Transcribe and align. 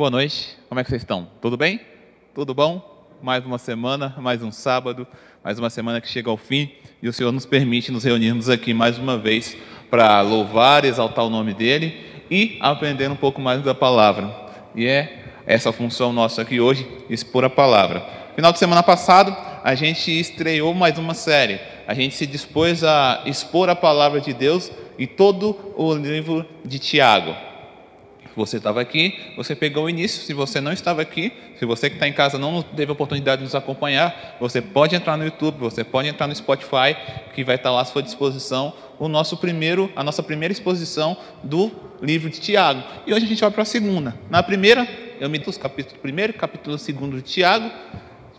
Boa 0.00 0.08
noite, 0.08 0.56
como 0.66 0.80
é 0.80 0.82
que 0.82 0.88
vocês 0.88 1.02
estão? 1.02 1.28
Tudo 1.42 1.58
bem? 1.58 1.78
Tudo 2.34 2.54
bom? 2.54 3.04
Mais 3.22 3.44
uma 3.44 3.58
semana, 3.58 4.14
mais 4.16 4.42
um 4.42 4.50
sábado, 4.50 5.06
mais 5.44 5.58
uma 5.58 5.68
semana 5.68 6.00
que 6.00 6.08
chega 6.08 6.30
ao 6.30 6.38
fim 6.38 6.72
e 7.02 7.06
o 7.06 7.12
Senhor 7.12 7.30
nos 7.30 7.44
permite 7.44 7.92
nos 7.92 8.04
reunirmos 8.04 8.48
aqui 8.48 8.72
mais 8.72 8.96
uma 8.96 9.18
vez 9.18 9.54
para 9.90 10.22
louvar, 10.22 10.86
exaltar 10.86 11.26
o 11.26 11.28
nome 11.28 11.52
dEle 11.52 12.02
e 12.30 12.56
aprender 12.62 13.10
um 13.10 13.14
pouco 13.14 13.42
mais 13.42 13.62
da 13.62 13.74
palavra. 13.74 14.34
E 14.74 14.86
é 14.86 15.22
essa 15.44 15.70
função 15.70 16.14
nossa 16.14 16.40
aqui 16.40 16.62
hoje, 16.62 16.88
expor 17.10 17.44
a 17.44 17.50
palavra. 17.50 18.02
Final 18.34 18.54
de 18.54 18.58
semana 18.58 18.82
passado, 18.82 19.36
a 19.62 19.74
gente 19.74 20.18
estreou 20.18 20.72
mais 20.72 20.96
uma 20.96 21.12
série. 21.12 21.60
A 21.86 21.92
gente 21.92 22.14
se 22.14 22.26
dispôs 22.26 22.82
a 22.82 23.20
expor 23.26 23.68
a 23.68 23.76
palavra 23.76 24.18
de 24.18 24.32
Deus 24.32 24.72
e 24.98 25.06
todo 25.06 25.74
o 25.76 25.92
livro 25.92 26.46
de 26.64 26.78
Tiago. 26.78 27.49
Você 28.36 28.58
estava 28.58 28.80
aqui, 28.80 29.18
você 29.36 29.54
pegou 29.54 29.84
o 29.84 29.90
início. 29.90 30.22
Se 30.22 30.32
você 30.32 30.60
não 30.60 30.72
estava 30.72 31.02
aqui, 31.02 31.32
se 31.58 31.64
você 31.64 31.90
que 31.90 31.96
está 31.96 32.06
em 32.06 32.12
casa 32.12 32.38
não 32.38 32.62
teve 32.62 32.90
a 32.90 32.92
oportunidade 32.92 33.38
de 33.38 33.44
nos 33.44 33.54
acompanhar, 33.54 34.36
você 34.40 34.60
pode 34.60 34.94
entrar 34.94 35.16
no 35.16 35.24
YouTube, 35.24 35.58
você 35.58 35.84
pode 35.84 36.08
entrar 36.08 36.26
no 36.26 36.34
Spotify, 36.34 36.96
que 37.34 37.44
vai 37.44 37.56
estar 37.56 37.70
lá 37.70 37.82
à 37.82 37.84
sua 37.84 38.02
disposição 38.02 38.72
o 38.98 39.08
nosso 39.08 39.38
primeiro, 39.38 39.90
a 39.96 40.04
nossa 40.04 40.22
primeira 40.22 40.52
exposição 40.52 41.16
do 41.42 41.72
livro 42.02 42.28
de 42.28 42.38
Tiago. 42.38 42.82
E 43.06 43.14
hoje 43.14 43.24
a 43.24 43.28
gente 43.28 43.40
vai 43.40 43.50
para 43.50 43.62
a 43.62 43.64
segunda. 43.64 44.14
Na 44.28 44.42
primeira, 44.42 44.86
eu 45.18 45.28
me 45.28 45.38
trouxe 45.38 45.58
capítulo 45.58 45.98
primeiro, 46.00 46.34
capítulo 46.34 46.78
segundo 46.78 47.16
de 47.16 47.22
Tiago. 47.22 47.70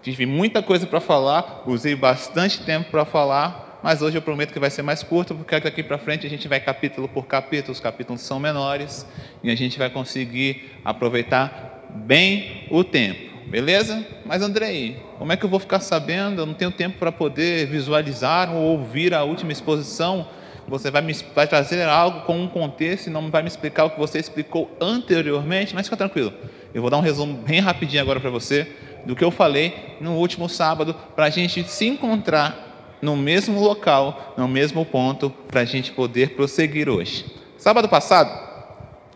Tive 0.03 0.25
muita 0.25 0.61
coisa 0.63 0.85
para 0.87 0.99
falar, 0.99 1.63
usei 1.65 1.95
bastante 1.95 2.61
tempo 2.61 2.89
para 2.89 3.05
falar, 3.05 3.70
mas 3.83 4.01
hoje 4.01 4.17
eu 4.17 4.21
prometo 4.21 4.53
que 4.53 4.59
vai 4.59 4.69
ser 4.69 4.81
mais 4.81 5.01
curto, 5.03 5.33
porque 5.33 5.59
daqui 5.59 5.81
para 5.81 5.97
frente 5.97 6.25
a 6.25 6.29
gente 6.29 6.47
vai 6.47 6.59
capítulo 6.59 7.07
por 7.07 7.25
capítulo, 7.25 7.71
os 7.71 7.79
capítulos 7.79 8.21
são 8.21 8.39
menores 8.39 9.05
e 9.43 9.49
a 9.49 9.55
gente 9.55 9.79
vai 9.79 9.89
conseguir 9.89 10.71
aproveitar 10.85 11.85
bem 11.89 12.67
o 12.69 12.83
tempo. 12.83 13.31
Beleza? 13.47 14.05
Mas 14.25 14.41
Andrei, 14.41 15.01
como 15.17 15.31
é 15.31 15.37
que 15.37 15.43
eu 15.43 15.49
vou 15.49 15.59
ficar 15.59 15.79
sabendo? 15.79 16.41
Eu 16.41 16.45
não 16.45 16.53
tenho 16.53 16.71
tempo 16.71 16.97
para 16.97 17.11
poder 17.11 17.67
visualizar 17.67 18.55
ou 18.55 18.61
ouvir 18.61 19.13
a 19.13 19.23
última 19.23 19.51
exposição. 19.51 20.27
Você 20.67 20.89
vai 20.89 21.01
me 21.01 21.13
vai 21.35 21.47
trazer 21.47 21.81
algo 21.83 22.21
com 22.21 22.39
um 22.39 22.47
contexto 22.47 23.07
e 23.07 23.09
não 23.09 23.29
vai 23.29 23.41
me 23.41 23.49
explicar 23.49 23.85
o 23.85 23.89
que 23.89 23.99
você 23.99 24.19
explicou 24.19 24.71
anteriormente, 24.79 25.75
mas 25.75 25.87
fica 25.87 25.97
tranquilo. 25.97 26.31
Eu 26.73 26.81
vou 26.81 26.89
dar 26.89 26.97
um 26.97 27.01
resumo 27.01 27.33
bem 27.33 27.59
rapidinho 27.59 28.01
agora 28.01 28.19
para 28.21 28.29
você 28.29 28.67
do 29.05 29.15
que 29.15 29.23
eu 29.23 29.31
falei 29.31 29.97
no 29.99 30.13
último 30.13 30.47
sábado, 30.47 30.95
para 31.15 31.25
a 31.25 31.29
gente 31.29 31.63
se 31.63 31.87
encontrar 31.87 32.70
no 33.01 33.15
mesmo 33.15 33.59
local, 33.59 34.33
no 34.37 34.47
mesmo 34.47 34.85
ponto, 34.85 35.29
para 35.47 35.61
a 35.61 35.65
gente 35.65 35.91
poder 35.91 36.35
prosseguir 36.35 36.87
hoje. 36.87 37.25
Sábado 37.57 37.89
passado, 37.89 38.31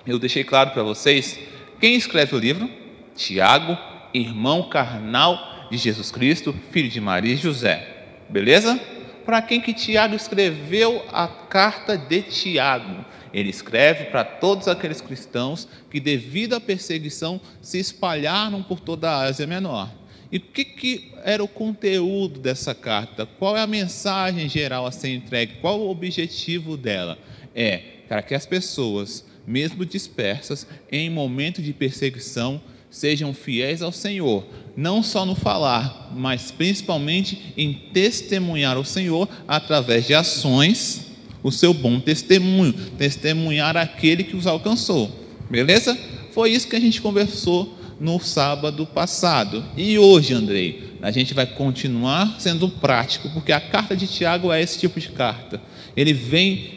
eu 0.05 0.19
deixei 0.19 0.43
claro 0.43 0.71
para 0.71 0.83
vocês 0.83 1.39
quem 1.79 1.95
escreve 1.95 2.35
o 2.35 2.39
livro: 2.39 2.69
Tiago, 3.15 3.77
irmão 4.13 4.69
carnal 4.69 5.67
de 5.69 5.77
Jesus 5.77 6.11
Cristo, 6.11 6.53
filho 6.71 6.89
de 6.89 7.01
Maria 7.01 7.33
e 7.33 7.37
José. 7.37 7.87
Beleza? 8.29 8.79
Para 9.25 9.41
quem 9.41 9.59
que 9.59 9.73
Tiago 9.73 10.15
escreveu 10.15 11.03
a 11.11 11.27
carta 11.27 11.97
de 11.97 12.21
Tiago? 12.21 13.03
Ele 13.33 13.49
escreve 13.49 14.05
para 14.05 14.23
todos 14.23 14.67
aqueles 14.67 15.01
cristãos 15.01 15.67
que, 15.89 15.99
devido 15.99 16.55
à 16.55 16.61
perseguição, 16.61 17.41
se 17.61 17.79
espalharam 17.79 18.63
por 18.63 18.79
toda 18.79 19.09
a 19.09 19.23
Ásia 19.23 19.47
Menor. 19.47 19.89
E 20.35 20.37
o 20.37 20.41
que, 20.41 20.65
que 20.65 21.11
era 21.23 21.41
o 21.41 21.47
conteúdo 21.47 22.41
dessa 22.41 22.75
carta? 22.75 23.25
Qual 23.25 23.55
é 23.55 23.61
a 23.61 23.65
mensagem 23.67 24.49
geral 24.49 24.85
a 24.85 24.91
ser 24.91 25.15
entregue? 25.15 25.53
Qual 25.61 25.79
o 25.79 25.89
objetivo 25.89 26.75
dela? 26.75 27.17
É 27.55 27.77
para 28.09 28.21
que 28.21 28.35
as 28.35 28.45
pessoas, 28.45 29.23
mesmo 29.47 29.85
dispersas, 29.85 30.67
em 30.91 31.09
momento 31.09 31.61
de 31.61 31.71
perseguição, 31.71 32.61
sejam 32.89 33.33
fiéis 33.33 33.81
ao 33.81 33.93
Senhor, 33.93 34.45
não 34.75 35.01
só 35.01 35.25
no 35.25 35.35
falar, 35.35 36.11
mas 36.13 36.51
principalmente 36.51 37.53
em 37.55 37.71
testemunhar 37.93 38.77
o 38.77 38.83
Senhor 38.83 39.29
através 39.47 40.05
de 40.05 40.13
ações 40.13 41.13
o 41.41 41.49
seu 41.49 41.73
bom 41.73 41.97
testemunho, 41.97 42.73
testemunhar 42.97 43.77
aquele 43.77 44.25
que 44.25 44.35
os 44.35 44.45
alcançou. 44.45 45.09
Beleza? 45.49 45.97
Foi 46.33 46.51
isso 46.51 46.67
que 46.67 46.75
a 46.75 46.81
gente 46.81 47.01
conversou 47.01 47.84
no 47.99 48.19
sábado 48.19 48.85
passado. 48.85 49.63
E 49.77 49.97
hoje, 49.97 50.33
Andrei, 50.33 50.95
a 51.01 51.11
gente 51.11 51.33
vai 51.33 51.45
continuar 51.45 52.35
sendo 52.39 52.67
prático, 52.67 53.29
porque 53.29 53.51
a 53.51 53.59
carta 53.59 53.95
de 53.95 54.07
Tiago 54.07 54.51
é 54.51 54.61
esse 54.61 54.79
tipo 54.79 54.99
de 54.99 55.09
carta. 55.09 55.61
Ele 55.95 56.13
vem 56.13 56.75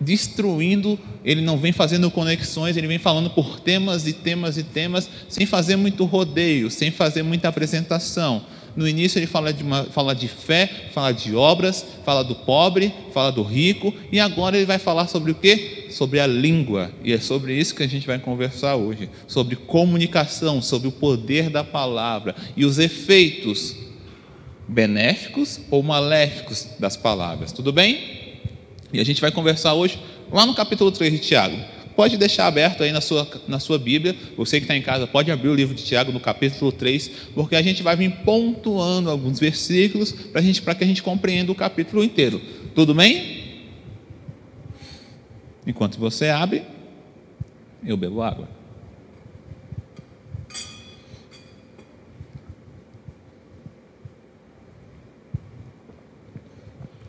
destruindo, 0.00 0.98
ele 1.24 1.40
não 1.40 1.56
vem 1.56 1.72
fazendo 1.72 2.10
conexões, 2.10 2.76
ele 2.76 2.86
vem 2.86 2.98
falando 2.98 3.30
por 3.30 3.58
temas 3.60 4.06
e 4.06 4.12
temas 4.12 4.56
e 4.56 4.62
temas, 4.62 5.10
sem 5.28 5.44
fazer 5.46 5.76
muito 5.76 6.04
rodeio, 6.04 6.70
sem 6.70 6.90
fazer 6.90 7.22
muita 7.22 7.48
apresentação. 7.48 8.42
No 8.76 8.86
início 8.86 9.18
ele 9.18 9.26
fala 9.26 9.52
de, 9.52 9.64
uma, 9.64 9.84
fala 9.84 10.14
de 10.14 10.28
fé, 10.28 10.70
fala 10.92 11.10
de 11.10 11.34
obras, 11.34 11.84
fala 12.04 12.22
do 12.22 12.34
pobre, 12.34 12.94
fala 13.12 13.32
do 13.32 13.42
rico, 13.42 13.92
e 14.12 14.20
agora 14.20 14.56
ele 14.56 14.66
vai 14.66 14.78
falar 14.78 15.08
sobre 15.08 15.32
o 15.32 15.34
que? 15.34 15.77
Sobre 15.90 16.20
a 16.20 16.26
língua. 16.26 16.90
E 17.02 17.12
é 17.12 17.18
sobre 17.18 17.54
isso 17.54 17.74
que 17.74 17.82
a 17.82 17.88
gente 17.88 18.06
vai 18.06 18.18
conversar 18.18 18.76
hoje. 18.76 19.08
Sobre 19.26 19.56
comunicação, 19.56 20.60
sobre 20.62 20.88
o 20.88 20.92
poder 20.92 21.50
da 21.50 21.64
palavra 21.64 22.34
e 22.56 22.64
os 22.64 22.78
efeitos 22.78 23.76
benéficos 24.66 25.60
ou 25.70 25.82
maléficos 25.82 26.68
das 26.78 26.96
palavras. 26.96 27.52
Tudo 27.52 27.72
bem? 27.72 28.38
E 28.92 29.00
a 29.00 29.04
gente 29.04 29.20
vai 29.20 29.30
conversar 29.30 29.74
hoje 29.74 29.98
lá 30.30 30.44
no 30.44 30.54
capítulo 30.54 30.90
3 30.90 31.12
de 31.12 31.18
Tiago 31.18 31.56
pode 31.98 32.16
deixar 32.16 32.46
aberto 32.46 32.84
aí 32.84 32.92
na 32.92 33.00
sua, 33.00 33.28
na 33.48 33.58
sua 33.58 33.76
Bíblia. 33.76 34.14
Você 34.36 34.60
que 34.60 34.64
está 34.64 34.76
em 34.76 34.80
casa 34.80 35.04
pode 35.04 35.32
abrir 35.32 35.48
o 35.48 35.54
livro 35.54 35.74
de 35.74 35.82
Tiago 35.82 36.12
no 36.12 36.20
capítulo 36.20 36.70
3, 36.70 37.10
porque 37.34 37.56
a 37.56 37.60
gente 37.60 37.82
vai 37.82 37.96
vir 37.96 38.12
pontuando 38.24 39.10
alguns 39.10 39.40
versículos 39.40 40.12
para 40.62 40.76
que 40.76 40.84
a 40.84 40.86
gente 40.86 41.02
compreenda 41.02 41.50
o 41.50 41.56
capítulo 41.56 42.04
inteiro. 42.04 42.40
Tudo 42.72 42.94
bem? 42.94 43.37
Enquanto 45.68 45.98
você 45.98 46.30
abre, 46.30 46.62
eu 47.84 47.94
bebo 47.94 48.22
água. 48.22 48.48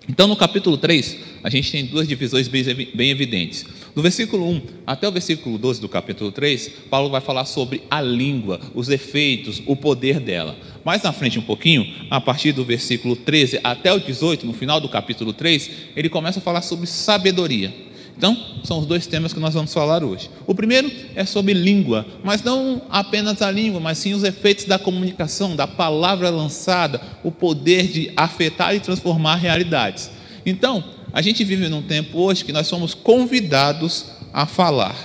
Então, 0.09 0.27
no 0.27 0.35
capítulo 0.35 0.77
3, 0.77 1.17
a 1.41 1.49
gente 1.49 1.71
tem 1.71 1.85
duas 1.85 2.05
divisões 2.05 2.49
bem 2.49 3.09
evidentes. 3.09 3.65
Do 3.95 4.01
versículo 4.01 4.45
1 4.49 4.61
até 4.85 5.07
o 5.07 5.11
versículo 5.11 5.57
12 5.57 5.79
do 5.79 5.87
capítulo 5.87 6.29
3, 6.29 6.67
Paulo 6.89 7.09
vai 7.09 7.21
falar 7.21 7.45
sobre 7.45 7.83
a 7.89 8.01
língua, 8.01 8.59
os 8.75 8.89
efeitos, 8.89 9.61
o 9.67 9.75
poder 9.77 10.19
dela. 10.19 10.57
Mais 10.83 11.01
na 11.01 11.13
frente 11.13 11.39
um 11.39 11.43
pouquinho, 11.43 11.87
a 12.09 12.19
partir 12.19 12.51
do 12.51 12.65
versículo 12.65 13.15
13 13.15 13.61
até 13.63 13.93
o 13.93 13.99
18, 14.01 14.45
no 14.45 14.51
final 14.51 14.81
do 14.81 14.89
capítulo 14.89 15.31
3, 15.31 15.71
ele 15.95 16.09
começa 16.09 16.39
a 16.39 16.41
falar 16.41 16.61
sobre 16.61 16.87
sabedoria. 16.87 17.87
Então, 18.19 18.37
são 18.65 18.79
os 18.79 18.85
dois 18.85 19.07
temas 19.07 19.31
que 19.31 19.39
nós 19.39 19.53
vamos 19.53 19.73
falar 19.73 20.03
hoje. 20.03 20.29
O 20.45 20.53
primeiro 20.53 20.91
é 21.15 21.23
sobre 21.23 21.53
língua, 21.53 22.05
mas 22.21 22.43
não 22.43 22.81
apenas 22.89 23.41
a 23.41 23.49
língua, 23.49 23.79
mas 23.79 23.97
sim 23.97 24.13
os 24.13 24.25
efeitos 24.25 24.65
da 24.65 24.77
comunicação, 24.77 25.55
da 25.55 25.65
palavra 25.65 26.29
lançada, 26.29 26.99
o 27.23 27.31
poder 27.31 27.87
de 27.87 28.11
afetar 28.17 28.75
e 28.75 28.81
transformar 28.81 29.35
realidades. 29.35 30.11
Então, 30.45 30.83
a 31.13 31.21
gente 31.21 31.45
vive 31.45 31.69
num 31.69 31.81
tempo 31.81 32.19
hoje 32.19 32.43
que 32.43 32.51
nós 32.51 32.67
somos 32.67 32.93
convidados 32.93 34.07
a 34.33 34.45
falar, 34.45 34.97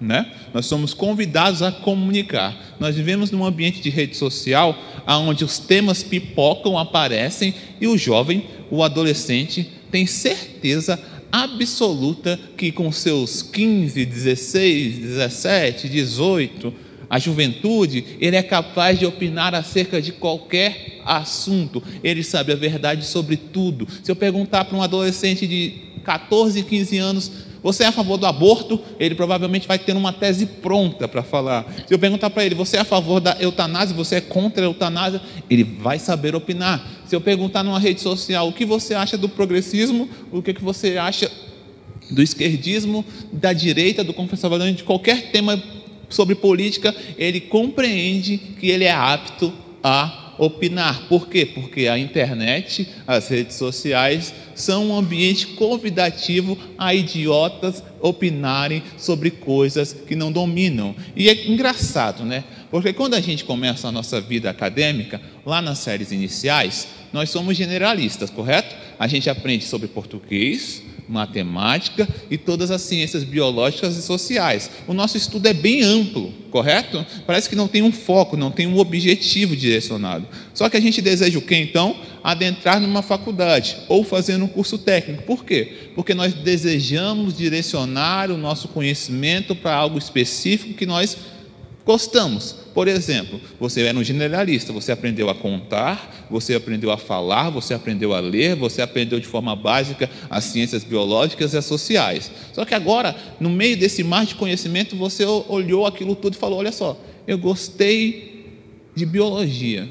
né? 0.00 0.32
Nós 0.54 0.64
somos 0.64 0.94
convidados 0.94 1.60
a 1.60 1.70
comunicar. 1.70 2.56
Nós 2.80 2.96
vivemos 2.96 3.30
num 3.30 3.44
ambiente 3.44 3.82
de 3.82 3.90
rede 3.90 4.16
social 4.16 4.74
onde 5.06 5.44
os 5.44 5.58
temas 5.58 6.02
pipocam, 6.02 6.78
aparecem 6.78 7.54
e 7.78 7.86
o 7.86 7.98
jovem, 7.98 8.46
o 8.70 8.82
adolescente, 8.82 9.70
tem 9.90 10.06
certeza 10.06 10.98
absoluta 11.42 12.38
que 12.56 12.70
com 12.70 12.92
seus 12.92 13.42
15, 13.42 14.04
16, 14.04 14.98
17, 14.98 15.88
18, 15.88 16.72
a 17.10 17.18
juventude, 17.18 18.04
ele 18.20 18.36
é 18.36 18.42
capaz 18.42 18.98
de 18.98 19.06
opinar 19.06 19.52
acerca 19.54 20.00
de 20.00 20.12
qualquer 20.12 21.00
assunto, 21.04 21.82
ele 22.02 22.22
sabe 22.22 22.52
a 22.52 22.56
verdade 22.56 23.04
sobre 23.04 23.36
tudo. 23.36 23.86
Se 24.02 24.10
eu 24.10 24.16
perguntar 24.16 24.64
para 24.64 24.76
um 24.76 24.82
adolescente 24.82 25.46
de 25.46 25.74
14, 26.04 26.62
15 26.62 26.98
anos, 26.98 27.32
você 27.64 27.84
é 27.84 27.86
a 27.86 27.92
favor 27.92 28.18
do 28.18 28.26
aborto? 28.26 28.78
Ele 29.00 29.14
provavelmente 29.14 29.66
vai 29.66 29.78
ter 29.78 29.96
uma 29.96 30.12
tese 30.12 30.44
pronta 30.44 31.08
para 31.08 31.22
falar. 31.22 31.64
Se 31.86 31.94
eu 31.94 31.98
perguntar 31.98 32.28
para 32.28 32.44
ele, 32.44 32.54
você 32.54 32.76
é 32.76 32.80
a 32.80 32.84
favor 32.84 33.20
da 33.20 33.38
eutanásia? 33.40 33.96
Você 33.96 34.16
é 34.16 34.20
contra 34.20 34.62
a 34.62 34.66
eutanásia? 34.66 35.18
Ele 35.48 35.64
vai 35.64 35.98
saber 35.98 36.36
opinar. 36.36 36.86
Se 37.06 37.16
eu 37.16 37.22
perguntar 37.22 37.62
numa 37.62 37.80
rede 37.80 38.02
social, 38.02 38.46
o 38.46 38.52
que 38.52 38.66
você 38.66 38.92
acha 38.92 39.16
do 39.16 39.30
progressismo? 39.30 40.10
O 40.30 40.42
que, 40.42 40.52
que 40.52 40.62
você 40.62 40.98
acha 40.98 41.30
do 42.10 42.22
esquerdismo, 42.22 43.02
da 43.32 43.54
direita, 43.54 44.04
do 44.04 44.12
conservadorismo, 44.12 44.76
de 44.76 44.84
qualquer 44.84 45.30
tema 45.30 45.60
sobre 46.10 46.34
política, 46.34 46.94
ele 47.16 47.40
compreende 47.40 48.36
que 48.60 48.68
ele 48.68 48.84
é 48.84 48.92
apto 48.92 49.50
a 49.82 50.34
opinar. 50.38 51.06
Por 51.08 51.28
quê? 51.28 51.46
Porque 51.46 51.86
a 51.86 51.98
internet, 51.98 52.88
as 53.06 53.28
redes 53.28 53.56
sociais 53.56 54.34
são 54.54 54.88
um 54.88 54.96
ambiente 54.96 55.48
convidativo 55.48 56.58
a 56.78 56.94
idiotas 56.94 57.82
opinarem 58.00 58.82
sobre 58.96 59.30
coisas 59.30 59.92
que 59.92 60.14
não 60.14 60.30
dominam. 60.30 60.94
E 61.16 61.28
é 61.28 61.46
engraçado, 61.46 62.24
né? 62.24 62.44
Porque 62.70 62.92
quando 62.92 63.14
a 63.14 63.20
gente 63.20 63.44
começa 63.44 63.88
a 63.88 63.92
nossa 63.92 64.20
vida 64.20 64.50
acadêmica, 64.50 65.20
lá 65.44 65.62
nas 65.62 65.78
séries 65.78 66.12
iniciais, 66.12 66.88
nós 67.12 67.30
somos 67.30 67.56
generalistas, 67.56 68.30
correto? 68.30 68.74
A 68.98 69.06
gente 69.06 69.30
aprende 69.30 69.64
sobre 69.64 69.88
português, 69.88 70.82
matemática 71.08 72.08
e 72.30 72.38
todas 72.38 72.70
as 72.70 72.82
ciências 72.82 73.22
biológicas 73.24 73.96
e 73.96 74.02
sociais. 74.02 74.70
O 74.86 74.94
nosso 74.94 75.16
estudo 75.16 75.46
é 75.46 75.52
bem 75.52 75.82
amplo, 75.82 76.32
correto? 76.50 77.04
Parece 77.26 77.48
que 77.48 77.56
não 77.56 77.68
tem 77.68 77.82
um 77.82 77.92
foco, 77.92 78.36
não 78.36 78.50
tem 78.50 78.66
um 78.66 78.78
objetivo 78.78 79.56
direcionado. 79.56 80.26
Só 80.54 80.68
que 80.68 80.76
a 80.76 80.80
gente 80.80 81.02
deseja 81.02 81.38
o 81.38 81.42
quê 81.42 81.56
então? 81.56 81.96
Adentrar 82.22 82.80
numa 82.80 83.02
faculdade 83.02 83.76
ou 83.88 84.02
fazer 84.02 84.36
um 84.36 84.48
curso 84.48 84.78
técnico. 84.78 85.24
Por 85.24 85.44
quê? 85.44 85.90
Porque 85.94 86.14
nós 86.14 86.32
desejamos 86.32 87.36
direcionar 87.36 88.30
o 88.30 88.38
nosso 88.38 88.68
conhecimento 88.68 89.54
para 89.54 89.74
algo 89.74 89.98
específico 89.98 90.74
que 90.74 90.86
nós 90.86 91.16
gostamos. 91.84 92.63
Por 92.74 92.88
exemplo, 92.88 93.40
você 93.58 93.82
era 93.82 93.96
um 93.96 94.02
generalista, 94.02 94.72
você 94.72 94.90
aprendeu 94.90 95.30
a 95.30 95.34
contar, 95.34 96.26
você 96.28 96.54
aprendeu 96.54 96.90
a 96.90 96.98
falar, 96.98 97.48
você 97.48 97.72
aprendeu 97.72 98.12
a 98.12 98.18
ler, 98.18 98.56
você 98.56 98.82
aprendeu 98.82 99.20
de 99.20 99.28
forma 99.28 99.54
básica 99.54 100.10
as 100.28 100.44
ciências 100.44 100.82
biológicas 100.82 101.54
e 101.54 101.56
as 101.56 101.64
sociais. 101.64 102.32
Só 102.52 102.64
que 102.64 102.74
agora, 102.74 103.14
no 103.38 103.48
meio 103.48 103.76
desse 103.76 104.02
mar 104.02 104.26
de 104.26 104.34
conhecimento, 104.34 104.96
você 104.96 105.24
olhou 105.24 105.86
aquilo 105.86 106.16
tudo 106.16 106.34
e 106.34 106.36
falou: 106.36 106.58
olha 106.58 106.72
só, 106.72 107.00
eu 107.28 107.38
gostei 107.38 108.50
de 108.92 109.06
biologia, 109.06 109.88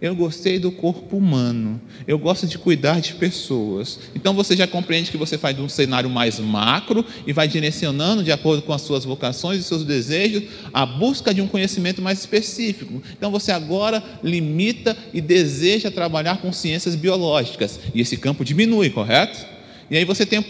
eu 0.00 0.14
gostei 0.14 0.58
do 0.58 0.72
corpo 0.72 1.16
humano. 1.16 1.80
Eu 2.06 2.18
gosto 2.18 2.46
de 2.46 2.56
cuidar 2.56 3.00
de 3.00 3.14
pessoas. 3.14 3.98
Então 4.14 4.32
você 4.32 4.56
já 4.56 4.66
compreende 4.66 5.10
que 5.10 5.16
você 5.16 5.36
faz 5.36 5.58
um 5.58 5.68
cenário 5.68 6.08
mais 6.08 6.38
macro 6.38 7.04
e 7.26 7.32
vai 7.32 7.46
direcionando, 7.46 8.24
de 8.24 8.32
acordo 8.32 8.62
com 8.62 8.72
as 8.72 8.80
suas 8.82 9.04
vocações 9.04 9.60
e 9.60 9.62
seus 9.62 9.84
desejos, 9.84 10.44
a 10.72 10.86
busca 10.86 11.34
de 11.34 11.42
um 11.42 11.46
conhecimento 11.46 12.00
mais 12.00 12.18
específico. 12.18 13.02
Então 13.12 13.30
você 13.30 13.52
agora 13.52 14.02
limita 14.22 14.96
e 15.12 15.20
deseja 15.20 15.90
trabalhar 15.90 16.38
com 16.38 16.52
ciências 16.52 16.94
biológicas. 16.94 17.78
E 17.94 18.00
esse 18.00 18.16
campo 18.16 18.44
diminui, 18.44 18.90
correto? 18.90 19.46
E 19.90 19.96
aí 19.96 20.04
você 20.04 20.24
tem. 20.24 20.44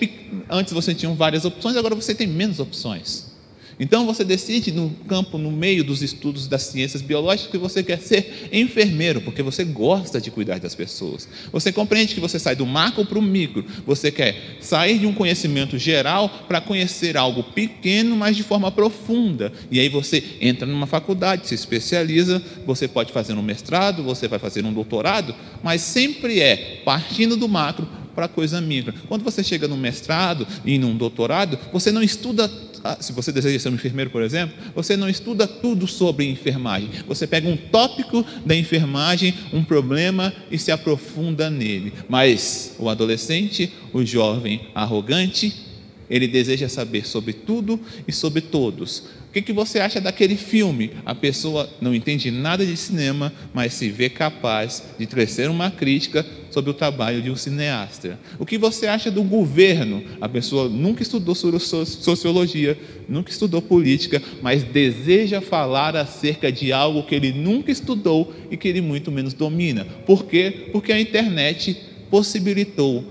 Antes 0.49 0.73
você 0.73 0.95
tinha 0.95 1.13
várias 1.13 1.45
opções, 1.45 1.77
agora 1.77 1.95
você 1.95 2.15
tem 2.15 2.27
menos 2.27 2.61
opções. 2.61 3.30
Então 3.81 4.05
você 4.05 4.23
decide 4.23 4.71
no 4.71 4.91
campo, 5.09 5.39
no 5.39 5.51
meio 5.51 5.83
dos 5.83 6.03
estudos 6.03 6.47
das 6.47 6.65
ciências 6.65 7.01
biológicas, 7.01 7.51
que 7.51 7.57
você 7.57 7.83
quer 7.83 7.99
ser 7.99 8.51
enfermeiro, 8.53 9.23
porque 9.23 9.43
você 9.43 9.65
gosta 9.65 10.21
de 10.21 10.31
cuidar 10.31 10.61
das 10.61 10.75
pessoas. 10.75 11.27
Você 11.51 11.73
compreende 11.73 12.15
que 12.15 12.21
você 12.21 12.39
sai 12.39 12.55
do 12.55 12.67
macro 12.67 13.07
para 13.07 13.19
o 13.19 13.23
micro. 13.23 13.65
Você 13.87 14.13
quer 14.13 14.59
sair 14.61 14.99
de 14.99 15.07
um 15.07 15.15
conhecimento 15.15 15.79
geral 15.79 16.29
para 16.47 16.61
conhecer 16.61 17.17
algo 17.17 17.43
pequeno, 17.43 18.15
mas 18.15 18.37
de 18.37 18.43
forma 18.43 18.71
profunda. 18.71 19.51
E 19.71 19.81
aí 19.81 19.89
você 19.89 20.23
entra 20.43 20.67
numa 20.67 20.87
faculdade, 20.87 21.49
se 21.49 21.55
especializa, 21.55 22.43
você 22.67 22.87
pode 22.87 23.13
fazer 23.13 23.33
um 23.33 23.43
mestrado, 23.43 24.03
você 24.03 24.29
vai 24.29 24.39
fazer 24.39 24.63
um 24.63 24.75
doutorado, 24.75 25.35
mas 25.63 25.81
sempre 25.81 26.41
é 26.41 26.83
partindo 26.85 27.35
do 27.35 27.49
macro 27.49 27.89
para 28.15 28.29
coisa 28.29 28.61
micro. 28.61 28.93
Quando 29.09 29.25
você 29.25 29.43
chega 29.43 29.67
no 29.67 29.77
mestrado 29.77 30.47
e 30.67 30.79
num 30.79 30.95
doutorado, 30.95 31.59
você 31.73 31.91
não 31.91 32.03
estuda 32.03 32.51
se 33.01 33.13
você 33.13 33.33
deseja 33.33 33.59
ser 33.59 33.69
um 33.69 33.75
enfermeiro, 33.75 34.11
por 34.11 34.23
exemplo, 34.23 34.57
você 34.75 34.97
não 34.97 35.09
estuda 35.09 35.47
tudo 35.47 35.87
sobre 35.87 36.29
enfermagem. 36.29 36.91
Você 37.07 37.27
pega 37.27 37.49
um 37.49 37.57
tópico 37.57 38.25
da 38.45 38.55
enfermagem, 38.55 39.35
um 39.53 39.63
problema 39.63 40.33
e 40.51 40.59
se 40.59 40.71
aprofunda 40.71 41.51
nele. 41.51 41.93
Mas 42.09 42.75
o 42.79 42.89
adolescente, 42.89 43.73
o 43.93 44.05
jovem 44.05 44.69
arrogante, 44.75 45.71
ele 46.09 46.27
deseja 46.27 46.69
saber 46.69 47.07
sobre 47.07 47.33
tudo 47.33 47.81
e 48.07 48.13
sobre 48.13 48.41
todos. 48.41 49.05
O 49.29 49.33
que, 49.33 49.41
que 49.41 49.53
você 49.53 49.79
acha 49.79 50.01
daquele 50.01 50.37
filme? 50.37 50.91
A 51.07 51.15
pessoa 51.15 51.71
não 51.81 51.95
entende 51.95 52.33
nada 52.33 52.67
de 52.67 52.77
cinema, 52.77 53.33
mas 53.55 53.75
se 53.75 53.89
vê 53.89 54.11
capaz 54.11 54.83
de 54.99 55.07
trazer 55.07 55.49
uma 55.49 55.71
crítica 55.71 56.27
sobre 56.51 56.71
o 56.71 56.75
trabalho 56.75 57.23
de 57.23 57.31
um 57.31 57.37
cineasta. 57.37 58.19
O 58.39 58.45
que 58.45 58.59
você 58.59 58.87
acha 58.87 59.11
do 59.11 59.23
governo? 59.23 60.03
A 60.21 60.29
pessoa 60.29 60.69
nunca 60.69 61.03
estudou 61.03 61.35
sociologia, 61.35 62.79
nunca 63.09 63.31
estudou 63.31 63.63
política, 63.63 64.23
mas 64.43 64.63
deseja 64.63 65.41
falar 65.41 65.97
acerca 65.97 66.51
de 66.51 66.73
algo 66.73 67.05
que 67.05 67.15
ele 67.15 67.33
nunca 67.33 67.71
estudou 67.71 68.33
e 68.51 68.57
que 68.57 68.69
ele 68.69 68.81
muito 68.81 69.11
menos 69.11 69.33
domina. 69.33 69.87
Por 70.07 70.25
quê? 70.25 70.69
Porque 70.73 70.93
a 70.93 71.01
internet 71.01 71.77
possibilitou 72.11 73.05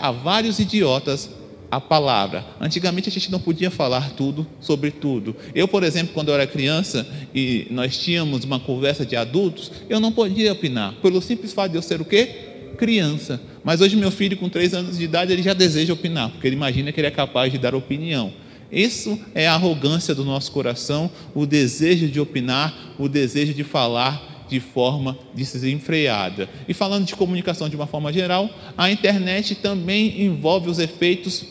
a 0.00 0.10
vários 0.10 0.58
idiotas 0.58 1.30
a 1.70 1.80
palavra. 1.80 2.44
Antigamente 2.60 3.08
a 3.08 3.12
gente 3.12 3.30
não 3.30 3.40
podia 3.40 3.70
falar 3.70 4.10
tudo 4.10 4.46
sobre 4.60 4.90
tudo. 4.90 5.36
Eu, 5.54 5.68
por 5.68 5.82
exemplo, 5.82 6.14
quando 6.14 6.28
eu 6.28 6.34
era 6.34 6.46
criança 6.46 7.06
e 7.34 7.66
nós 7.70 7.96
tínhamos 7.96 8.44
uma 8.44 8.58
conversa 8.58 9.04
de 9.04 9.16
adultos, 9.16 9.70
eu 9.88 10.00
não 10.00 10.12
podia 10.12 10.52
opinar, 10.52 10.94
pelo 11.02 11.20
simples 11.20 11.52
fato 11.52 11.72
de 11.72 11.78
eu 11.78 11.82
ser 11.82 12.00
o 12.00 12.04
quê? 12.04 12.46
Criança. 12.76 13.40
Mas 13.62 13.80
hoje 13.80 13.96
meu 13.96 14.10
filho, 14.10 14.36
com 14.36 14.48
três 14.48 14.72
anos 14.72 14.96
de 14.96 15.04
idade, 15.04 15.32
ele 15.32 15.42
já 15.42 15.52
deseja 15.52 15.92
opinar, 15.92 16.30
porque 16.30 16.46
ele 16.46 16.56
imagina 16.56 16.92
que 16.92 17.00
ele 17.00 17.08
é 17.08 17.10
capaz 17.10 17.52
de 17.52 17.58
dar 17.58 17.74
opinião. 17.74 18.32
Isso 18.70 19.18
é 19.34 19.46
a 19.46 19.54
arrogância 19.54 20.14
do 20.14 20.24
nosso 20.24 20.52
coração, 20.52 21.10
o 21.34 21.46
desejo 21.46 22.08
de 22.08 22.20
opinar, 22.20 22.94
o 22.98 23.08
desejo 23.08 23.54
de 23.54 23.64
falar 23.64 24.46
de 24.48 24.60
forma 24.60 25.18
desenfreada. 25.34 26.48
E 26.66 26.74
falando 26.74 27.04
de 27.04 27.14
comunicação 27.14 27.68
de 27.68 27.76
uma 27.76 27.86
forma 27.86 28.12
geral, 28.12 28.48
a 28.76 28.90
internet 28.90 29.54
também 29.56 30.22
envolve 30.22 30.70
os 30.70 30.78
efeitos 30.78 31.44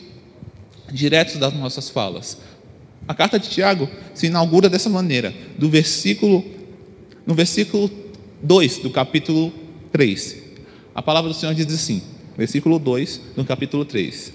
diretos 0.92 1.38
das 1.38 1.54
nossas 1.54 1.90
falas. 1.90 2.38
A 3.08 3.14
carta 3.14 3.40
de 3.40 3.50
Tiago 3.50 3.90
se 4.14 4.28
inaugura 4.28 4.70
dessa 4.70 4.90
maneira, 4.90 5.34
do 5.58 5.70
versículo 5.70 6.44
no 7.26 7.34
versículo 7.34 7.92
2 8.42 8.80
do 8.80 8.90
capítulo 8.90 9.52
3. 9.92 10.38
A 10.96 11.02
palavra 11.02 11.30
do 11.30 11.36
Senhor 11.36 11.54
diz 11.54 11.72
assim, 11.74 12.02
versículo 12.38 12.80
2 12.80 13.22
do 13.36 13.44
capítulo 13.44 13.84
3. 13.84 14.34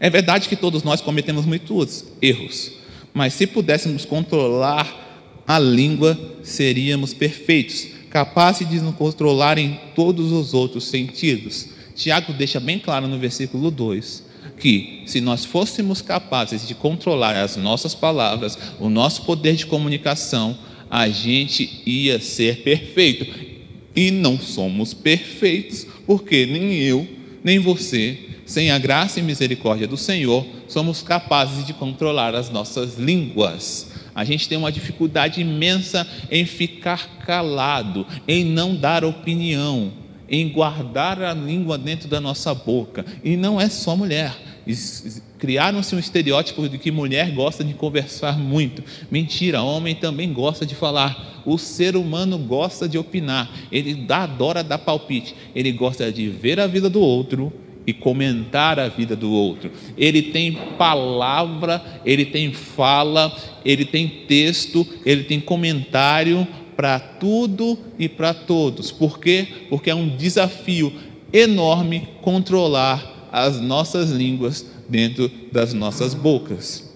É 0.00 0.10
verdade 0.10 0.48
que 0.48 0.56
todos 0.56 0.82
nós 0.82 1.00
cometemos 1.00 1.46
muitos 1.46 2.04
erros, 2.20 2.72
mas 3.14 3.34
se 3.34 3.46
pudéssemos 3.46 4.04
controlar 4.04 5.42
a 5.46 5.58
língua, 5.58 6.18
seríamos 6.42 7.14
perfeitos, 7.14 7.88
capazes 8.10 8.68
de 8.68 8.80
nos 8.80 8.94
controlar 8.96 9.58
em 9.58 9.78
todos 9.94 10.32
os 10.32 10.54
outros 10.54 10.88
sentidos. 10.88 11.68
Tiago 11.94 12.32
deixa 12.32 12.58
bem 12.58 12.78
claro 12.78 13.06
no 13.06 13.18
versículo 13.18 13.70
2 13.70 14.31
que 14.58 15.02
se 15.06 15.20
nós 15.20 15.44
fôssemos 15.44 16.00
capazes 16.00 16.66
de 16.66 16.74
controlar 16.74 17.36
as 17.36 17.56
nossas 17.56 17.94
palavras, 17.94 18.58
o 18.78 18.88
nosso 18.88 19.22
poder 19.22 19.56
de 19.56 19.66
comunicação, 19.66 20.56
a 20.90 21.08
gente 21.08 21.82
ia 21.86 22.20
ser 22.20 22.62
perfeito. 22.62 23.26
E 23.94 24.10
não 24.10 24.38
somos 24.38 24.94
perfeitos, 24.94 25.86
porque 26.06 26.46
nem 26.46 26.74
eu, 26.74 27.06
nem 27.42 27.58
você, 27.58 28.18
sem 28.46 28.70
a 28.70 28.78
graça 28.78 29.18
e 29.18 29.22
misericórdia 29.22 29.86
do 29.86 29.96
Senhor, 29.96 30.46
somos 30.68 31.02
capazes 31.02 31.66
de 31.66 31.72
controlar 31.72 32.34
as 32.34 32.50
nossas 32.50 32.98
línguas. 32.98 33.90
A 34.14 34.24
gente 34.24 34.48
tem 34.48 34.58
uma 34.58 34.72
dificuldade 34.72 35.40
imensa 35.40 36.06
em 36.30 36.44
ficar 36.44 37.18
calado, 37.24 38.06
em 38.28 38.44
não 38.44 38.74
dar 38.74 39.04
opinião, 39.04 39.92
em 40.32 40.48
guardar 40.48 41.22
a 41.22 41.32
língua 41.32 41.78
dentro 41.78 42.08
da 42.08 42.20
nossa 42.20 42.52
boca. 42.52 43.04
E 43.22 43.36
não 43.36 43.60
é 43.60 43.68
só 43.68 43.94
mulher 43.94 44.34
Criaram-se 45.38 45.94
um 45.94 45.98
estereótipo 45.98 46.68
de 46.68 46.78
que 46.78 46.92
mulher 46.92 47.32
gosta 47.32 47.64
de 47.64 47.74
conversar 47.74 48.38
muito. 48.38 48.82
Mentira, 49.10 49.62
homem 49.62 49.94
também 49.94 50.32
gosta 50.32 50.64
de 50.64 50.74
falar. 50.74 51.42
O 51.44 51.58
ser 51.58 51.96
humano 51.96 52.38
gosta 52.38 52.88
de 52.88 52.96
opinar. 52.96 53.50
Ele 53.72 54.06
adora 54.08 54.62
dar 54.62 54.78
palpite. 54.78 55.34
Ele 55.54 55.72
gosta 55.72 56.12
de 56.12 56.28
ver 56.28 56.60
a 56.60 56.68
vida 56.68 56.88
do 56.88 57.00
outro 57.00 57.52
e 57.84 57.92
comentar 57.92 58.78
a 58.78 58.86
vida 58.86 59.16
do 59.16 59.32
outro. 59.32 59.72
Ele 59.98 60.22
tem 60.22 60.52
palavra, 60.78 61.82
ele 62.04 62.24
tem 62.24 62.52
fala, 62.52 63.36
ele 63.64 63.84
tem 63.84 64.06
texto, 64.28 64.86
ele 65.04 65.24
tem 65.24 65.40
comentário 65.40 66.46
para 66.76 66.98
tudo 66.98 67.78
e 67.98 68.08
para 68.08 68.34
todos. 68.34 68.90
Por 68.90 69.18
quê? 69.18 69.46
Porque 69.68 69.90
é 69.90 69.94
um 69.94 70.16
desafio 70.16 70.92
enorme 71.32 72.08
controlar 72.20 73.28
as 73.32 73.60
nossas 73.60 74.10
línguas 74.10 74.66
dentro 74.88 75.30
das 75.50 75.72
nossas 75.72 76.14
bocas. 76.14 76.92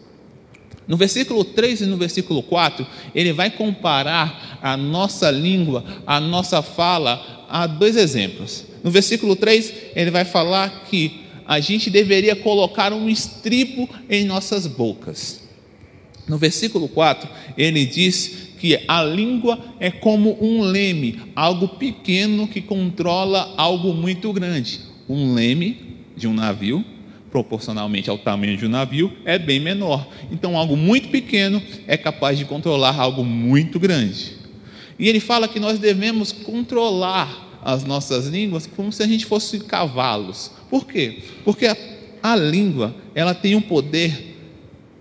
No 0.86 0.96
versículo 0.96 1.44
3 1.44 1.80
e 1.80 1.86
no 1.86 1.96
versículo 1.96 2.42
4, 2.42 2.86
ele 3.14 3.32
vai 3.32 3.50
comparar 3.50 4.58
a 4.62 4.76
nossa 4.76 5.30
língua, 5.30 5.84
a 6.06 6.20
nossa 6.20 6.62
fala, 6.62 7.46
a 7.48 7.66
dois 7.66 7.96
exemplos. 7.96 8.64
No 8.84 8.90
versículo 8.90 9.34
3, 9.34 9.72
ele 9.96 10.10
vai 10.10 10.24
falar 10.24 10.84
que 10.84 11.22
a 11.46 11.58
gente 11.58 11.90
deveria 11.90 12.36
colocar 12.36 12.92
um 12.92 13.08
estribo 13.08 13.88
em 14.08 14.24
nossas 14.24 14.66
bocas. 14.66 15.40
No 16.28 16.38
versículo 16.38 16.88
4, 16.88 17.28
ele 17.56 17.84
diz 17.84 18.45
que 18.58 18.78
a 18.86 19.02
língua 19.02 19.58
é 19.78 19.90
como 19.90 20.36
um 20.42 20.62
leme, 20.62 21.20
algo 21.34 21.68
pequeno 21.68 22.48
que 22.48 22.60
controla 22.60 23.54
algo 23.56 23.92
muito 23.92 24.32
grande 24.32 24.86
um 25.08 25.34
leme 25.34 25.96
de 26.16 26.26
um 26.26 26.34
navio, 26.34 26.84
proporcionalmente 27.30 28.08
ao 28.08 28.18
tamanho 28.18 28.56
de 28.56 28.66
um 28.66 28.68
navio, 28.68 29.12
é 29.24 29.38
bem 29.38 29.60
menor. 29.60 30.06
Então, 30.30 30.56
algo 30.56 30.76
muito 30.76 31.08
pequeno 31.08 31.62
é 31.86 31.96
capaz 31.96 32.38
de 32.38 32.44
controlar 32.44 32.98
algo 32.98 33.24
muito 33.24 33.78
grande. 33.78 34.36
E 34.98 35.08
ele 35.08 35.20
fala 35.20 35.46
que 35.46 35.60
nós 35.60 35.78
devemos 35.78 36.32
controlar 36.32 37.60
as 37.62 37.84
nossas 37.84 38.26
línguas 38.26 38.66
como 38.66 38.92
se 38.92 39.02
a 39.02 39.06
gente 39.06 39.26
fosse 39.26 39.60
cavalos. 39.60 40.50
Por 40.70 40.86
quê? 40.86 41.18
Porque 41.44 41.66
a, 41.66 41.76
a 42.22 42.36
língua, 42.36 42.94
ela 43.14 43.34
tem 43.34 43.54
um 43.54 43.60
poder 43.60 44.35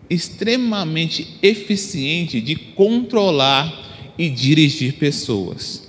extremamente 0.09 1.37
eficiente 1.41 2.39
de 2.41 2.55
controlar 2.55 4.13
e 4.17 4.29
dirigir 4.29 4.93
pessoas. 4.93 5.87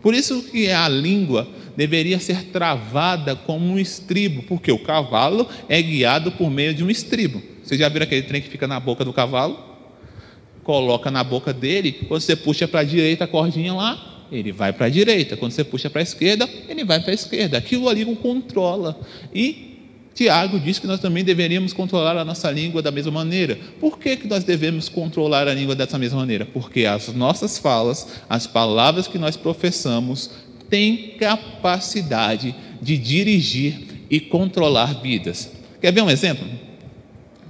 Por 0.00 0.14
isso 0.14 0.42
que 0.42 0.68
a 0.70 0.88
língua 0.88 1.48
deveria 1.76 2.18
ser 2.18 2.46
travada 2.46 3.36
como 3.36 3.64
um 3.66 3.78
estribo, 3.78 4.42
porque 4.42 4.72
o 4.72 4.78
cavalo 4.78 5.48
é 5.68 5.80
guiado 5.80 6.32
por 6.32 6.50
meio 6.50 6.74
de 6.74 6.82
um 6.82 6.90
estribo. 6.90 7.42
Você 7.62 7.78
já 7.78 7.88
viram 7.88 8.04
aquele 8.04 8.22
trem 8.22 8.42
que 8.42 8.48
fica 8.48 8.66
na 8.66 8.80
boca 8.80 9.04
do 9.04 9.12
cavalo? 9.12 9.58
Coloca 10.64 11.10
na 11.10 11.24
boca 11.24 11.52
dele, 11.52 11.92
quando 12.08 12.20
você 12.20 12.36
puxa 12.36 12.68
para 12.68 12.80
a 12.80 12.84
direita 12.84 13.24
a 13.24 13.28
cordinha 13.28 13.72
lá, 13.72 14.26
ele 14.30 14.50
vai 14.50 14.72
para 14.72 14.86
a 14.86 14.88
direita. 14.88 15.36
Quando 15.36 15.52
você 15.52 15.62
puxa 15.62 15.90
para 15.90 16.00
a 16.00 16.02
esquerda, 16.02 16.48
ele 16.68 16.84
vai 16.84 17.00
para 17.00 17.10
a 17.10 17.14
esquerda. 17.14 17.58
Aquilo 17.58 17.88
ali 17.88 18.04
o 18.04 18.16
controla. 18.16 18.98
E 19.34 19.71
Tiago 20.22 20.60
diz 20.60 20.78
que 20.78 20.86
nós 20.86 21.00
também 21.00 21.24
deveríamos 21.24 21.72
controlar 21.72 22.16
a 22.16 22.24
nossa 22.24 22.48
língua 22.48 22.80
da 22.80 22.92
mesma 22.92 23.10
maneira. 23.10 23.58
Por 23.80 23.98
que, 23.98 24.16
que 24.16 24.28
nós 24.28 24.44
devemos 24.44 24.88
controlar 24.88 25.48
a 25.48 25.54
língua 25.54 25.74
dessa 25.74 25.98
mesma 25.98 26.20
maneira? 26.20 26.46
Porque 26.46 26.86
as 26.86 27.08
nossas 27.08 27.58
falas, 27.58 28.06
as 28.30 28.46
palavras 28.46 29.08
que 29.08 29.18
nós 29.18 29.36
professamos, 29.36 30.30
têm 30.70 31.16
capacidade 31.18 32.54
de 32.80 32.96
dirigir 32.96 34.04
e 34.08 34.20
controlar 34.20 35.02
vidas. 35.02 35.50
Quer 35.80 35.92
ver 35.92 36.02
um 36.02 36.10
exemplo? 36.10 36.46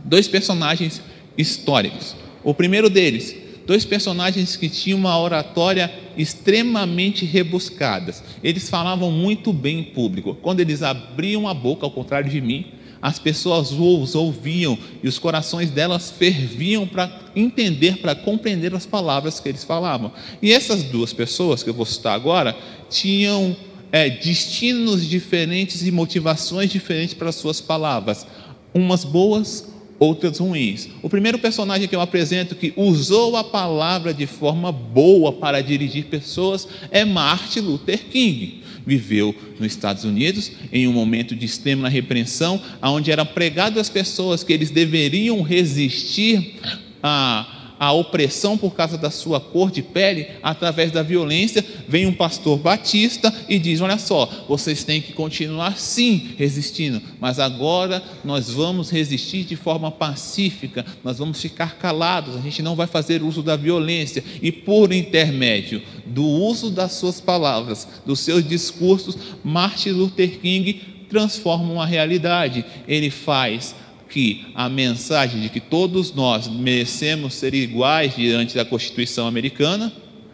Dois 0.02 0.26
personagens 0.26 1.02
históricos. 1.37 2.17
O 2.43 2.55
primeiro 2.55 2.88
deles, 2.88 3.37
dois 3.66 3.85
personagens 3.85 4.57
que 4.57 4.69
tinham 4.69 4.99
uma 4.99 5.19
oratória 5.19 5.92
extremamente 6.16 7.25
rebuscadas. 7.25 8.23
Eles 8.42 8.69
falavam 8.69 9.11
muito 9.11 9.52
bem 9.52 9.81
em 9.81 9.85
público. 9.85 10.35
Quando 10.35 10.61
eles 10.61 10.83
abriam 10.83 11.49
a 11.49 11.54
boca, 11.54 11.87
ao 11.87 11.90
contrário 11.90 12.31
de 12.31 12.40
mim, 12.40 12.66
as 13.02 13.19
pessoas 13.19 13.73
os 13.73 14.14
ouviam 14.14 14.78
e 15.02 15.09
os 15.09 15.19
corações 15.19 15.71
delas 15.71 16.11
ferviam 16.11 16.87
para 16.87 17.21
entender, 17.35 17.99
para 17.99 18.14
compreender 18.14 18.73
as 18.75 18.87
palavras 18.87 19.40
que 19.40 19.49
eles 19.49 19.64
falavam. 19.64 20.12
E 20.40 20.52
essas 20.52 20.85
duas 20.85 21.12
pessoas 21.12 21.64
que 21.64 21.71
eu 21.71 21.75
vou 21.75 21.85
citar 21.85 22.14
agora 22.14 22.57
tinham 22.88 23.57
é, 23.90 24.09
destinos 24.09 25.04
diferentes 25.04 25.85
e 25.85 25.90
motivações 25.90 26.71
diferentes 26.71 27.14
para 27.14 27.31
as 27.31 27.35
suas 27.35 27.61
palavras, 27.61 28.25
umas 28.73 29.04
boas, 29.04 29.72
outras 30.02 30.38
ruins. 30.38 30.88
O 31.00 31.09
primeiro 31.09 31.38
personagem 31.38 31.87
que 31.87 31.94
eu 31.94 32.00
apresento 32.00 32.56
que 32.56 32.73
usou 32.76 33.37
a 33.37 33.44
palavra 33.44 34.12
de 34.12 34.26
forma 34.26 34.73
boa 34.73 35.32
para 35.32 35.61
dirigir 35.61 36.06
pessoas 36.06 36.66
é 36.90 37.04
Martin 37.04 37.61
Luther 37.61 38.00
King. 38.11 38.62
Viveu 38.85 39.32
nos 39.61 39.68
Estados 39.68 40.02
Unidos 40.02 40.50
em 40.73 40.88
um 40.88 40.92
momento 40.92 41.37
de 41.37 41.47
extrema 41.47 41.88
repreensão, 41.88 42.61
onde 42.82 43.12
era 43.12 43.25
pregado 43.25 43.78
às 43.78 43.88
pessoas 43.88 44.42
que 44.42 44.52
eles 44.52 44.71
deveriam 44.73 45.40
resistir 45.40 46.56
a 47.00 47.62
a 47.82 47.90
opressão 47.90 48.56
por 48.56 48.76
causa 48.76 48.96
da 48.96 49.10
sua 49.10 49.40
cor 49.40 49.68
de 49.68 49.82
pele, 49.82 50.28
através 50.40 50.92
da 50.92 51.02
violência, 51.02 51.64
vem 51.88 52.06
um 52.06 52.14
pastor 52.14 52.56
batista 52.56 53.34
e 53.48 53.58
diz: 53.58 53.80
Olha 53.80 53.98
só, 53.98 54.44
vocês 54.48 54.84
têm 54.84 55.00
que 55.00 55.12
continuar 55.12 55.76
sim 55.76 56.30
resistindo, 56.38 57.02
mas 57.18 57.40
agora 57.40 58.00
nós 58.24 58.48
vamos 58.48 58.88
resistir 58.88 59.42
de 59.42 59.56
forma 59.56 59.90
pacífica, 59.90 60.86
nós 61.02 61.18
vamos 61.18 61.42
ficar 61.42 61.76
calados, 61.76 62.36
a 62.36 62.40
gente 62.40 62.62
não 62.62 62.76
vai 62.76 62.86
fazer 62.86 63.20
uso 63.20 63.42
da 63.42 63.56
violência, 63.56 64.22
e 64.40 64.52
por 64.52 64.92
intermédio 64.92 65.82
do 66.06 66.24
uso 66.24 66.70
das 66.70 66.92
suas 66.92 67.20
palavras, 67.20 67.88
dos 68.06 68.20
seus 68.20 68.46
discursos, 68.46 69.18
Martin 69.42 69.90
Luther 69.90 70.38
King 70.38 70.80
transforma 71.08 71.72
uma 71.72 71.84
realidade, 71.84 72.64
ele 72.86 73.10
faz 73.10 73.74
que 74.12 74.45
a 74.54 74.69
mensagem 74.69 75.40
de 75.40 75.49
que 75.49 75.59
todos 75.59 76.12
nós 76.12 76.47
merecemos 76.47 77.33
ser 77.35 77.54
iguais 77.54 78.14
diante 78.14 78.54
da 78.54 78.64
Constituição 78.64 79.26
americana, 79.26 79.90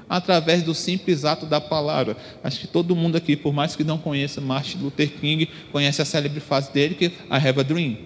através 0.08 0.62
do 0.62 0.74
simples 0.74 1.24
ato 1.24 1.46
da 1.46 1.60
palavra. 1.60 2.16
Acho 2.42 2.60
que 2.60 2.66
todo 2.66 2.96
mundo 2.96 3.16
aqui, 3.16 3.36
por 3.36 3.52
mais 3.52 3.76
que 3.76 3.84
não 3.84 3.96
conheça 3.96 4.40
Martin 4.40 4.78
Luther 4.78 5.10
King, 5.20 5.48
conhece 5.70 6.02
a 6.02 6.04
célebre 6.04 6.40
frase 6.40 6.72
dele 6.72 6.94
que 6.96 7.04
I 7.06 7.12
have 7.30 7.60
a 7.60 7.62
dream. 7.62 7.96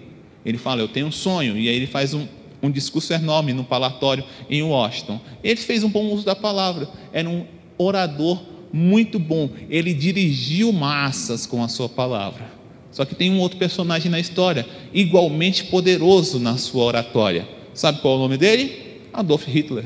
Ele 0.45 0.57
fala, 0.57 0.81
eu 0.81 0.87
tenho 0.87 1.07
um 1.07 1.11
sonho, 1.11 1.57
e 1.57 1.67
aí 1.67 1.75
ele 1.75 1.87
faz 1.87 2.13
um, 2.13 2.27
um 2.61 2.69
discurso 2.69 3.11
enorme 3.11 3.51
no 3.51 3.63
palatório 3.63 4.23
em 4.49 4.61
Washington. 4.61 5.19
Ele 5.43 5.59
fez 5.59 5.83
um 5.83 5.89
bom 5.89 6.05
uso 6.11 6.23
da 6.23 6.35
palavra, 6.35 6.87
era 7.11 7.27
um 7.27 7.45
orador 7.77 8.43
muito 8.71 9.17
bom, 9.17 9.49
ele 9.69 9.93
dirigiu 9.93 10.71
massas 10.71 11.45
com 11.45 11.63
a 11.63 11.67
sua 11.67 11.89
palavra. 11.89 12.62
Só 12.93 13.03
que 13.03 13.15
tem 13.15 13.31
um 13.31 13.39
outro 13.39 13.57
personagem 13.57 14.09
na 14.09 14.19
história, 14.19 14.65
igualmente 14.93 15.65
poderoso 15.65 16.39
na 16.39 16.57
sua 16.57 16.83
oratória. 16.85 17.47
Sabe 17.73 17.99
qual 17.99 18.13
é 18.13 18.17
o 18.17 18.19
nome 18.21 18.37
dele? 18.37 18.99
Adolf 19.11 19.47
Hitler. 19.47 19.85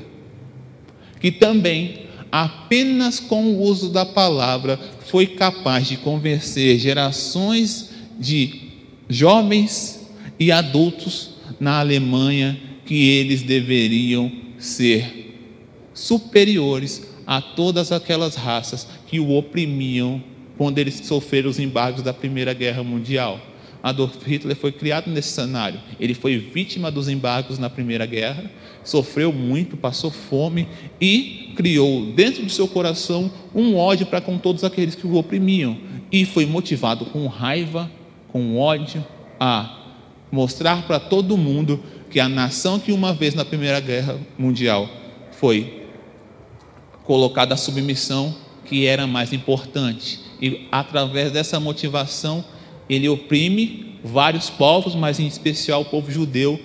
Que 1.20 1.32
também, 1.32 2.02
apenas 2.30 3.20
com 3.20 3.46
o 3.46 3.62
uso 3.62 3.90
da 3.90 4.06
palavra, 4.06 4.78
foi 5.06 5.26
capaz 5.26 5.88
de 5.88 5.96
convencer 5.96 6.78
gerações 6.78 7.92
de 8.20 8.72
jovens 9.10 10.06
e 10.38 10.52
adultos 10.52 11.30
na 11.60 11.80
Alemanha 11.80 12.60
que 12.86 13.10
eles 13.10 13.42
deveriam 13.42 14.30
ser 14.60 15.34
superiores 15.94 17.08
a 17.26 17.42
todas 17.42 17.92
aquelas 17.92 18.36
raças 18.36 18.86
que 19.08 19.20
o 19.20 19.32
oprimiam 19.32 20.22
quando 20.58 20.80
eles 20.80 20.96
sofreram 21.06 21.50
os 21.50 21.60
embargos 21.60 22.02
da 22.02 22.14
Primeira 22.14 22.54
Guerra 22.54 22.84
Mundial. 22.84 23.40
Adolf 23.82 24.16
Hitler 24.26 24.56
foi 24.56 24.72
criado 24.72 25.10
nesse 25.10 25.30
cenário. 25.30 25.80
Ele 26.00 26.14
foi 26.14 26.38
vítima 26.38 26.92
dos 26.92 27.08
embargos 27.08 27.60
na 27.60 27.70
Primeira 27.70 28.06
Guerra, 28.06 28.50
sofreu 28.84 29.32
muito, 29.32 29.78
passou 29.78 30.10
fome 30.10 30.68
e 31.00 31.54
criou 31.56 32.08
dentro 32.08 32.44
do 32.44 32.50
seu 32.50 32.68
coração 32.68 33.32
um 33.54 33.78
ódio 33.78 34.06
para 34.08 34.20
com 34.20 34.38
todos 34.38 34.64
aqueles 34.64 34.96
que 34.96 35.06
o 35.06 35.16
oprimiam. 35.16 35.78
E 36.12 36.26
foi 36.26 36.46
motivado 36.46 37.06
com 37.06 37.28
raiva, 37.28 37.90
com 38.30 38.58
ódio, 38.58 39.06
a 39.40 39.78
mostrar 40.32 40.88
para 40.88 41.00
todo 41.00 41.38
mundo 41.38 41.82
que 42.10 42.20
a 42.20 42.28
nação 42.28 42.80
que 42.80 42.92
uma 42.92 43.14
vez 43.14 43.36
na 43.36 43.46
Primeira 43.46 43.80
Guerra 43.80 44.18
Mundial 44.38 44.90
foi 45.32 45.84
colocada 47.04 47.54
à 47.54 47.58
submissão, 47.58 48.36
que 48.66 48.86
era 48.86 49.06
mais 49.08 49.32
importante 49.32 50.27
e 50.42 50.68
através 50.72 51.32
dessa 51.32 51.60
motivação 51.60 52.44
ele 52.90 53.10
oprime 53.10 54.00
vários 54.04 54.50
povos, 54.50 54.96
mas 54.96 55.20
em 55.20 55.28
especial 55.28 55.82
o 55.82 55.86
povo 55.86 56.12
judeu, 56.12 56.60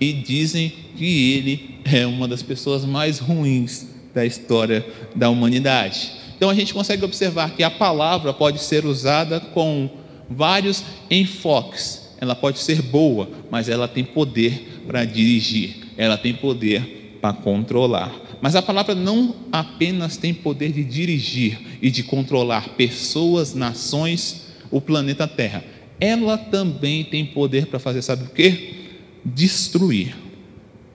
e 0.00 0.12
dizem 0.12 0.72
que 0.96 1.32
ele 1.34 1.80
é 1.84 2.06
uma 2.06 2.26
das 2.26 2.42
pessoas 2.42 2.84
mais 2.84 3.18
ruins 3.18 3.86
da 4.12 4.26
história 4.26 4.84
da 5.14 5.30
humanidade. 5.30 6.12
Então 6.36 6.50
a 6.50 6.54
gente 6.54 6.74
consegue 6.74 7.04
observar 7.04 7.50
que 7.50 7.62
a 7.62 7.70
palavra 7.70 8.32
pode 8.32 8.60
ser 8.60 8.84
usada 8.84 9.40
com 9.40 9.88
vários 10.28 10.84
enfoques. 11.10 12.08
Ela 12.20 12.34
pode 12.34 12.58
ser 12.58 12.82
boa, 12.82 13.28
mas 13.50 13.68
ela 13.68 13.86
tem 13.86 14.04
poder 14.04 14.82
para 14.86 15.04
dirigir, 15.04 15.76
ela 15.96 16.16
tem 16.16 16.34
poder 16.34 17.18
para 17.20 17.32
controlar. 17.32 18.12
Mas 18.40 18.54
a 18.54 18.62
palavra 18.62 18.94
não 18.94 19.34
apenas 19.50 20.16
tem 20.16 20.32
poder 20.32 20.72
de 20.72 20.84
dirigir 20.84 21.58
e 21.82 21.90
de 21.90 22.02
controlar 22.02 22.70
pessoas, 22.70 23.54
nações, 23.54 24.48
o 24.70 24.80
planeta 24.80 25.26
Terra. 25.26 25.64
Ela 26.00 26.38
também 26.38 27.04
tem 27.04 27.26
poder 27.26 27.66
para 27.66 27.78
fazer, 27.78 28.02
sabe 28.02 28.24
o 28.24 28.28
que? 28.28 28.74
Destruir. 29.24 30.14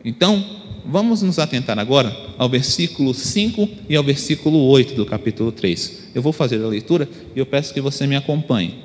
Então, 0.06 0.44
vamos 0.86 1.22
nos 1.22 1.40
atentar 1.40 1.78
agora 1.78 2.16
ao 2.38 2.48
versículo 2.48 3.14
5 3.14 3.70
e 3.90 3.96
ao 3.96 4.04
versículo 4.04 4.60
8 4.68 4.96
do 4.96 5.06
capítulo 5.06 5.52
3. 5.52 6.12
Eu 6.16 6.22
vou 6.22 6.32
fazer 6.32 6.64
a 6.64 6.68
leitura 6.68 7.10
e 7.36 7.40
eu 7.40 7.46
peço 7.46 7.74
que 7.74 7.82
você 7.82 8.08
me 8.08 8.16
acompanhe. 8.16 8.76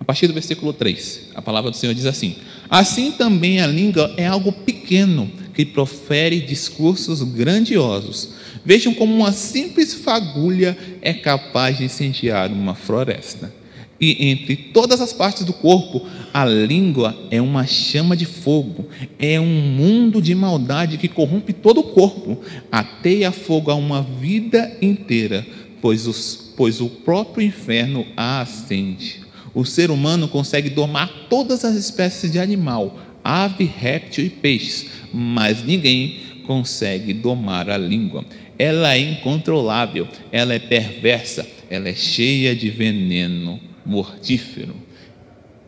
A 0.00 0.04
partir 0.04 0.26
do 0.26 0.34
versículo 0.34 0.72
3, 0.72 1.30
a 1.34 1.42
palavra 1.42 1.70
do 1.70 1.76
Senhor 1.76 1.94
diz 1.94 2.04
assim: 2.06 2.36
Assim 2.68 3.12
também 3.12 3.60
a 3.60 3.66
língua 3.66 4.12
é 4.16 4.26
algo 4.26 4.52
pequeno 4.52 5.30
que 5.54 5.64
profere 5.64 6.40
discursos 6.40 7.22
grandiosos. 7.22 8.30
Vejam 8.64 8.94
como 8.94 9.14
uma 9.14 9.32
simples 9.32 9.94
fagulha 9.94 10.76
é 11.00 11.12
capaz 11.12 11.78
de 11.78 11.84
incendiar 11.84 12.50
uma 12.50 12.74
floresta. 12.74 13.52
E 14.00 14.28
entre 14.28 14.56
todas 14.56 15.00
as 15.00 15.12
partes 15.12 15.44
do 15.44 15.52
corpo, 15.52 16.04
a 16.32 16.44
língua 16.44 17.16
é 17.30 17.40
uma 17.40 17.66
chama 17.66 18.16
de 18.16 18.26
fogo, 18.26 18.86
é 19.18 19.40
um 19.40 19.46
mundo 19.46 20.20
de 20.20 20.34
maldade 20.34 20.98
que 20.98 21.08
corrompe 21.08 21.52
todo 21.52 21.80
o 21.80 21.84
corpo, 21.84 22.38
ateia 22.72 23.30
fogo 23.30 23.70
a 23.70 23.74
uma 23.74 24.02
vida 24.02 24.76
inteira, 24.82 25.46
pois, 25.80 26.06
os, 26.06 26.52
pois 26.56 26.80
o 26.80 26.88
próprio 26.88 27.46
inferno 27.46 28.04
a 28.16 28.40
acende. 28.40 29.22
O 29.54 29.64
ser 29.64 29.90
humano 29.92 30.26
consegue 30.26 30.68
domar 30.68 31.08
todas 31.30 31.64
as 31.64 31.76
espécies 31.76 32.32
de 32.32 32.40
animal, 32.40 32.98
ave, 33.24 33.64
réptil 33.64 34.26
e 34.26 34.30
peixes, 34.30 34.90
mas 35.12 35.64
ninguém 35.64 36.18
consegue 36.46 37.14
domar 37.14 37.70
a 37.70 37.78
língua. 37.78 38.24
Ela 38.58 38.94
é 38.94 38.98
incontrolável, 38.98 40.06
ela 40.30 40.52
é 40.52 40.58
perversa, 40.58 41.48
ela 41.70 41.88
é 41.88 41.94
cheia 41.94 42.54
de 42.54 42.68
veneno 42.68 43.58
mortífero. 43.84 44.76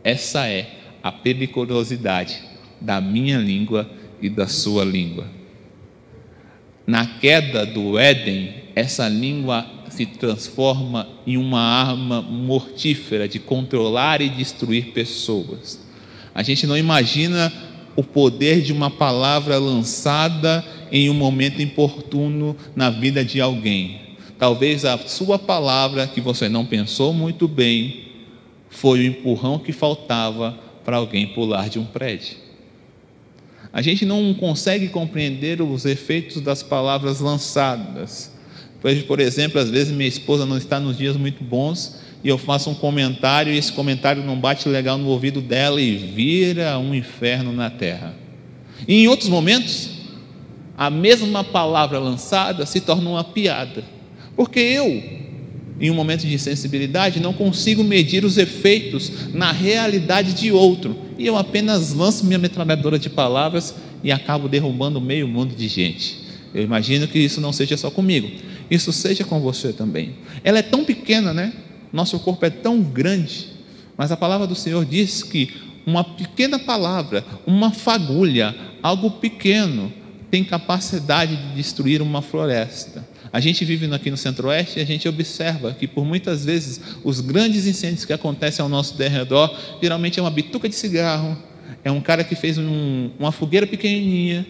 Essa 0.05 0.47
é 0.47 0.71
a 1.03 1.11
periculosidade 1.11 2.39
da 2.81 3.01
minha 3.01 3.39
língua 3.39 3.91
e 4.21 4.29
da 4.29 4.47
sua 4.47 4.85
língua. 4.85 5.27
Na 6.87 7.07
queda 7.07 7.67
do 7.67 7.99
Éden, 7.99 8.55
essa 8.75 9.09
língua 9.09 9.67
se 9.91 10.07
transforma 10.07 11.09
em 11.27 11.37
uma 11.37 11.61
arma 11.61 12.21
mortífera 12.23 13.27
de 13.27 13.39
controlar 13.39 14.21
e 14.21 14.29
destruir 14.29 14.93
pessoas. 14.93 15.86
A 16.37 16.43
gente 16.43 16.67
não 16.67 16.77
imagina 16.77 17.51
o 17.97 18.03
poder 18.03 18.61
de 18.61 18.71
uma 18.71 18.91
palavra 18.91 19.57
lançada 19.57 20.63
em 20.93 21.09
um 21.09 21.15
momento 21.15 21.63
importuno 21.63 22.55
na 22.77 22.91
vida 22.91 23.25
de 23.25 23.41
alguém. 23.41 24.03
Talvez 24.39 24.85
a 24.85 24.99
sua 24.99 25.39
palavra, 25.39 26.07
que 26.07 26.21
você 26.21 26.47
não 26.47 26.67
pensou 26.67 27.15
muito 27.15 27.49
bem, 27.49 28.09
foi 28.69 28.99
o 28.99 29.07
empurrão 29.07 29.59
que 29.59 29.73
faltava 29.73 30.59
para 30.85 30.99
alguém 30.99 31.29
pular 31.29 31.71
de 31.71 31.79
um 31.79 31.87
prédio. 31.87 32.37
A 33.73 33.81
gente 33.81 34.05
não 34.05 34.35
consegue 34.35 34.89
compreender 34.89 35.63
os 35.63 35.87
efeitos 35.87 36.43
das 36.43 36.63
palavras 36.63 37.19
lançadas. 37.21 38.31
Pois, 38.83 39.03
por 39.03 39.21
exemplo, 39.21 39.59
às 39.59 39.71
vezes 39.71 39.91
minha 39.91 40.07
esposa 40.07 40.45
não 40.45 40.59
está 40.59 40.79
nos 40.79 40.99
dias 40.99 41.17
muito 41.17 41.43
bons 41.43 41.99
e 42.27 42.29
eu 42.29 42.37
faço 42.37 42.69
um 42.69 42.75
comentário 42.75 43.53
e 43.53 43.57
esse 43.57 43.71
comentário 43.71 44.21
não 44.25 44.37
bate 44.37 44.69
legal 44.69 44.99
no 44.99 45.07
ouvido 45.07 45.41
dela 45.41 45.81
e 45.81 45.97
vira 45.97 46.77
um 46.77 46.93
inferno 46.93 47.53
na 47.53 47.71
terra. 47.71 48.17
E 48.89 49.05
em 49.05 49.07
outros 49.07 49.29
momentos, 49.29 49.91
a 50.77 50.91
mesma 50.91 51.45
palavra 51.45 52.01
lançada 52.01 52.67
se 52.67 52.81
torna 52.81 53.09
uma 53.09 53.23
piada. 53.23 53.85
Porque 54.35 54.59
eu, 54.59 55.05
em 55.81 55.89
um 55.89 55.95
momento 55.95 56.27
de 56.27 56.37
sensibilidade, 56.37 57.21
não 57.21 57.33
consigo 57.33 57.85
medir 57.85 58.25
os 58.25 58.39
efeitos 58.39 59.33
na 59.33 59.53
realidade 59.53 60.33
de 60.33 60.51
outro. 60.51 60.97
E 61.17 61.29
eu 61.29 61.37
apenas 61.37 61.93
lanço 61.93 62.27
minha 62.27 62.41
metralhadora 62.41 62.99
de 62.99 63.09
palavras 63.09 63.73
e 64.03 64.11
acabo 64.11 64.49
derrubando 64.49 65.01
meio 65.01 65.29
mundo 65.29 65.55
de 65.55 65.69
gente. 65.69 66.23
Eu 66.53 66.65
imagino 66.65 67.07
que 67.07 67.21
isso 67.21 67.41
não 67.41 67.53
seja 67.53 67.77
só 67.77 67.89
comigo, 67.89 68.29
isso 68.69 68.93
seja 68.93 69.23
com 69.23 69.39
você 69.39 69.73
também. 69.73 70.17
Ela 70.43 70.59
é 70.59 70.63
tão 70.63 70.85
pequena, 70.85 71.33
né? 71.33 71.53
Nosso 71.97 72.21
corpo 72.21 72.45
é 72.45 72.51
tão 72.51 72.83
grande, 72.83 73.49
mas 73.97 74.13
a 74.13 74.19
palavra 74.19 74.47
do 74.47 74.55
Senhor 74.55 74.85
diz 74.85 75.23
que 75.23 75.49
uma 75.87 76.05
pequena 76.05 76.59
palavra, 76.59 77.25
uma 77.47 77.73
fagulha, 77.73 78.55
algo 78.83 79.13
pequeno, 79.13 79.91
tem 80.31 80.45
capacidade 80.45 81.35
de 81.35 81.55
destruir 81.55 82.03
uma 82.03 82.21
floresta. 82.21 83.03
A 83.33 83.41
gente 83.41 83.65
vive 83.65 83.91
aqui 83.95 84.11
no 84.11 84.17
Centro-Oeste 84.19 84.79
e 84.79 84.83
a 84.83 84.85
gente 84.85 85.09
observa 85.09 85.73
que, 85.73 85.87
por 85.89 86.05
muitas 86.05 86.45
vezes, 86.45 86.83
os 87.03 87.23
grandes 87.23 87.67
incêndios 87.67 88.05
que 88.05 88.13
acontecem 88.13 88.63
ao 88.63 88.69
nosso 88.69 88.95
derredor, 88.99 89.57
geralmente 89.81 90.19
é 90.19 90.23
uma 90.23 90.31
bituca 90.31 90.69
de 90.69 90.75
cigarro, 90.75 91.35
é 91.83 91.91
um 91.91 92.03
cara 92.03 92.23
que 92.23 92.35
fez 92.35 92.59
um, 92.59 93.09
uma 93.19 93.33
fogueira 93.33 93.67
pequenininha 93.67 94.47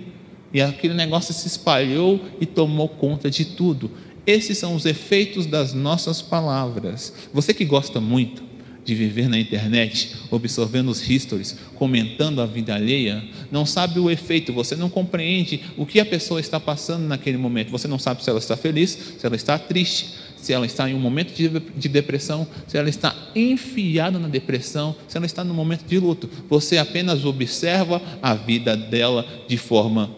e 0.52 0.60
aquele 0.60 0.94
negócio 0.94 1.32
se 1.32 1.46
espalhou 1.46 2.20
e 2.40 2.46
tomou 2.46 2.88
conta 2.88 3.30
de 3.30 3.44
tudo. 3.44 3.88
Esses 4.26 4.58
são 4.58 4.74
os 4.74 4.84
efeitos 4.84 5.46
das 5.46 5.72
nossas 5.72 6.20
palavras. 6.20 7.12
Você 7.32 7.54
que 7.54 7.64
gosta 7.64 8.00
muito, 8.00 8.42
de 8.86 8.94
viver 8.94 9.28
na 9.28 9.36
internet, 9.36 10.14
observando 10.30 10.88
os 10.88 11.10
histories, 11.10 11.58
comentando 11.74 12.40
a 12.40 12.46
vida 12.46 12.72
alheia, 12.72 13.22
não 13.50 13.66
sabe 13.66 13.98
o 13.98 14.08
efeito, 14.08 14.52
você 14.52 14.76
não 14.76 14.88
compreende 14.88 15.60
o 15.76 15.84
que 15.84 15.98
a 15.98 16.06
pessoa 16.06 16.38
está 16.38 16.60
passando 16.60 17.02
naquele 17.02 17.36
momento. 17.36 17.72
Você 17.72 17.88
não 17.88 17.98
sabe 17.98 18.22
se 18.22 18.30
ela 18.30 18.38
está 18.38 18.56
feliz, 18.56 18.96
se 19.18 19.26
ela 19.26 19.34
está 19.34 19.58
triste, 19.58 20.14
se 20.36 20.52
ela 20.52 20.64
está 20.64 20.88
em 20.88 20.94
um 20.94 21.00
momento 21.00 21.34
de 21.34 21.88
depressão, 21.88 22.46
se 22.68 22.78
ela 22.78 22.88
está 22.88 23.12
enfiada 23.34 24.20
na 24.20 24.28
depressão, 24.28 24.94
se 25.08 25.16
ela 25.16 25.26
está 25.26 25.42
no 25.42 25.52
momento 25.52 25.84
de 25.84 25.98
luto. 25.98 26.30
Você 26.48 26.78
apenas 26.78 27.24
observa 27.24 28.00
a 28.22 28.34
vida 28.34 28.76
dela 28.76 29.26
de 29.48 29.56
forma 29.56 30.08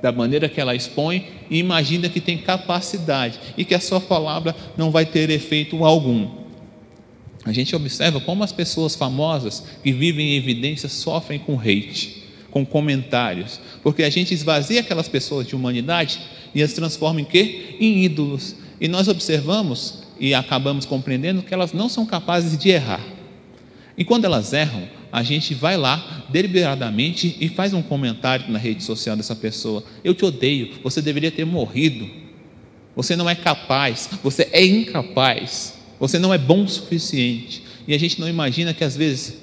da 0.00 0.12
maneira 0.12 0.48
que 0.48 0.60
ela 0.60 0.74
expõe 0.74 1.26
e 1.50 1.58
imagina 1.58 2.08
que 2.08 2.20
tem 2.20 2.38
capacidade 2.38 3.38
e 3.56 3.64
que 3.64 3.74
a 3.74 3.80
sua 3.80 4.00
palavra 4.00 4.54
não 4.76 4.90
vai 4.90 5.06
ter 5.06 5.30
efeito 5.30 5.84
algum 5.84 6.42
a 7.44 7.52
gente 7.52 7.74
observa 7.74 8.20
como 8.20 8.44
as 8.44 8.52
pessoas 8.52 8.94
famosas 8.94 9.64
que 9.82 9.92
vivem 9.92 10.32
em 10.32 10.36
evidência 10.36 10.88
sofrem 10.88 11.40
com 11.40 11.58
hate, 11.58 12.22
com 12.50 12.64
comentários, 12.64 13.60
porque 13.82 14.02
a 14.02 14.10
gente 14.10 14.32
esvazia 14.32 14.80
aquelas 14.80 15.08
pessoas 15.08 15.46
de 15.46 15.56
humanidade 15.56 16.20
e 16.54 16.62
as 16.62 16.72
transforma 16.72 17.20
em 17.20 17.24
quê? 17.24 17.76
Em 17.80 18.04
ídolos. 18.04 18.54
E 18.80 18.86
nós 18.86 19.08
observamos 19.08 20.04
e 20.20 20.34
acabamos 20.34 20.84
compreendendo 20.84 21.42
que 21.42 21.52
elas 21.52 21.72
não 21.72 21.88
são 21.88 22.06
capazes 22.06 22.56
de 22.56 22.68
errar. 22.68 23.04
E 23.98 24.04
quando 24.04 24.24
elas 24.24 24.52
erram, 24.52 24.88
a 25.12 25.22
gente 25.22 25.52
vai 25.52 25.76
lá 25.76 26.24
deliberadamente 26.30 27.36
e 27.38 27.46
faz 27.50 27.74
um 27.74 27.82
comentário 27.82 28.50
na 28.50 28.58
rede 28.58 28.82
social 28.82 29.14
dessa 29.14 29.36
pessoa. 29.36 29.84
Eu 30.02 30.14
te 30.14 30.24
odeio, 30.24 30.70
você 30.82 31.02
deveria 31.02 31.30
ter 31.30 31.44
morrido. 31.44 32.08
Você 32.96 33.14
não 33.14 33.28
é 33.28 33.34
capaz, 33.34 34.08
você 34.22 34.48
é 34.50 34.64
incapaz. 34.64 35.74
Você 36.00 36.18
não 36.18 36.32
é 36.32 36.38
bom 36.38 36.64
o 36.64 36.68
suficiente. 36.68 37.62
E 37.86 37.94
a 37.94 37.98
gente 37.98 38.18
não 38.18 38.28
imagina 38.28 38.72
que 38.72 38.82
às 38.82 38.96
vezes 38.96 39.38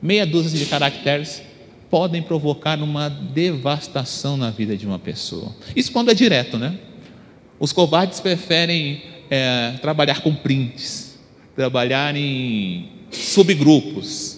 meia 0.00 0.26
dúzia 0.26 0.58
de 0.58 0.66
caracteres 0.66 1.42
podem 1.90 2.22
provocar 2.22 2.80
uma 2.82 3.10
devastação 3.10 4.38
na 4.38 4.50
vida 4.50 4.74
de 4.74 4.86
uma 4.86 4.98
pessoa. 4.98 5.54
Isso 5.76 5.92
quando 5.92 6.10
é 6.10 6.14
direto, 6.14 6.56
né? 6.56 6.78
Os 7.60 7.72
covardes 7.72 8.20
preferem 8.20 9.02
é, 9.30 9.74
trabalhar 9.82 10.22
com 10.22 10.34
prints, 10.34 11.18
trabalhar 11.54 12.16
em 12.16 12.88
subgrupos, 13.10 14.31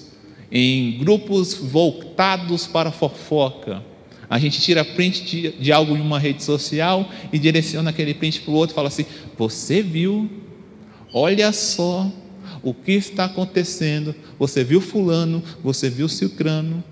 em 0.55 0.93
grupos 0.99 1.53
voltados 1.53 2.67
para 2.67 2.93
fofoca. 2.93 3.83
A 4.31 4.39
gente 4.39 4.61
tira 4.61 4.85
print 4.85 5.25
de, 5.25 5.53
de 5.53 5.73
algo 5.73 5.97
em 5.97 6.01
uma 6.01 6.19
rede 6.19 6.43
social 6.43 7.11
e 7.33 7.39
direciona 7.39 7.91
aquele 7.91 8.15
print 8.15 8.41
para 8.41 8.53
o 8.53 8.55
outro 8.55 8.73
e 8.73 8.77
fala 8.77 8.89
assim: 8.89 9.05
Você 9.37 9.83
viu 9.83 10.31
Olha 11.17 11.53
só 11.53 12.11
o 12.61 12.75
que 12.75 12.91
está 12.91 13.27
acontecendo. 13.27 14.17
Você 14.37 14.65
viu 14.65 14.81
Fulano, 14.81 15.45
você 15.63 15.89
viu 15.89 16.09
Cicrano. 16.09 16.83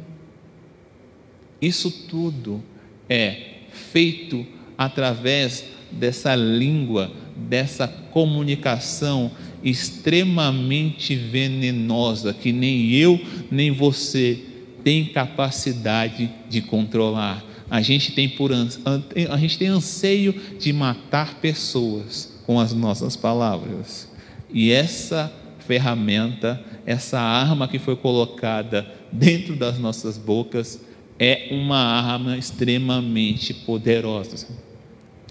Isso 1.60 1.90
tudo 1.90 2.62
é 3.08 3.62
feito 3.72 4.46
através 4.78 5.64
dessa 5.90 6.36
língua, 6.36 7.10
dessa 7.36 7.88
comunicação 7.88 9.32
extremamente 9.62 11.14
venenosa 11.14 12.34
que 12.34 12.52
nem 12.52 12.92
eu 12.92 13.20
nem 13.50 13.70
você 13.70 14.38
tem 14.82 15.04
capacidade 15.04 16.30
de 16.48 16.60
controlar. 16.60 17.44
A 17.70 17.80
gente 17.80 18.12
tem 18.12 18.28
por 18.28 18.50
a 18.52 19.36
gente 19.36 19.58
tem 19.58 19.68
anseio 19.68 20.34
de 20.58 20.72
matar 20.72 21.36
pessoas 21.40 22.32
com 22.44 22.60
as 22.60 22.72
nossas 22.72 23.16
palavras. 23.16 24.08
E 24.52 24.70
essa 24.70 25.32
ferramenta, 25.66 26.62
essa 26.84 27.18
arma 27.18 27.68
que 27.68 27.78
foi 27.78 27.96
colocada 27.96 28.86
dentro 29.10 29.56
das 29.56 29.78
nossas 29.78 30.18
bocas, 30.18 30.80
é 31.18 31.48
uma 31.50 31.78
arma 31.78 32.36
extremamente 32.36 33.54
poderosa. 33.54 34.46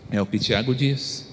É 0.10 0.22
o 0.22 0.26
que 0.26 0.40
Tiago 0.40 0.74
diz. 0.74 1.31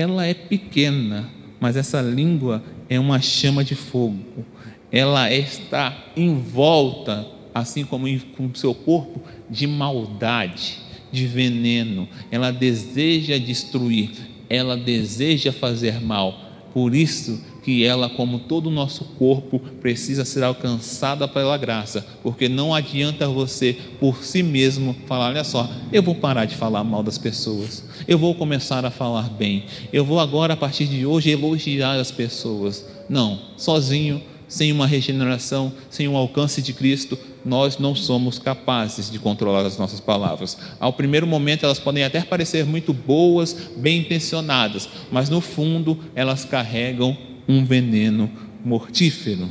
Ela 0.00 0.24
é 0.24 0.32
pequena, 0.32 1.28
mas 1.60 1.76
essa 1.76 2.00
língua 2.00 2.62
é 2.88 2.98
uma 2.98 3.20
chama 3.20 3.62
de 3.62 3.74
fogo. 3.74 4.46
Ela 4.90 5.30
está 5.30 6.06
envolta, 6.16 7.26
assim 7.54 7.84
como 7.84 8.06
com 8.34 8.54
seu 8.54 8.74
corpo, 8.74 9.20
de 9.50 9.66
maldade, 9.66 10.78
de 11.12 11.26
veneno. 11.26 12.08
Ela 12.30 12.50
deseja 12.50 13.36
destruir, 13.36 14.10
ela 14.48 14.74
deseja 14.74 15.52
fazer 15.52 16.00
mal. 16.00 16.46
Por 16.72 16.94
isso 16.94 17.44
que 17.62 17.84
ela, 17.84 18.08
como 18.08 18.40
todo 18.40 18.66
o 18.66 18.70
nosso 18.70 19.04
corpo, 19.18 19.58
precisa 19.80 20.24
ser 20.24 20.42
alcançada 20.42 21.28
pela 21.28 21.56
graça, 21.56 22.06
porque 22.22 22.48
não 22.48 22.74
adianta 22.74 23.28
você 23.28 23.76
por 23.98 24.24
si 24.24 24.42
mesmo 24.42 24.96
falar, 25.06 25.28
olha 25.28 25.44
só, 25.44 25.68
eu 25.92 26.02
vou 26.02 26.14
parar 26.14 26.44
de 26.44 26.56
falar 26.56 26.84
mal 26.84 27.02
das 27.02 27.18
pessoas. 27.18 27.84
Eu 28.08 28.18
vou 28.18 28.34
começar 28.34 28.84
a 28.84 28.90
falar 28.90 29.28
bem. 29.30 29.64
Eu 29.92 30.04
vou 30.04 30.18
agora 30.18 30.54
a 30.54 30.56
partir 30.56 30.86
de 30.86 31.04
hoje 31.04 31.30
elogiar 31.30 31.98
as 31.98 32.10
pessoas. 32.10 32.86
Não, 33.08 33.38
sozinho 33.56 34.22
sem 34.50 34.72
uma 34.72 34.84
regeneração, 34.84 35.72
sem 35.88 36.08
um 36.08 36.16
alcance 36.16 36.60
de 36.60 36.72
Cristo, 36.72 37.16
nós 37.44 37.78
não 37.78 37.94
somos 37.94 38.36
capazes 38.36 39.08
de 39.08 39.18
controlar 39.18 39.64
as 39.64 39.78
nossas 39.78 40.00
palavras. 40.00 40.58
Ao 40.80 40.92
primeiro 40.92 41.24
momento, 41.24 41.64
elas 41.64 41.78
podem 41.78 42.02
até 42.02 42.20
parecer 42.20 42.66
muito 42.66 42.92
boas, 42.92 43.56
bem 43.76 44.00
intencionadas, 44.00 44.88
mas 45.10 45.30
no 45.30 45.40
fundo, 45.40 45.96
elas 46.16 46.44
carregam 46.44 47.16
um 47.50 47.64
veneno 47.64 48.30
mortífero. 48.64 49.48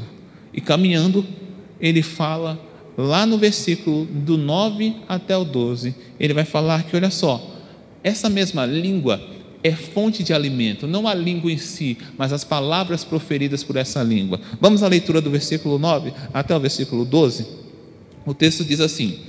E 0.53 0.61
caminhando, 0.61 1.25
ele 1.79 2.01
fala 2.01 2.59
lá 2.97 3.25
no 3.25 3.37
versículo 3.37 4.05
do 4.05 4.37
9 4.37 4.95
até 5.07 5.35
o 5.37 5.43
12, 5.43 5.95
ele 6.19 6.33
vai 6.33 6.45
falar 6.45 6.83
que, 6.83 6.95
olha 6.95 7.09
só, 7.09 7.55
essa 8.03 8.29
mesma 8.29 8.65
língua 8.65 9.21
é 9.63 9.71
fonte 9.71 10.23
de 10.23 10.33
alimento, 10.33 10.87
não 10.87 11.07
a 11.07 11.13
língua 11.13 11.51
em 11.51 11.57
si, 11.57 11.97
mas 12.17 12.31
as 12.31 12.43
palavras 12.43 13.03
proferidas 13.03 13.63
por 13.63 13.75
essa 13.75 14.01
língua. 14.01 14.39
Vamos 14.59 14.83
à 14.83 14.87
leitura 14.87 15.21
do 15.21 15.29
versículo 15.29 15.77
9 15.77 16.13
até 16.33 16.55
o 16.55 16.59
versículo 16.59 17.03
12. 17.03 17.45
O 18.25 18.33
texto 18.33 18.63
diz 18.63 18.79
assim: 18.79 19.19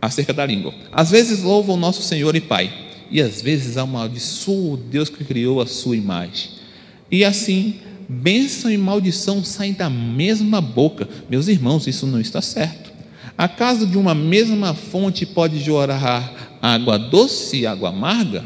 acerca 0.00 0.32
da 0.32 0.46
língua. 0.46 0.72
Às 0.92 1.10
vezes 1.10 1.42
louva 1.42 1.72
o 1.72 1.76
nosso 1.76 2.02
Senhor 2.02 2.34
e 2.34 2.40
Pai, 2.40 2.72
e 3.10 3.20
às 3.20 3.42
vezes 3.42 3.76
amaldiçoa 3.76 4.74
o 4.74 4.76
Deus 4.76 5.10
que 5.10 5.24
criou 5.24 5.60
a 5.60 5.66
sua 5.66 5.96
imagem. 5.96 6.59
E 7.10 7.24
assim, 7.24 7.74
bênção 8.08 8.70
e 8.70 8.76
maldição 8.76 9.42
saem 9.44 9.72
da 9.72 9.90
mesma 9.90 10.60
boca. 10.60 11.08
Meus 11.28 11.48
irmãos, 11.48 11.86
isso 11.86 12.06
não 12.06 12.20
está 12.20 12.40
certo. 12.40 12.90
Acaso 13.36 13.86
de 13.86 13.96
uma 13.96 14.14
mesma 14.14 14.74
fonte 14.74 15.24
pode 15.24 15.60
jorrar 15.60 16.58
água 16.60 16.98
doce 16.98 17.60
e 17.60 17.66
água 17.66 17.88
amarga? 17.88 18.44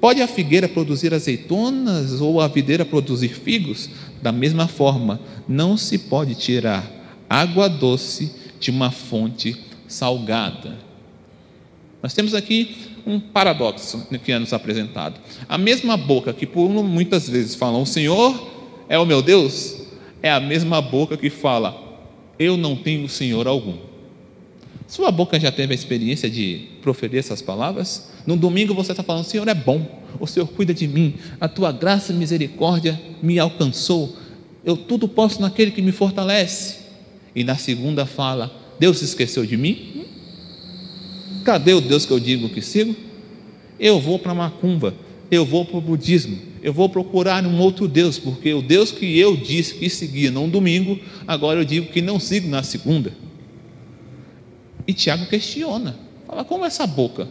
Pode 0.00 0.20
a 0.20 0.28
figueira 0.28 0.68
produzir 0.68 1.14
azeitonas 1.14 2.20
ou 2.20 2.40
a 2.40 2.48
videira 2.48 2.84
produzir 2.84 3.28
figos? 3.28 3.88
Da 4.20 4.32
mesma 4.32 4.66
forma, 4.66 5.20
não 5.48 5.76
se 5.76 5.96
pode 5.96 6.34
tirar 6.34 6.84
água 7.28 7.68
doce 7.68 8.32
de 8.60 8.70
uma 8.70 8.90
fonte 8.90 9.56
salgada. 9.86 10.76
Nós 12.02 12.12
temos 12.12 12.34
aqui 12.34 12.76
um 13.06 13.20
paradoxo 13.20 14.06
que 14.24 14.32
é 14.32 14.38
nos 14.38 14.52
apresentado. 14.52 15.20
A 15.48 15.58
mesma 15.58 15.96
boca 15.96 16.32
que 16.32 16.46
por 16.46 16.68
muitas 16.70 17.28
vezes 17.28 17.54
fala, 17.54 17.78
o 17.78 17.86
Senhor 17.86 18.50
é 18.88 18.98
o 18.98 19.06
meu 19.06 19.20
Deus, 19.20 19.76
é 20.22 20.30
a 20.30 20.40
mesma 20.40 20.80
boca 20.80 21.16
que 21.16 21.30
fala, 21.30 21.82
eu 22.38 22.56
não 22.56 22.76
tenho 22.76 23.08
Senhor 23.08 23.46
algum. 23.46 23.76
Sua 24.86 25.10
boca 25.10 25.40
já 25.40 25.50
teve 25.50 25.72
a 25.72 25.74
experiência 25.74 26.28
de 26.28 26.68
proferir 26.82 27.18
essas 27.18 27.40
palavras? 27.40 28.10
No 28.26 28.36
domingo 28.36 28.74
você 28.74 28.92
está 28.92 29.02
falando, 29.02 29.24
Senhor 29.24 29.48
é 29.48 29.54
bom, 29.54 29.86
o 30.20 30.26
Senhor 30.26 30.46
cuida 30.46 30.72
de 30.72 30.86
mim, 30.86 31.14
a 31.40 31.48
tua 31.48 31.72
graça 31.72 32.12
e 32.12 32.16
misericórdia 32.16 33.00
me 33.22 33.38
alcançou, 33.38 34.16
eu 34.64 34.76
tudo 34.76 35.06
posso 35.08 35.40
naquele 35.40 35.70
que 35.70 35.82
me 35.82 35.92
fortalece. 35.92 36.84
E 37.34 37.42
na 37.42 37.56
segunda 37.56 38.06
fala, 38.06 38.54
Deus 38.78 39.02
esqueceu 39.02 39.44
de 39.44 39.56
mim? 39.56 40.06
Cadê 41.44 41.74
o 41.74 41.80
Deus 41.80 42.06
que 42.06 42.12
eu 42.12 42.18
digo 42.18 42.48
que 42.48 42.62
sigo? 42.62 42.96
Eu 43.78 44.00
vou 44.00 44.18
para 44.18 44.34
macumba, 44.34 44.94
eu 45.30 45.44
vou 45.44 45.66
para 45.66 45.76
o 45.76 45.80
budismo, 45.80 46.38
eu 46.62 46.72
vou 46.72 46.88
procurar 46.88 47.44
um 47.44 47.60
outro 47.60 47.86
Deus, 47.86 48.18
porque 48.18 48.54
o 48.54 48.62
Deus 48.62 48.90
que 48.90 49.18
eu 49.18 49.36
disse 49.36 49.74
que 49.74 49.90
seguia 49.90 50.30
no 50.30 50.48
domingo, 50.48 50.98
agora 51.26 51.60
eu 51.60 51.64
digo 51.64 51.88
que 51.88 52.00
não 52.00 52.18
sigo 52.18 52.48
na 52.48 52.62
segunda. 52.62 53.12
E 54.86 54.94
Tiago 54.94 55.26
questiona, 55.26 55.98
fala 56.26 56.44
como 56.44 56.64
essa 56.64 56.86
boca? 56.86 57.28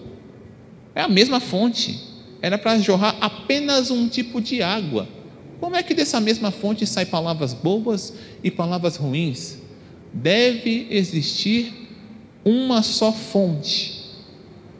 É 0.94 1.02
a 1.02 1.08
mesma 1.08 1.40
fonte, 1.40 2.00
era 2.40 2.58
para 2.58 2.78
jorrar 2.78 3.18
apenas 3.20 3.90
um 3.90 4.08
tipo 4.08 4.40
de 4.40 4.62
água. 4.62 5.08
Como 5.60 5.76
é 5.76 5.82
que 5.82 5.96
dessa 5.96 6.20
mesma 6.20 6.52
fonte 6.52 6.86
saem 6.86 7.08
palavras 7.08 7.54
boas 7.54 8.14
e 8.44 8.52
palavras 8.52 8.96
ruins? 8.96 9.58
Deve 10.14 10.88
existir 10.92 11.74
uma 12.46 12.84
só 12.84 13.12
fonte 13.12 13.93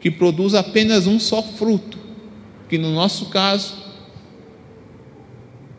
que 0.04 0.10
produz 0.10 0.52
apenas 0.52 1.06
um 1.06 1.18
só 1.18 1.42
fruto, 1.42 1.98
que 2.68 2.76
no 2.76 2.92
nosso 2.92 3.30
caso, 3.30 3.72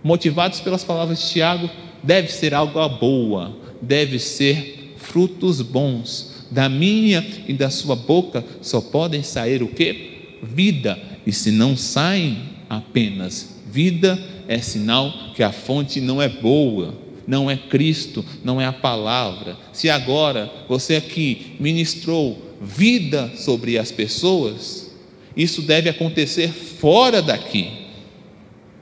motivados 0.04 0.60
pelas 0.60 0.84
palavras 0.84 1.20
de 1.20 1.30
Tiago, 1.30 1.70
deve 2.02 2.30
ser 2.30 2.52
algo 2.52 2.90
boa, 2.90 3.56
deve 3.80 4.18
ser 4.18 4.96
frutos 4.98 5.62
bons. 5.62 6.44
Da 6.50 6.68
minha 6.68 7.24
e 7.48 7.54
da 7.54 7.70
sua 7.70 7.96
boca 7.96 8.44
só 8.64 8.82
podem 8.82 9.22
sair 9.22 9.62
o 9.62 9.68
que? 9.68 10.40
Vida. 10.42 10.98
E 11.24 11.32
se 11.32 11.52
não 11.52 11.78
saem 11.78 12.50
apenas 12.68 13.60
vida, 13.72 14.20
é 14.48 14.58
sinal 14.58 15.14
que 15.36 15.44
a 15.44 15.52
fonte 15.52 16.02
não 16.02 16.20
é 16.20 16.28
boa, 16.28 16.96
não 17.28 17.48
é 17.48 17.56
Cristo, 17.56 18.26
não 18.44 18.60
é 18.60 18.66
a 18.66 18.74
palavra. 18.74 19.56
Se 19.72 19.88
agora 19.88 20.52
você 20.68 20.96
aqui 20.96 21.56
ministrou 21.60 22.45
vida 22.62 23.32
sobre 23.36 23.78
as 23.78 23.92
pessoas, 23.92 24.92
isso 25.36 25.62
deve 25.62 25.90
acontecer 25.90 26.50
fora 26.50 27.22
daqui. 27.22 27.70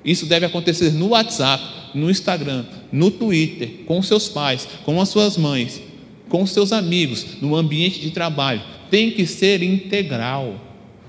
Isso 0.05 0.25
deve 0.25 0.45
acontecer 0.45 0.91
no 0.91 1.09
WhatsApp, 1.09 1.63
no 1.95 2.09
Instagram, 2.09 2.65
no 2.91 3.09
Twitter, 3.09 3.85
com 3.85 4.01
seus 4.01 4.27
pais, 4.29 4.67
com 4.83 4.99
as 4.99 5.09
suas 5.09 5.37
mães, 5.37 5.81
com 6.29 6.45
seus 6.45 6.71
amigos, 6.71 7.41
no 7.41 7.55
ambiente 7.55 7.99
de 7.99 8.11
trabalho. 8.11 8.61
Tem 8.89 9.11
que 9.11 9.25
ser 9.25 9.63
integral. 9.63 10.59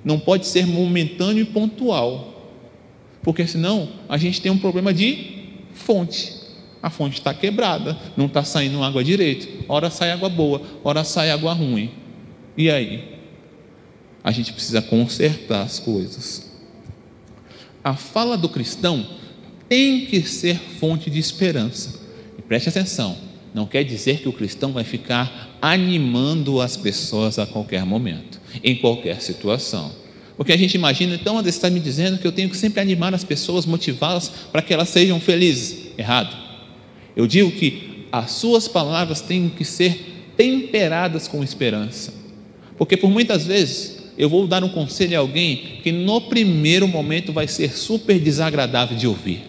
Não 0.05 0.19
pode 0.19 0.47
ser 0.47 0.67
momentâneo 0.67 1.43
e 1.43 1.47
pontual. 1.47 2.53
Porque 3.23 3.47
senão 3.47 3.89
a 4.09 4.17
gente 4.19 4.41
tem 4.41 4.53
um 4.53 4.59
problema 4.59 4.93
de 4.93 5.45
fonte. 5.73 6.45
A 6.83 6.91
fonte 6.91 7.15
está 7.15 7.33
quebrada, 7.33 7.97
não 8.15 8.27
está 8.27 8.45
saindo 8.45 8.83
água 8.83 9.03
direito. 9.03 9.65
Ora 9.67 9.89
sai 9.89 10.11
água 10.11 10.29
boa, 10.29 10.61
ora 10.85 11.03
sai 11.03 11.31
água 11.31 11.55
ruim. 11.55 11.91
E 12.57 12.71
aí? 12.71 13.15
A 14.23 14.33
gente 14.33 14.53
precisa 14.53 14.81
consertar 14.81 15.63
as 15.63 15.79
coisas. 15.79 16.51
A 17.83 17.95
fala 17.95 18.39
do 18.39 18.49
cristão 18.49 19.07
tem 19.69 20.07
que 20.07 20.23
ser 20.23 20.57
fonte 20.57 21.11
de 21.11 21.19
esperança. 21.19 22.01
E 22.39 22.43
preste 22.43 22.69
atenção, 22.69 23.17
não 23.53 23.67
quer 23.67 23.85
dizer 23.85 24.21
que 24.21 24.29
o 24.29 24.33
cristão 24.33 24.73
vai 24.73 24.85
ficar 24.85 25.59
animando 25.61 26.61
as 26.61 26.77
pessoas 26.77 27.39
a 27.39 27.47
qualquer 27.47 27.85
momento, 27.85 28.41
em 28.63 28.77
qualquer 28.77 29.21
situação. 29.21 29.93
Porque 30.37 30.53
a 30.53 30.57
gente 30.57 30.75
imagina, 30.75 31.15
então, 31.15 31.39
André 31.39 31.51
está 31.51 31.71
me 31.71 31.79
dizendo 31.79 32.19
que 32.19 32.27
eu 32.27 32.33
tenho 32.33 32.49
que 32.49 32.57
sempre 32.57 32.81
animar 32.81 33.15
as 33.15 33.23
pessoas, 33.23 33.67
motivá-las 33.67 34.29
para 34.51 34.63
que 34.63 34.73
elas 34.73 34.89
sejam 34.89 35.21
felizes. 35.21 35.93
Errado. 35.97 36.35
Eu 37.15 37.27
digo 37.27 37.53
que 37.53 38.07
as 38.11 38.33
suas 38.33 38.67
palavras 38.67 39.21
têm 39.21 39.49
que 39.49 39.65
ser 39.65 40.33
temperadas 40.37 41.29
com 41.29 41.45
esperança. 41.45 42.24
Porque 42.77 42.97
por 42.97 43.11
muitas 43.11 43.47
vezes 43.47 44.05
eu 44.17 44.29
vou 44.29 44.47
dar 44.47 44.63
um 44.63 44.69
conselho 44.69 45.17
a 45.17 45.21
alguém 45.21 45.81
que 45.83 45.91
no 45.91 46.21
primeiro 46.23 46.87
momento 46.87 47.33
vai 47.33 47.49
ser 47.49 47.73
super 47.77 48.19
desagradável 48.19 48.97
de 48.97 49.07
ouvir. 49.07 49.43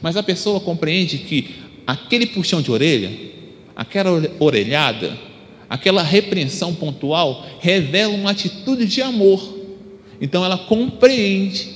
Mas 0.00 0.16
a 0.16 0.22
pessoa 0.22 0.60
compreende 0.60 1.18
que 1.18 1.56
aquele 1.86 2.26
puxão 2.26 2.62
de 2.62 2.70
orelha, 2.70 3.10
aquela 3.74 4.10
orelhada, 4.38 5.18
aquela 5.68 6.02
repreensão 6.02 6.74
pontual 6.74 7.46
revela 7.60 8.14
uma 8.14 8.30
atitude 8.30 8.86
de 8.86 9.02
amor. 9.02 9.58
Então 10.20 10.44
ela 10.44 10.58
compreende 10.58 11.68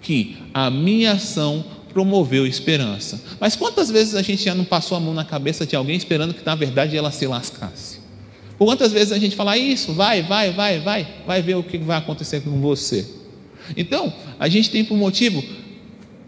que 0.00 0.36
a 0.54 0.70
minha 0.70 1.12
ação 1.12 1.64
promoveu 1.92 2.46
esperança. 2.46 3.22
Mas 3.40 3.56
quantas 3.56 3.90
vezes 3.90 4.14
a 4.14 4.22
gente 4.22 4.44
já 4.44 4.54
não 4.54 4.64
passou 4.64 4.96
a 4.96 5.00
mão 5.00 5.14
na 5.14 5.24
cabeça 5.24 5.66
de 5.66 5.74
alguém 5.74 5.96
esperando 5.96 6.34
que 6.34 6.44
na 6.44 6.54
verdade 6.54 6.96
ela 6.96 7.10
se 7.10 7.26
lascasse? 7.26 7.95
Quantas 8.58 8.92
vezes 8.92 9.12
a 9.12 9.18
gente 9.18 9.36
fala 9.36 9.56
isso, 9.56 9.92
vai, 9.92 10.22
vai, 10.22 10.52
vai, 10.52 10.80
vai, 10.80 11.06
vai 11.26 11.42
ver 11.42 11.56
o 11.56 11.62
que 11.62 11.76
vai 11.78 11.98
acontecer 11.98 12.40
com 12.40 12.60
você. 12.60 13.06
Então, 13.76 14.12
a 14.38 14.48
gente 14.48 14.70
tem 14.70 14.84
por 14.84 14.96
motivo 14.96 15.42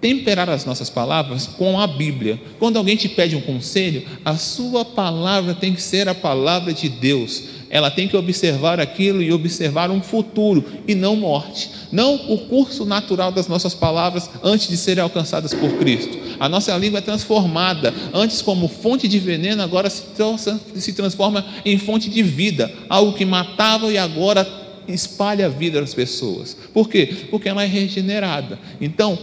temperar 0.00 0.48
as 0.48 0.64
nossas 0.64 0.88
palavras 0.88 1.46
com 1.46 1.78
a 1.80 1.86
Bíblia. 1.86 2.40
Quando 2.58 2.76
alguém 2.76 2.96
te 2.96 3.08
pede 3.08 3.34
um 3.34 3.40
conselho, 3.40 4.04
a 4.24 4.36
sua 4.36 4.84
palavra 4.84 5.54
tem 5.54 5.74
que 5.74 5.82
ser 5.82 6.08
a 6.08 6.14
palavra 6.14 6.72
de 6.72 6.88
Deus. 6.88 7.58
Ela 7.70 7.90
tem 7.90 8.08
que 8.08 8.16
observar 8.16 8.80
aquilo 8.80 9.20
e 9.20 9.32
observar 9.32 9.90
um 9.90 10.00
futuro 10.00 10.64
e 10.86 10.94
não 10.94 11.16
morte. 11.16 11.70
Não 11.92 12.14
o 12.14 12.38
curso 12.46 12.86
natural 12.86 13.30
das 13.30 13.46
nossas 13.46 13.74
palavras 13.74 14.30
antes 14.42 14.68
de 14.68 14.76
serem 14.76 15.02
alcançadas 15.02 15.52
por 15.52 15.72
Cristo. 15.74 16.16
A 16.40 16.48
nossa 16.48 16.76
língua 16.78 16.98
é 16.98 17.02
transformada, 17.02 17.92
antes 18.14 18.40
como 18.40 18.68
fonte 18.68 19.06
de 19.06 19.18
veneno, 19.18 19.62
agora 19.62 19.90
se 19.90 20.92
transforma 20.94 21.44
em 21.64 21.76
fonte 21.76 22.08
de 22.08 22.22
vida, 22.22 22.72
algo 22.88 23.12
que 23.12 23.24
matava 23.24 23.90
e 23.92 23.98
agora 23.98 24.46
espalha 24.86 25.46
a 25.46 25.50
vida 25.50 25.80
das 25.80 25.92
pessoas. 25.92 26.56
Por 26.72 26.88
quê? 26.88 27.14
Porque 27.30 27.48
ela 27.48 27.62
é 27.62 27.66
regenerada. 27.66 28.58
Então, 28.80 29.18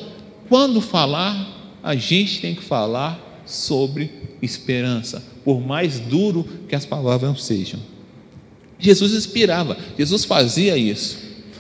quando 0.49 0.81
falar, 0.81 1.77
a 1.84 1.95
gente 1.95 2.41
tem 2.41 2.55
que 2.55 2.63
falar 2.63 3.41
sobre 3.45 4.12
esperança, 4.41 5.23
por 5.43 5.60
mais 5.62 5.99
duro 5.99 6.47
que 6.67 6.75
as 6.75 6.86
palavras 6.86 7.43
sejam. 7.43 7.79
Jesus 8.79 9.13
inspirava, 9.13 9.77
Jesus 9.97 10.25
fazia 10.25 10.77
isso. 10.77 11.17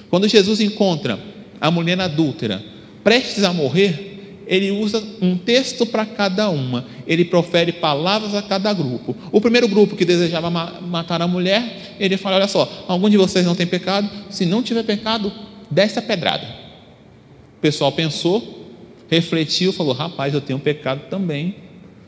Quando 0.09 0.27
Jesus 0.27 0.59
encontra 0.59 1.19
a 1.59 1.71
mulher 1.71 1.99
adúltera, 1.99 2.63
prestes 3.03 3.43
a 3.43 3.53
morrer, 3.53 4.15
ele 4.47 4.71
usa 4.71 5.03
um 5.21 5.37
texto 5.37 5.85
para 5.85 6.05
cada 6.05 6.49
uma, 6.49 6.85
ele 7.07 7.25
profere 7.25 7.71
palavras 7.71 8.35
a 8.35 8.41
cada 8.41 8.71
grupo. 8.73 9.15
O 9.31 9.41
primeiro 9.41 9.67
grupo 9.67 9.95
que 9.95 10.05
desejava 10.05 10.49
matar 10.49 11.21
a 11.21 11.27
mulher, 11.27 11.95
ele 11.99 12.17
fala: 12.17 12.35
Olha 12.35 12.47
só, 12.47 12.85
algum 12.87 13.09
de 13.09 13.17
vocês 13.17 13.45
não 13.45 13.55
tem 13.55 13.65
pecado? 13.65 14.09
Se 14.29 14.45
não 14.45 14.61
tiver 14.61 14.83
pecado, 14.83 15.31
desce 15.69 15.97
a 15.97 16.01
pedrada. 16.01 16.45
O 17.57 17.61
pessoal 17.61 17.91
pensou, 17.91 18.64
refletiu, 19.09 19.71
falou: 19.73 19.93
rapaz, 19.93 20.33
eu 20.33 20.41
tenho 20.41 20.59
pecado 20.59 21.09
também. 21.09 21.55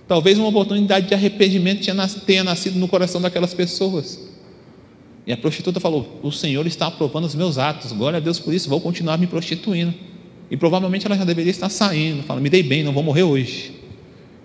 Talvez 0.08 0.38
uma 0.38 0.48
oportunidade 0.48 1.08
de 1.08 1.14
arrependimento 1.14 1.86
tenha 2.26 2.44
nascido 2.44 2.80
no 2.80 2.88
coração 2.88 3.20
daquelas 3.22 3.54
pessoas. 3.54 4.20
E 5.26 5.34
a 5.34 5.38
prostituta 5.38 5.80
falou: 5.80 6.20
O 6.24 6.32
Senhor 6.32 6.66
está 6.66 6.88
aprovando 6.88 7.26
os 7.26 7.36
meus 7.36 7.58
atos, 7.58 7.92
glória 7.92 8.18
a 8.18 8.20
Deus 8.22 8.40
por 8.40 8.54
isso, 8.54 8.70
vou 8.70 8.80
continuar 8.80 9.18
me 9.18 9.28
prostituindo. 9.28 9.94
E 10.50 10.56
provavelmente 10.56 11.06
ela 11.06 11.18
já 11.18 11.26
deveria 11.26 11.52
estar 11.52 11.68
saindo, 11.68 12.24
fala: 12.24 12.40
Me 12.40 12.50
dei 12.50 12.64
bem, 12.64 12.84
não 12.84 12.94
vou 12.94 13.04
morrer 13.04 13.24
hoje. 13.24 13.74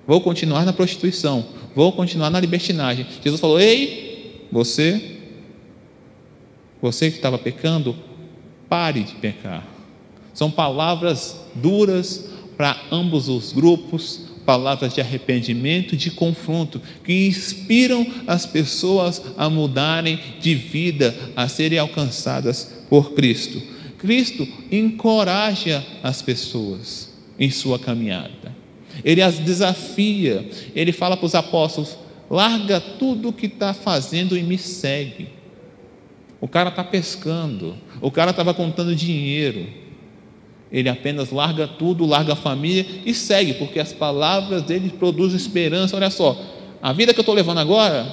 Vou 0.05 0.21
continuar 0.21 0.65
na 0.65 0.73
prostituição, 0.73 1.47
vou 1.77 1.93
continuar 1.93 2.29
na 2.31 2.41
libertinagem. 2.41 3.07
Jesus 3.23 3.41
falou: 3.41 3.61
Ei, 3.61 4.43
você, 4.51 5.19
você 6.81 7.09
que 7.09 7.17
estava 7.19 7.39
pecando, 7.39 7.95
pare 8.69 9.05
de 9.05 9.15
pecar. 9.15 9.65
São 10.35 10.51
palavras 10.51 11.37
duras 11.55 12.32
para 12.57 12.81
ambos 12.91 13.29
os 13.29 13.53
grupos, 13.53 14.21
palavras 14.45 14.95
de 14.95 15.01
arrependimento, 15.01 15.97
de 15.97 16.11
confronto, 16.11 16.81
que 17.05 17.27
inspiram 17.27 18.07
as 18.27 18.45
pessoas 18.45 19.23
a 19.37 19.49
mudarem 19.49 20.19
de 20.41 20.55
vida, 20.55 21.15
a 21.37 21.49
serem 21.49 21.79
alcançadas 21.79 22.85
por 22.89 23.13
Cristo. 23.13 23.63
Cristo 23.99 24.47
encoraja 24.71 25.85
as 26.03 26.21
pessoas 26.21 27.11
em 27.39 27.51
sua 27.51 27.79
caminhada. 27.79 28.53
Ele 29.05 29.23
as 29.23 29.39
desafia. 29.39 30.49
Ele 30.75 30.93
fala 30.93 31.17
para 31.17 31.27
os 31.27 31.35
apóstolos: 31.35 31.97
larga 32.29 32.81
tudo 32.81 33.29
o 33.29 33.33
que 33.33 33.47
está 33.47 33.73
fazendo 33.73 34.37
e 34.37 34.43
me 34.43 34.59
segue. 34.59 35.29
O 36.41 36.49
cara 36.49 36.71
está 36.71 36.83
pescando, 36.83 37.77
o 38.01 38.11
cara 38.11 38.33
estava 38.33 38.53
contando 38.53 38.97
dinheiro, 38.97 39.65
ele 40.73 40.89
apenas 40.89 41.31
larga 41.31 41.69
tudo, 41.69 42.07
larga 42.07 42.33
a 42.33 42.37
família 42.37 42.87
e 43.05 43.13
segue, 43.13 43.55
porque 43.55 43.79
as 43.79 43.93
palavras 43.93 44.63
dele 44.63 44.93
produzem 44.99 45.37
esperança. 45.37 45.95
Olha 45.95 46.11
só, 46.11 46.41
a 46.81 46.93
vida 46.93 47.13
que 47.13 47.21
eu 47.21 47.23
estou 47.23 47.35
levando 47.35 47.59
agora 47.59 48.07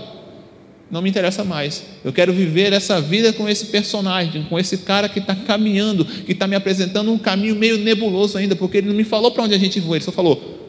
não 0.91 1.01
me 1.01 1.09
interessa 1.09 1.43
mais. 1.43 1.85
Eu 2.03 2.11
quero 2.11 2.33
viver 2.33 2.73
essa 2.73 2.99
vida 2.99 3.31
com 3.31 3.47
esse 3.47 3.67
personagem, 3.67 4.43
com 4.43 4.59
esse 4.59 4.79
cara 4.79 5.07
que 5.07 5.19
está 5.19 5.35
caminhando, 5.35 6.03
que 6.03 6.31
está 6.33 6.47
me 6.47 6.55
apresentando 6.55 7.11
um 7.11 7.17
caminho 7.17 7.55
meio 7.55 7.77
nebuloso 7.77 8.37
ainda, 8.37 8.55
porque 8.55 8.79
ele 8.79 8.87
não 8.87 8.95
me 8.95 9.03
falou 9.03 9.31
para 9.31 9.43
onde 9.43 9.53
a 9.53 9.59
gente 9.59 9.79
voa, 9.79 9.95
ele 9.95 10.03
só 10.03 10.11
falou: 10.11 10.59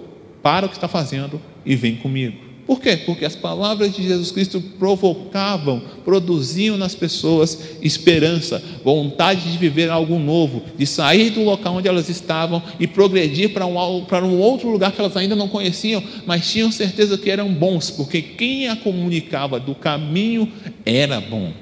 para 0.42 0.66
o 0.66 0.68
que 0.68 0.76
está 0.76 0.88
fazendo 0.88 1.40
e 1.64 1.74
vem 1.74 1.96
comigo. 1.96 2.49
Por 2.70 2.80
quê? 2.80 2.96
Porque 2.96 3.24
as 3.24 3.34
palavras 3.34 3.92
de 3.96 4.04
Jesus 4.06 4.30
Cristo 4.30 4.60
provocavam, 4.60 5.82
produziam 6.04 6.76
nas 6.76 6.94
pessoas 6.94 7.58
esperança, 7.82 8.62
vontade 8.84 9.50
de 9.50 9.58
viver 9.58 9.90
algo 9.90 10.20
novo, 10.20 10.62
de 10.78 10.86
sair 10.86 11.30
do 11.30 11.42
local 11.42 11.74
onde 11.74 11.88
elas 11.88 12.08
estavam 12.08 12.62
e 12.78 12.86
progredir 12.86 13.52
para 13.52 13.66
um, 13.66 14.04
para 14.04 14.24
um 14.24 14.38
outro 14.38 14.70
lugar 14.70 14.92
que 14.92 15.00
elas 15.00 15.16
ainda 15.16 15.34
não 15.34 15.48
conheciam, 15.48 16.00
mas 16.24 16.48
tinham 16.48 16.70
certeza 16.70 17.18
que 17.18 17.28
eram 17.28 17.52
bons, 17.52 17.90
porque 17.90 18.22
quem 18.22 18.68
a 18.68 18.76
comunicava 18.76 19.58
do 19.58 19.74
caminho 19.74 20.48
era 20.86 21.20
bom. 21.20 21.52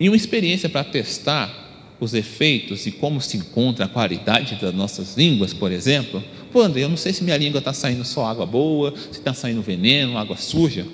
E 0.00 0.08
uma 0.08 0.16
experiência 0.16 0.68
para 0.68 0.82
testar 0.82 1.64
os 2.00 2.12
efeitos 2.12 2.86
e 2.86 2.92
como 2.92 3.20
se 3.20 3.36
encontra 3.36 3.84
a 3.84 3.88
qualidade 3.88 4.56
das 4.56 4.74
nossas 4.74 5.16
línguas, 5.16 5.54
por 5.54 5.72
exemplo, 5.72 6.22
Pô, 6.56 6.62
André, 6.62 6.84
eu 6.84 6.88
não 6.88 6.96
sei 6.96 7.12
se 7.12 7.22
minha 7.22 7.36
língua 7.36 7.58
está 7.58 7.74
saindo 7.74 8.02
só 8.02 8.24
água 8.24 8.46
boa, 8.46 8.94
se 8.96 9.18
está 9.18 9.34
saindo 9.34 9.60
veneno, 9.60 10.16
água 10.16 10.38
suja. 10.38 10.86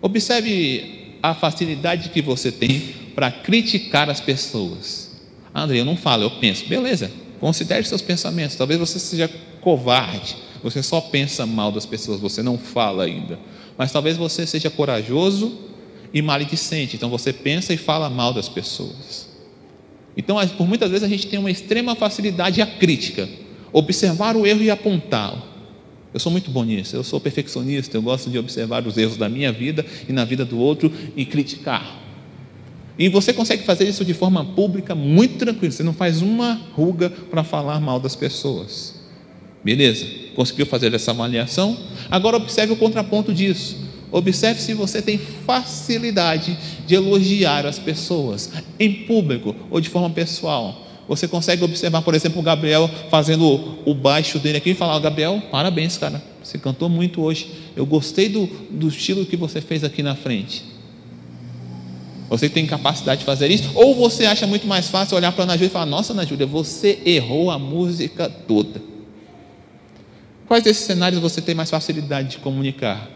Observe 0.00 1.18
a 1.22 1.34
facilidade 1.34 2.08
que 2.08 2.22
você 2.22 2.50
tem 2.50 2.80
para 3.14 3.30
criticar 3.30 4.08
as 4.08 4.18
pessoas. 4.18 5.10
André, 5.54 5.78
eu 5.78 5.84
não 5.84 5.94
falo, 5.94 6.22
eu 6.22 6.30
penso. 6.30 6.66
Beleza, 6.66 7.10
considere 7.38 7.84
seus 7.84 8.00
pensamentos. 8.00 8.56
Talvez 8.56 8.80
você 8.80 8.98
seja 8.98 9.30
covarde, 9.60 10.38
você 10.62 10.82
só 10.82 11.02
pensa 11.02 11.44
mal 11.44 11.70
das 11.70 11.84
pessoas, 11.84 12.18
você 12.18 12.42
não 12.42 12.56
fala 12.56 13.04
ainda. 13.04 13.38
Mas 13.76 13.92
talvez 13.92 14.16
você 14.16 14.46
seja 14.46 14.70
corajoso 14.70 15.52
e 16.14 16.22
maledicente, 16.22 16.96
então 16.96 17.10
você 17.10 17.30
pensa 17.30 17.74
e 17.74 17.76
fala 17.76 18.08
mal 18.08 18.32
das 18.32 18.48
pessoas. 18.48 19.28
Então, 20.16 20.38
por 20.56 20.66
muitas 20.66 20.90
vezes 20.90 21.04
a 21.04 21.08
gente 21.10 21.26
tem 21.26 21.38
uma 21.38 21.50
extrema 21.50 21.94
facilidade 21.94 22.62
à 22.62 22.66
crítica 22.66 23.28
observar 23.74 24.36
o 24.36 24.46
erro 24.46 24.62
e 24.62 24.70
apontá-lo. 24.70 25.42
Eu 26.14 26.20
sou 26.20 26.30
muito 26.30 26.48
bom 26.48 26.62
nisso, 26.62 26.94
eu 26.94 27.02
sou 27.02 27.20
perfeccionista, 27.20 27.96
eu 27.96 28.02
gosto 28.02 28.30
de 28.30 28.38
observar 28.38 28.86
os 28.86 28.96
erros 28.96 29.16
da 29.16 29.28
minha 29.28 29.50
vida 29.50 29.84
e 30.08 30.12
na 30.12 30.24
vida 30.24 30.44
do 30.44 30.56
outro 30.56 30.90
e 31.16 31.26
criticar. 31.26 31.98
E 32.96 33.08
você 33.08 33.32
consegue 33.32 33.64
fazer 33.64 33.88
isso 33.88 34.04
de 34.04 34.14
forma 34.14 34.44
pública 34.44 34.94
muito 34.94 35.38
tranquilo, 35.38 35.72
você 35.72 35.82
não 35.82 35.92
faz 35.92 36.22
uma 36.22 36.54
ruga 36.72 37.10
para 37.10 37.42
falar 37.42 37.80
mal 37.80 37.98
das 37.98 38.14
pessoas. 38.14 38.94
Beleza? 39.64 40.06
Conseguiu 40.36 40.66
fazer 40.66 40.94
essa 40.94 41.10
avaliação? 41.10 41.76
Agora 42.08 42.36
observe 42.36 42.72
o 42.72 42.76
contraponto 42.76 43.34
disso. 43.34 43.76
Observe 44.12 44.60
se 44.60 44.74
você 44.74 45.02
tem 45.02 45.18
facilidade 45.18 46.56
de 46.86 46.94
elogiar 46.94 47.66
as 47.66 47.80
pessoas 47.80 48.52
em 48.78 48.92
público 48.92 49.56
ou 49.68 49.80
de 49.80 49.88
forma 49.88 50.10
pessoal. 50.10 50.83
Você 51.06 51.28
consegue 51.28 51.62
observar, 51.62 52.02
por 52.02 52.14
exemplo, 52.14 52.40
o 52.40 52.42
Gabriel 52.42 52.88
fazendo 53.10 53.78
o 53.84 53.94
baixo 53.94 54.38
dele 54.38 54.58
aqui 54.58 54.70
e 54.70 54.74
falar: 54.74 54.98
Gabriel, 55.00 55.42
parabéns, 55.50 55.98
cara, 55.98 56.22
você 56.42 56.58
cantou 56.58 56.88
muito 56.88 57.22
hoje. 57.22 57.50
Eu 57.76 57.84
gostei 57.84 58.28
do, 58.28 58.46
do 58.70 58.88
estilo 58.88 59.26
que 59.26 59.36
você 59.36 59.60
fez 59.60 59.84
aqui 59.84 60.02
na 60.02 60.14
frente. 60.14 60.64
Você 62.28 62.48
tem 62.48 62.66
capacidade 62.66 63.20
de 63.20 63.26
fazer 63.26 63.50
isso? 63.50 63.70
Ou 63.74 63.94
você 63.94 64.24
acha 64.24 64.46
muito 64.46 64.66
mais 64.66 64.88
fácil 64.88 65.16
olhar 65.16 65.30
para 65.32 65.42
a 65.42 65.44
Ana 65.44 65.54
Júlia 65.54 65.66
e 65.66 65.70
falar: 65.70 65.86
Nossa, 65.86 66.12
Ana 66.14 66.24
Júlia, 66.24 66.46
você 66.46 66.98
errou 67.04 67.50
a 67.50 67.58
música 67.58 68.28
toda. 68.28 68.80
Quais 70.46 70.64
desses 70.64 70.84
cenários 70.84 71.20
você 71.20 71.40
tem 71.40 71.54
mais 71.54 71.70
facilidade 71.70 72.30
de 72.30 72.38
comunicar? 72.38 73.10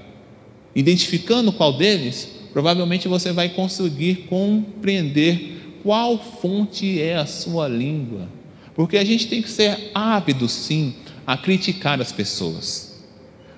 Identificando 0.75 1.53
qual 1.53 1.73
deles, 1.73 2.29
provavelmente 2.53 3.09
você 3.09 3.33
vai 3.33 3.49
conseguir 3.49 4.27
compreender 4.29 5.68
qual 5.89 6.19
fonte 6.19 7.01
é 7.01 7.17
a 7.17 7.25
sua 7.25 7.67
língua. 7.67 8.29
Porque 8.75 8.99
a 8.99 9.05
gente 9.07 9.27
tem 9.27 9.41
que 9.41 9.49
ser 9.49 9.91
ávido, 9.95 10.47
sim, 10.47 10.93
a 11.27 11.35
criticar 11.35 11.99
as 11.99 12.13
pessoas. 12.13 12.95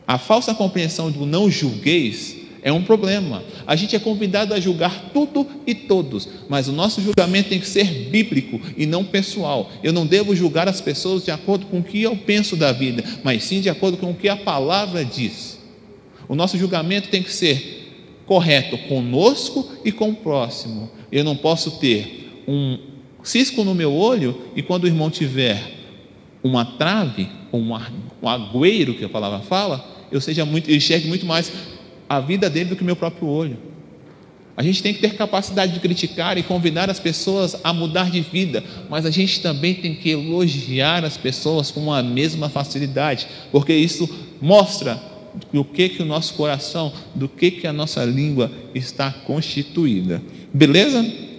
A 0.06 0.16
falsa 0.16 0.54
compreensão 0.54 1.10
do 1.10 1.26
não 1.26 1.50
julgueis 1.50 2.36
é 2.62 2.70
um 2.70 2.84
problema. 2.84 3.42
A 3.66 3.74
gente 3.74 3.96
é 3.96 3.98
convidado 3.98 4.54
a 4.54 4.60
julgar 4.60 5.10
tudo 5.12 5.44
e 5.66 5.74
todos, 5.74 6.28
mas 6.48 6.68
o 6.68 6.72
nosso 6.72 7.02
julgamento 7.02 7.48
tem 7.48 7.58
que 7.58 7.66
ser 7.66 8.08
bíblico 8.10 8.60
e 8.76 8.86
não 8.86 9.02
pessoal. 9.04 9.68
Eu 9.82 9.92
não 9.92 10.06
devo 10.06 10.36
julgar 10.36 10.68
as 10.68 10.80
pessoas 10.80 11.24
de 11.24 11.32
acordo 11.32 11.66
com 11.66 11.80
o 11.80 11.82
que 11.82 12.00
eu 12.00 12.16
penso 12.16 12.54
da 12.54 12.70
vida, 12.70 13.02
mas 13.24 13.42
sim 13.42 13.60
de 13.60 13.68
acordo 13.68 13.96
com 13.96 14.12
o 14.12 14.14
que 14.14 14.28
a 14.28 14.36
palavra 14.36 15.04
diz. 15.04 15.58
O 16.28 16.36
nosso 16.36 16.56
julgamento 16.56 17.08
tem 17.08 17.24
que 17.24 17.32
ser 17.32 17.88
correto 18.24 18.78
conosco 18.86 19.68
e 19.84 19.90
com 19.90 20.10
o 20.10 20.14
próximo. 20.14 20.88
Eu 21.10 21.24
não 21.24 21.34
posso 21.34 21.72
ter 21.80 22.19
um 22.50 22.78
cisco 23.22 23.62
no 23.62 23.74
meu 23.74 23.94
olho 23.94 24.36
e 24.56 24.62
quando 24.62 24.84
o 24.84 24.86
irmão 24.86 25.08
tiver 25.08 25.78
uma 26.42 26.64
trave, 26.64 27.28
um, 27.52 27.72
um 28.22 28.28
agüeiro 28.28 28.94
que 28.94 29.04
a 29.04 29.08
palavra 29.08 29.40
fala, 29.40 29.84
eu 30.10 30.20
seja 30.20 30.44
muito, 30.44 30.68
eu 30.68 30.76
enxergue 30.76 31.06
muito 31.06 31.24
mais 31.24 31.52
a 32.08 32.18
vida 32.18 32.50
dele 32.50 32.70
do 32.70 32.76
que 32.76 32.82
o 32.82 32.84
meu 32.84 32.96
próprio 32.96 33.28
olho. 33.28 33.56
A 34.56 34.62
gente 34.62 34.82
tem 34.82 34.92
que 34.92 35.00
ter 35.00 35.14
capacidade 35.14 35.72
de 35.72 35.80
criticar 35.80 36.36
e 36.36 36.42
convidar 36.42 36.90
as 36.90 36.98
pessoas 36.98 37.56
a 37.62 37.72
mudar 37.72 38.10
de 38.10 38.20
vida, 38.20 38.62
mas 38.90 39.06
a 39.06 39.10
gente 39.10 39.40
também 39.40 39.74
tem 39.74 39.94
que 39.94 40.10
elogiar 40.10 41.04
as 41.04 41.16
pessoas 41.16 41.70
com 41.70 41.92
a 41.92 42.02
mesma 42.02 42.48
facilidade, 42.48 43.28
porque 43.52 43.72
isso 43.72 44.08
mostra 44.42 45.00
do 45.52 45.64
que 45.64 45.88
que 45.90 46.02
o 46.02 46.06
nosso 46.06 46.34
coração, 46.34 46.92
do 47.14 47.28
que 47.28 47.50
que 47.52 47.66
a 47.66 47.72
nossa 47.72 48.04
língua 48.04 48.50
está 48.74 49.10
constituída. 49.10 50.20
Beleza? 50.52 51.29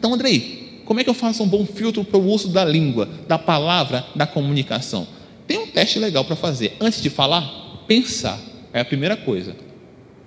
Então, 0.00 0.14
Andrei, 0.14 0.80
como 0.86 0.98
é 0.98 1.04
que 1.04 1.10
eu 1.10 1.14
faço 1.14 1.42
um 1.42 1.46
bom 1.46 1.66
filtro 1.66 2.02
para 2.02 2.18
o 2.18 2.26
uso 2.26 2.48
da 2.48 2.64
língua, 2.64 3.06
da 3.28 3.38
palavra, 3.38 4.02
da 4.14 4.26
comunicação? 4.26 5.06
Tem 5.46 5.58
um 5.58 5.66
teste 5.66 5.98
legal 5.98 6.24
para 6.24 6.34
fazer. 6.34 6.74
Antes 6.80 7.02
de 7.02 7.10
falar, 7.10 7.84
pensar. 7.86 8.40
É 8.72 8.80
a 8.80 8.84
primeira 8.84 9.14
coisa. 9.14 9.54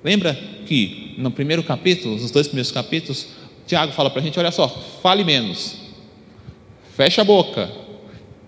Lembra 0.03 0.39
que 0.67 1.15
no 1.17 1.31
primeiro 1.31 1.63
capítulo, 1.63 2.15
nos 2.19 2.29
dois 2.29 2.45
primeiros 2.45 2.71
capítulos, 2.71 3.29
Tiago 3.65 3.93
fala 3.93 4.11
para 4.11 4.21
a 4.21 4.23
gente: 4.23 4.37
olha 4.37 4.51
só, 4.51 4.67
fale 5.01 5.23
menos, 5.23 5.75
feche 6.95 7.19
a 7.19 7.23
boca, 7.23 7.71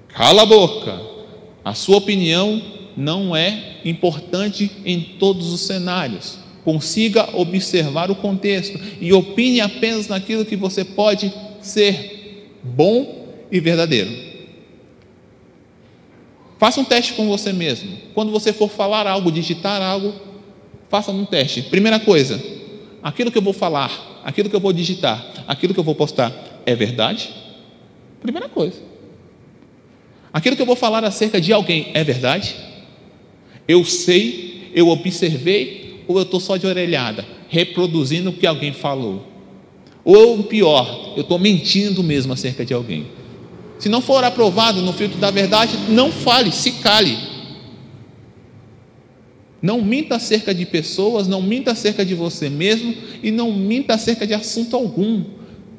cala 0.10 0.44
a 0.44 0.46
boca, 0.46 1.02
a 1.64 1.74
sua 1.74 1.98
opinião 1.98 2.62
não 2.96 3.36
é 3.36 3.78
importante 3.84 4.72
em 4.86 5.02
todos 5.18 5.52
os 5.52 5.62
cenários. 5.62 6.45
Consiga 6.66 7.30
observar 7.38 8.10
o 8.10 8.16
contexto 8.16 8.80
e 9.00 9.14
opine 9.14 9.62
apenas 9.62 10.08
naquilo 10.08 10.44
que 10.44 10.56
você 10.56 10.84
pode 10.84 11.32
ser 11.62 12.50
bom 12.64 13.28
e 13.52 13.60
verdadeiro. 13.60 14.12
Faça 16.58 16.82
um 16.82 16.84
teste 16.84 17.14
com 17.14 17.28
você 17.28 17.54
mesmo. 17.54 17.96
Quando 18.16 18.32
você 18.32 18.52
for 18.52 18.68
falar 18.68 19.06
algo, 19.06 19.32
digitar 19.32 19.80
algo, 19.80 20.12
faça 20.90 21.12
um 21.12 21.24
teste. 21.24 21.62
Primeira 21.62 22.00
coisa, 22.00 22.44
aquilo 23.04 23.30
que 23.30 23.38
eu 23.38 23.44
vou 23.44 23.54
falar, 23.54 24.22
aquilo 24.24 24.50
que 24.50 24.56
eu 24.56 24.60
vou 24.60 24.74
digitar, 24.74 25.24
aquilo 25.48 25.72
que 25.72 25.80
eu 25.80 25.84
vou 25.84 25.94
postar 25.94 26.34
é 26.66 26.74
verdade? 26.74 27.30
Primeira 28.24 28.50
coisa. 28.50 28.82
Aquilo 30.34 30.56
que 30.56 30.64
eu 30.64 30.66
vou 30.66 30.76
falar 30.76 31.04
acerca 31.04 31.40
de 31.40 31.54
alguém 31.54 31.92
é 31.94 32.04
verdade? 32.04 32.56
Eu 33.68 33.86
sei, 33.86 34.72
eu 34.74 34.90
observei, 34.90 35.85
ou 36.08 36.18
eu 36.18 36.24
estou 36.24 36.40
só 36.40 36.58
de 36.58 36.68
orelhada, 36.68 37.26
reproduzindo 37.50 38.30
o 38.30 38.34
que 38.34 38.46
alguém 38.46 38.74
falou? 38.74 39.26
Ou 40.04 40.44
pior, 40.44 41.14
eu 41.16 41.22
estou 41.22 41.40
mentindo 41.40 42.04
mesmo 42.04 42.32
acerca 42.34 42.64
de 42.64 42.74
alguém? 42.74 43.08
Se 43.80 43.90
não 43.90 44.02
for 44.02 44.24
aprovado 44.24 44.82
no 44.82 44.94
filtro 44.94 45.18
da 45.18 45.32
verdade, 45.32 45.78
não 45.90 46.12
fale, 46.12 46.52
se 46.52 46.74
cale. 46.74 47.18
Não 49.62 49.82
minta 49.82 50.16
acerca 50.16 50.54
de 50.54 50.66
pessoas, 50.66 51.28
não 51.28 51.42
minta 51.42 51.72
acerca 51.72 52.06
de 52.06 52.14
você 52.14 52.50
mesmo 52.50 52.94
e 53.24 53.32
não 53.32 53.52
minta 53.52 53.96
acerca 53.96 54.28
de 54.28 54.34
assunto 54.34 54.76
algum. 54.76 55.24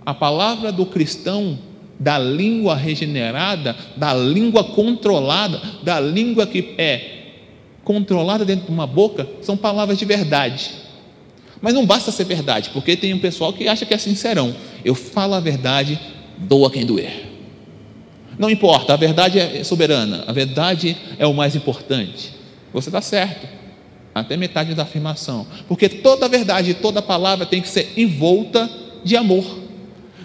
A 0.05 0.13
palavra 0.13 0.73
do 0.73 0.85
cristão, 0.87 1.59
da 1.99 2.19
língua 2.19 2.75
regenerada, 2.75 3.77
da 3.97 4.13
língua 4.13 4.65
controlada, 4.65 5.61
da 5.83 6.01
língua 6.01 6.47
que 6.47 6.75
é 6.77 7.16
controlada 7.87 8.45
dentro 8.45 8.67
de 8.67 8.73
uma 8.73 8.85
boca, 8.85 9.29
são 9.41 9.57
palavras 9.57 9.97
de 9.97 10.05
verdade. 10.05 10.73
Mas 11.63 11.73
não 11.73 11.87
basta 11.87 12.11
ser 12.11 12.25
verdade, 12.25 12.71
porque 12.71 12.97
tem 12.97 13.15
um 13.15 13.21
pessoal 13.21 13.53
que 13.53 13.69
acha 13.69 13.87
que 13.87 13.95
é 13.95 13.99
sincerão. 13.99 14.53
Eu 14.85 14.93
falo 14.93 15.35
a 15.35 15.41
verdade, 15.41 15.97
doa 16.37 16.69
quem 16.69 16.85
doer. 16.85 17.29
Não 18.37 18.51
importa, 18.51 18.93
a 18.93 18.97
verdade 18.97 19.39
é 19.39 19.63
soberana, 19.63 20.25
a 20.27 20.33
verdade 20.33 20.97
é 21.17 21.29
o 21.29 21.33
mais 21.33 21.55
importante. 21.55 22.33
Você 22.73 22.89
está 22.89 23.01
certo, 23.01 23.47
até 24.13 24.37
metade 24.37 24.75
da 24.75 24.83
afirmação, 24.83 25.47
porque 25.69 25.89
toda 25.89 26.29
verdade, 26.29 26.75
toda 26.75 27.01
palavra 27.01 27.47
tem 27.47 27.63
que 27.63 27.69
ser 27.69 27.93
envolta 27.97 28.69
de 29.05 29.17
amor. 29.17 29.45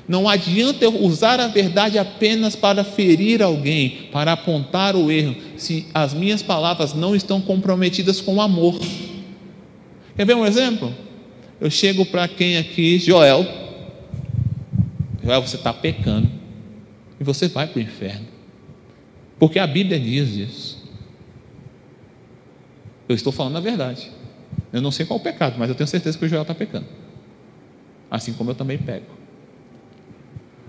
Não 0.07 0.27
adianta 0.27 0.83
eu 0.83 1.03
usar 1.03 1.39
a 1.39 1.47
verdade 1.47 1.97
apenas 1.97 2.55
para 2.55 2.83
ferir 2.83 3.41
alguém, 3.41 4.09
para 4.11 4.33
apontar 4.33 4.95
o 4.95 5.11
erro, 5.11 5.35
se 5.57 5.85
as 5.93 6.13
minhas 6.13 6.41
palavras 6.41 6.93
não 6.93 7.15
estão 7.15 7.39
comprometidas 7.39 8.19
com 8.19 8.41
amor. 8.41 8.79
Quer 10.15 10.25
ver 10.25 10.35
um 10.35 10.45
exemplo? 10.45 10.93
Eu 11.59 11.69
chego 11.69 12.05
para 12.05 12.27
quem 12.27 12.57
aqui, 12.57 12.99
Joel. 12.99 13.45
Joel, 15.23 15.41
você 15.41 15.55
está 15.55 15.71
pecando. 15.71 16.29
E 17.19 17.23
você 17.23 17.47
vai 17.47 17.67
para 17.67 17.79
o 17.79 17.81
inferno. 17.81 18.25
Porque 19.37 19.59
a 19.59 19.67
Bíblia 19.67 19.99
diz 19.99 20.29
isso. 20.35 20.83
Eu 23.07 23.15
estou 23.15 23.31
falando 23.31 23.57
a 23.57 23.61
verdade. 23.61 24.11
Eu 24.73 24.81
não 24.81 24.91
sei 24.91 25.05
qual 25.05 25.19
o 25.19 25.23
pecado, 25.23 25.55
mas 25.57 25.69
eu 25.69 25.75
tenho 25.75 25.87
certeza 25.87 26.17
que 26.17 26.25
o 26.25 26.27
Joel 26.27 26.41
está 26.41 26.55
pecando. 26.55 26.87
Assim 28.09 28.33
como 28.33 28.51
eu 28.51 28.55
também 28.55 28.77
pego. 28.77 29.20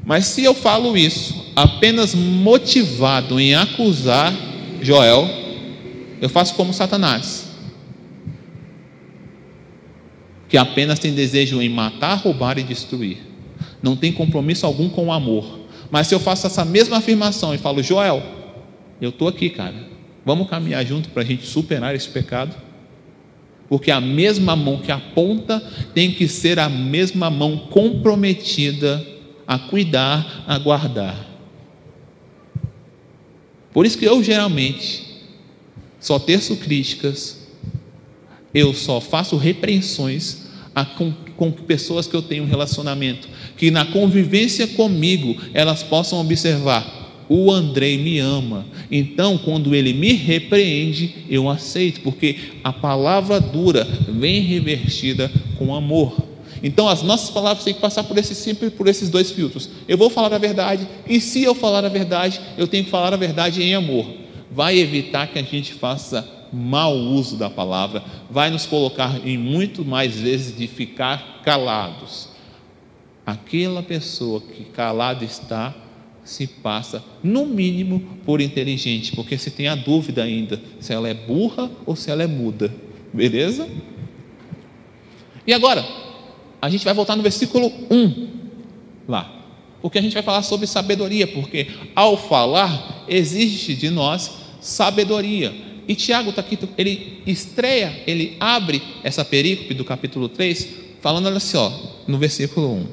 Mas 0.05 0.27
se 0.27 0.43
eu 0.43 0.55
falo 0.55 0.97
isso 0.97 1.53
apenas 1.55 2.15
motivado 2.15 3.39
em 3.39 3.55
acusar 3.55 4.35
Joel, 4.81 5.29
eu 6.21 6.29
faço 6.29 6.55
como 6.55 6.73
Satanás 6.73 7.53
que 10.53 10.59
apenas 10.59 10.99
tem 10.99 11.15
desejo 11.15 11.63
em 11.63 11.69
matar, 11.71 12.17
roubar 12.17 12.59
e 12.59 12.63
destruir. 12.63 13.17
Não 13.83 13.97
tem 13.97 14.13
compromisso 14.13 14.67
algum 14.67 14.87
com 14.87 15.07
o 15.07 15.11
amor. 15.11 15.61
Mas 15.91 16.09
se 16.09 16.15
eu 16.15 16.21
faço 16.21 16.47
essa 16.47 16.63
mesma 16.63 16.99
afirmação 16.99 17.55
e 17.55 17.59
falo, 17.59 17.83
Joel, 17.83 18.23
eu 19.01 19.09
estou 19.09 19.29
aqui, 19.29 19.49
cara, 19.49 19.75
vamos 20.27 20.51
caminhar 20.51 20.85
junto 20.85 21.09
para 21.09 21.23
a 21.23 21.25
gente 21.25 21.47
superar 21.47 21.95
esse 21.95 22.07
pecado? 22.11 22.55
Porque 23.67 23.91
a 23.91 23.99
mesma 23.99 24.55
mão 24.55 24.77
que 24.77 24.93
aponta 24.93 25.59
tem 25.95 26.13
que 26.13 26.29
ser 26.29 26.59
a 26.59 26.69
mesma 26.69 27.31
mão 27.31 27.57
comprometida 27.57 29.03
a 29.47 29.59
cuidar, 29.59 30.45
a 30.47 30.59
guardar. 30.59 31.33
Por 33.73 33.87
isso 33.87 33.99
que 33.99 34.05
eu 34.05 34.23
geralmente 34.23 35.03
só 35.99 36.19
teço 36.19 36.57
críticas, 36.57 37.47
eu 38.53 38.75
só 38.75 39.01
faço 39.01 39.37
repreensões 39.37 40.43
a, 40.75 40.85
com, 40.85 41.13
com 41.37 41.51
pessoas 41.53 42.07
que 42.07 42.15
eu 42.15 42.23
tenho 42.23 42.45
um 42.45 42.49
relacionamento, 42.49 43.29
que 43.57 43.71
na 43.71 43.85
convivência 43.87 44.67
comigo 44.67 45.37
elas 45.55 45.83
possam 45.83 46.21
observar: 46.21 47.25
o 47.29 47.51
Andrei 47.51 47.97
me 47.97 48.19
ama. 48.19 48.67
Então, 48.91 49.39
quando 49.39 49.75
ele 49.75 49.95
me 49.95 50.13
repreende, 50.13 51.25
eu 51.31 51.49
aceito, 51.49 52.01
porque 52.01 52.37
a 52.63 52.73
palavra 52.73 53.41
dura 53.41 53.85
vem 54.09 54.43
revertida 54.43 55.31
com 55.57 55.75
amor. 55.75 56.32
Então, 56.63 56.89
as 56.89 57.03
nossas 57.03 57.31
palavras 57.31 57.65
têm 57.65 57.75
que 57.75 57.81
passar 57.81 58.05
por 58.05 58.17
esse 58.17 58.35
sempre 58.35 58.71
por 58.71 58.87
esses 58.87 59.11
dois 59.11 59.31
filtros. 59.31 59.69
Eu 59.89 59.99
vou 59.99 60.09
falar 60.09 60.33
a 60.33 60.39
verdade, 60.39 60.87
e 61.09 61.21
se 61.21 61.43
eu 61.43 61.55
falar 61.55 61.85
a 61.85 61.89
verdade, 61.89 62.41
eu 62.57 62.69
tenho 62.69 62.85
que 62.85 62.91
falar 62.91 63.13
a 63.13 63.17
verdade 63.17 63.63
em 63.63 63.75
amor. 63.75 64.07
Vai 64.51 64.79
evitar 64.79 65.27
que 65.27 65.39
a 65.39 65.43
gente 65.43 65.75
faça 65.75 66.29
mau 66.53 66.95
uso 66.95 67.37
da 67.37 67.49
palavra, 67.49 68.05
vai 68.31 68.51
nos 68.51 68.67
colocar 68.67 69.27
em 69.27 69.39
muito 69.39 69.85
mais 69.85 70.21
vezes 70.21 70.57
de 70.57 70.67
ficar 70.67 71.41
calados. 71.43 72.29
Aquela 73.25 73.83
pessoa 73.83 74.41
que 74.41 74.65
calada 74.65 75.25
está, 75.25 75.75
se 76.25 76.47
passa, 76.47 77.03
no 77.23 77.47
mínimo, 77.47 78.19
por 78.25 78.41
inteligente, 78.41 79.17
porque 79.17 79.37
se 79.39 79.51
tem 79.51 79.67
a 79.69 79.75
dúvida 79.75 80.23
ainda 80.23 80.61
se 80.79 80.93
ela 80.93 81.09
é 81.09 81.15
burra 81.15 81.71
ou 81.85 81.97
se 81.97 82.11
ela 82.11 82.23
é 82.23 82.27
muda, 82.27 82.73
beleza? 83.13 83.69
E 85.47 85.53
agora, 85.53 85.85
a 86.63 86.71
gente 86.71 86.85
vai 86.85 86.95
voltar 86.95 87.17
no 87.17 87.25
versículo 87.25 87.73
1, 87.91 88.29
lá, 89.09 89.43
porque 89.83 89.99
a 89.99 90.03
gente 90.03 90.15
vai 90.15 90.23
falar 90.23 90.43
sobre 90.43 90.65
sabedoria, 90.69 91.27
porque 91.27 91.67
ao 91.93 92.17
falar, 92.17 93.05
existe 93.09 93.75
de 93.75 93.91
nós 93.91 94.31
sabedoria. 94.61 95.53
E 95.89 95.97
Tiago 95.97 96.31
está 96.31 96.41
aqui, 96.41 96.57
ele 96.79 97.21
estreia, 97.27 98.05
ele 98.07 98.37
abre 98.39 98.81
essa 99.03 99.25
perícope 99.25 99.75
do 99.75 99.85
capítulo 99.85 100.29
3, 100.29 100.69
falando 101.01 101.27
assim, 101.27 101.57
ó, 101.57 101.73
no 102.07 102.17
versículo 102.17 102.75
1: 102.75 102.87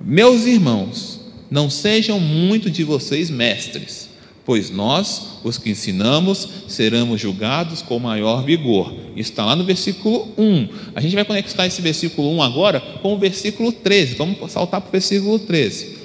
Meus 0.00 0.44
irmãos, 0.44 1.20
não 1.48 1.70
sejam 1.70 2.18
muito 2.18 2.68
de 2.68 2.82
vocês 2.82 3.30
mestres, 3.30 4.10
pois 4.46 4.70
nós, 4.70 5.40
os 5.42 5.58
que 5.58 5.70
ensinamos, 5.70 6.48
seremos 6.68 7.20
julgados 7.20 7.82
com 7.82 7.98
maior 7.98 8.44
vigor. 8.44 8.94
Está 9.16 9.44
lá 9.44 9.56
no 9.56 9.64
versículo 9.64 10.28
1. 10.38 10.68
A 10.94 11.00
gente 11.00 11.16
vai 11.16 11.24
conectar 11.24 11.66
esse 11.66 11.82
versículo 11.82 12.32
1 12.36 12.42
agora 12.42 12.80
com 13.02 13.14
o 13.14 13.18
versículo 13.18 13.72
13. 13.72 14.14
Vamos 14.14 14.52
saltar 14.52 14.80
para 14.80 14.88
o 14.88 14.92
versículo 14.92 15.40
13. 15.40 15.96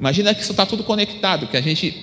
Imagina 0.00 0.34
que 0.34 0.40
isso 0.40 0.52
está 0.52 0.64
tudo 0.64 0.82
conectado, 0.82 1.46
que 1.46 1.56
a 1.56 1.60
gente 1.60 1.94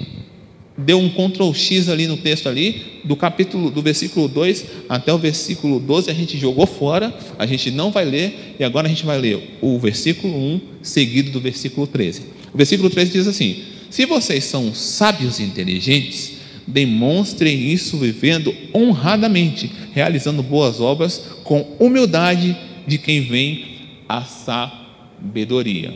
deu 0.77 0.99
um 0.99 1.09
Ctrl 1.09 1.51
X 1.53 1.89
ali 1.89 2.07
no 2.07 2.17
texto 2.17 2.47
ali, 2.47 3.01
do 3.03 3.15
capítulo, 3.15 3.69
do 3.69 3.81
versículo 3.81 4.27
2 4.27 4.65
até 4.87 5.11
o 5.11 5.17
versículo 5.17 5.79
12, 5.79 6.09
a 6.09 6.13
gente 6.13 6.37
jogou 6.37 6.65
fora, 6.65 7.13
a 7.37 7.45
gente 7.45 7.71
não 7.71 7.91
vai 7.91 8.05
ler, 8.05 8.55
e 8.57 8.63
agora 8.63 8.87
a 8.87 8.89
gente 8.89 9.05
vai 9.05 9.19
ler 9.19 9.57
o 9.59 9.77
versículo 9.77 10.33
1, 10.33 10.61
seguido 10.81 11.31
do 11.31 11.41
versículo 11.41 11.85
13. 11.85 12.21
O 12.53 12.57
versículo 12.57 12.89
13 12.89 13.11
diz 13.11 13.27
assim: 13.27 13.63
Se 13.89 14.05
vocês 14.05 14.43
são 14.43 14.73
sábios 14.73 15.39
e 15.39 15.43
inteligentes, 15.43 16.33
demonstrem 16.65 17.71
isso 17.71 17.97
vivendo 17.97 18.53
honradamente, 18.73 19.71
realizando 19.91 20.43
boas 20.43 20.79
obras 20.79 21.23
com 21.43 21.75
humildade 21.79 22.55
de 22.85 22.97
quem 22.97 23.21
vem 23.21 23.65
a 24.07 24.21
sabedoria. 24.21 25.95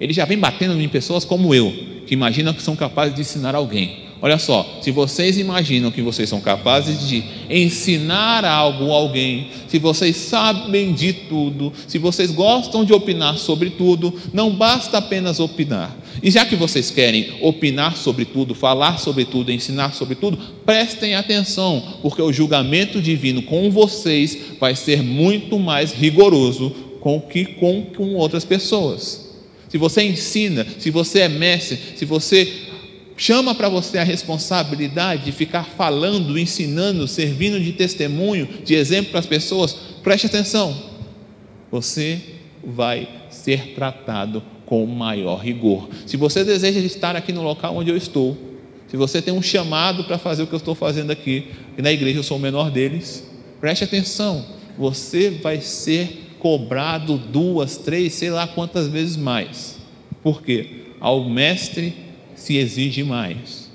Ele 0.00 0.12
já 0.12 0.24
vem 0.24 0.38
batendo 0.38 0.80
em 0.80 0.88
pessoas 0.88 1.24
como 1.24 1.54
eu, 1.54 1.72
que 2.06 2.14
imaginam 2.14 2.52
que 2.52 2.62
são 2.62 2.74
capazes 2.74 3.14
de 3.14 3.20
ensinar 3.20 3.54
alguém. 3.54 4.11
Olha 4.24 4.38
só, 4.38 4.78
se 4.80 4.92
vocês 4.92 5.36
imaginam 5.36 5.90
que 5.90 6.00
vocês 6.00 6.28
são 6.28 6.40
capazes 6.40 7.08
de 7.08 7.24
ensinar 7.50 8.44
algo 8.44 8.92
a 8.92 8.94
alguém, 8.94 9.48
se 9.66 9.80
vocês 9.80 10.14
sabem 10.14 10.92
de 10.92 11.12
tudo, 11.12 11.72
se 11.88 11.98
vocês 11.98 12.30
gostam 12.30 12.84
de 12.84 12.92
opinar 12.92 13.36
sobre 13.36 13.70
tudo, 13.70 14.14
não 14.32 14.54
basta 14.54 14.98
apenas 14.98 15.40
opinar. 15.40 15.92
E 16.22 16.30
já 16.30 16.46
que 16.46 16.54
vocês 16.54 16.88
querem 16.88 17.32
opinar 17.40 17.96
sobre 17.96 18.24
tudo, 18.24 18.54
falar 18.54 19.00
sobre 19.00 19.24
tudo, 19.24 19.50
ensinar 19.50 19.92
sobre 19.92 20.14
tudo, 20.14 20.38
prestem 20.64 21.16
atenção, 21.16 21.82
porque 22.00 22.22
o 22.22 22.32
julgamento 22.32 23.02
divino 23.02 23.42
com 23.42 23.72
vocês 23.72 24.38
vai 24.60 24.76
ser 24.76 25.02
muito 25.02 25.58
mais 25.58 25.92
rigoroso 25.92 26.70
com 27.00 27.20
que 27.20 27.44
com, 27.44 27.86
com 27.86 28.14
outras 28.14 28.44
pessoas 28.44 29.32
se 29.72 29.78
você 29.78 30.02
ensina, 30.02 30.66
se 30.78 30.90
você 30.90 31.20
é 31.20 31.28
mestre, 31.30 31.78
se 31.96 32.04
você 32.04 32.71
chama 33.22 33.54
para 33.54 33.68
você 33.68 33.98
a 33.98 34.02
responsabilidade 34.02 35.26
de 35.26 35.30
ficar 35.30 35.62
falando, 35.62 36.36
ensinando, 36.36 37.06
servindo 37.06 37.60
de 37.60 37.72
testemunho, 37.72 38.48
de 38.64 38.74
exemplo 38.74 39.12
para 39.12 39.20
as 39.20 39.26
pessoas, 39.26 39.74
preste 40.02 40.26
atenção. 40.26 40.76
Você 41.70 42.20
vai 42.64 43.08
ser 43.30 43.74
tratado 43.74 44.42
com 44.66 44.84
maior 44.86 45.36
rigor. 45.36 45.88
Se 46.04 46.16
você 46.16 46.42
deseja 46.42 46.80
estar 46.80 47.14
aqui 47.14 47.32
no 47.32 47.44
local 47.44 47.76
onde 47.76 47.90
eu 47.90 47.96
estou, 47.96 48.36
se 48.88 48.96
você 48.96 49.22
tem 49.22 49.32
um 49.32 49.40
chamado 49.40 50.02
para 50.02 50.18
fazer 50.18 50.42
o 50.42 50.48
que 50.48 50.54
eu 50.54 50.58
estou 50.58 50.74
fazendo 50.74 51.12
aqui, 51.12 51.46
e 51.78 51.82
na 51.82 51.92
igreja 51.92 52.18
eu 52.18 52.24
sou 52.24 52.38
o 52.38 52.40
menor 52.40 52.72
deles, 52.72 53.24
preste 53.60 53.84
atenção. 53.84 54.44
Você 54.76 55.30
vai 55.30 55.60
ser 55.60 56.34
cobrado 56.40 57.16
duas, 57.16 57.76
três, 57.76 58.14
sei 58.14 58.30
lá 58.30 58.48
quantas 58.48 58.88
vezes 58.88 59.16
mais. 59.16 59.78
Por 60.24 60.42
quê? 60.42 60.86
Ao 60.98 61.22
mestre 61.22 62.01
se 62.42 62.56
exige 62.56 63.02
mais. 63.02 63.70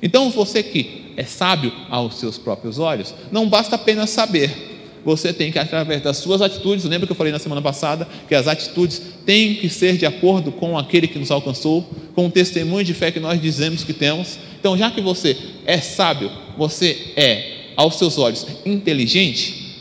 Então, 0.00 0.30
você 0.30 0.62
que 0.62 1.12
é 1.16 1.24
sábio 1.24 1.72
aos 1.90 2.18
seus 2.18 2.38
próprios 2.38 2.78
olhos, 2.78 3.14
não 3.30 3.48
basta 3.48 3.76
apenas 3.76 4.10
saber, 4.10 4.72
você 5.04 5.32
tem 5.32 5.50
que, 5.50 5.58
através 5.58 6.00
das 6.00 6.18
suas 6.18 6.40
atitudes, 6.40 6.84
lembra 6.84 7.06
que 7.06 7.12
eu 7.12 7.16
falei 7.16 7.32
na 7.32 7.38
semana 7.38 7.60
passada 7.60 8.08
que 8.28 8.34
as 8.34 8.46
atitudes 8.46 9.02
têm 9.26 9.56
que 9.56 9.68
ser 9.68 9.96
de 9.96 10.06
acordo 10.06 10.52
com 10.52 10.78
aquele 10.78 11.08
que 11.08 11.18
nos 11.18 11.30
alcançou, 11.30 11.82
com 12.14 12.26
o 12.26 12.30
testemunho 12.30 12.84
de 12.84 12.94
fé 12.94 13.10
que 13.10 13.18
nós 13.18 13.40
dizemos 13.40 13.82
que 13.82 13.92
temos. 13.92 14.38
Então, 14.58 14.78
já 14.78 14.90
que 14.90 15.00
você 15.00 15.36
é 15.66 15.78
sábio, 15.78 16.30
você 16.56 17.12
é, 17.16 17.72
aos 17.76 17.96
seus 17.96 18.16
olhos, 18.16 18.46
inteligente, 18.64 19.76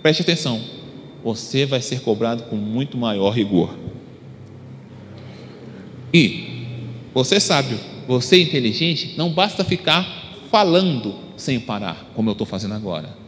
preste 0.00 0.22
atenção, 0.22 0.60
você 1.24 1.66
vai 1.66 1.82
ser 1.82 2.00
cobrado 2.00 2.44
com 2.44 2.54
muito 2.54 2.96
maior 2.96 3.30
rigor. 3.30 3.76
E 6.14 6.55
você 7.16 7.36
é 7.36 7.40
sábio, 7.40 7.78
você 8.06 8.36
é 8.36 8.40
inteligente, 8.40 9.14
não 9.16 9.30
basta 9.30 9.64
ficar 9.64 10.06
falando 10.50 11.14
sem 11.36 11.58
parar, 11.58 12.10
como 12.14 12.30
eu 12.30 12.32
estou 12.32 12.46
fazendo 12.46 12.74
agora 12.74 13.26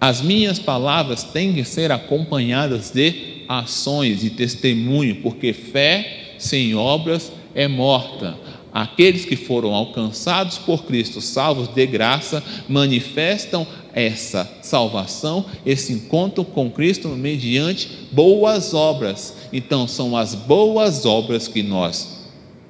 as 0.00 0.20
minhas 0.20 0.58
palavras 0.58 1.22
têm 1.22 1.54
que 1.54 1.64
ser 1.64 1.90
acompanhadas 1.90 2.90
de 2.90 3.44
ações 3.48 4.22
e 4.22 4.30
testemunho, 4.30 5.16
porque 5.16 5.52
fé 5.52 6.34
sem 6.38 6.74
obras 6.74 7.32
é 7.54 7.66
morta. 7.66 8.36
Aqueles 8.72 9.24
que 9.24 9.36
foram 9.36 9.72
alcançados 9.72 10.58
por 10.58 10.84
Cristo, 10.84 11.22
salvos 11.22 11.68
de 11.68 11.86
graça, 11.86 12.44
manifestam 12.68 13.66
essa 13.94 14.48
salvação, 14.60 15.46
esse 15.64 15.94
encontro 15.94 16.44
com 16.44 16.70
Cristo 16.70 17.08
mediante 17.08 17.88
boas 18.12 18.74
obras. 18.74 19.34
Então, 19.50 19.88
são 19.88 20.14
as 20.14 20.34
boas 20.34 21.06
obras 21.06 21.48
que 21.48 21.62
nós 21.62 22.15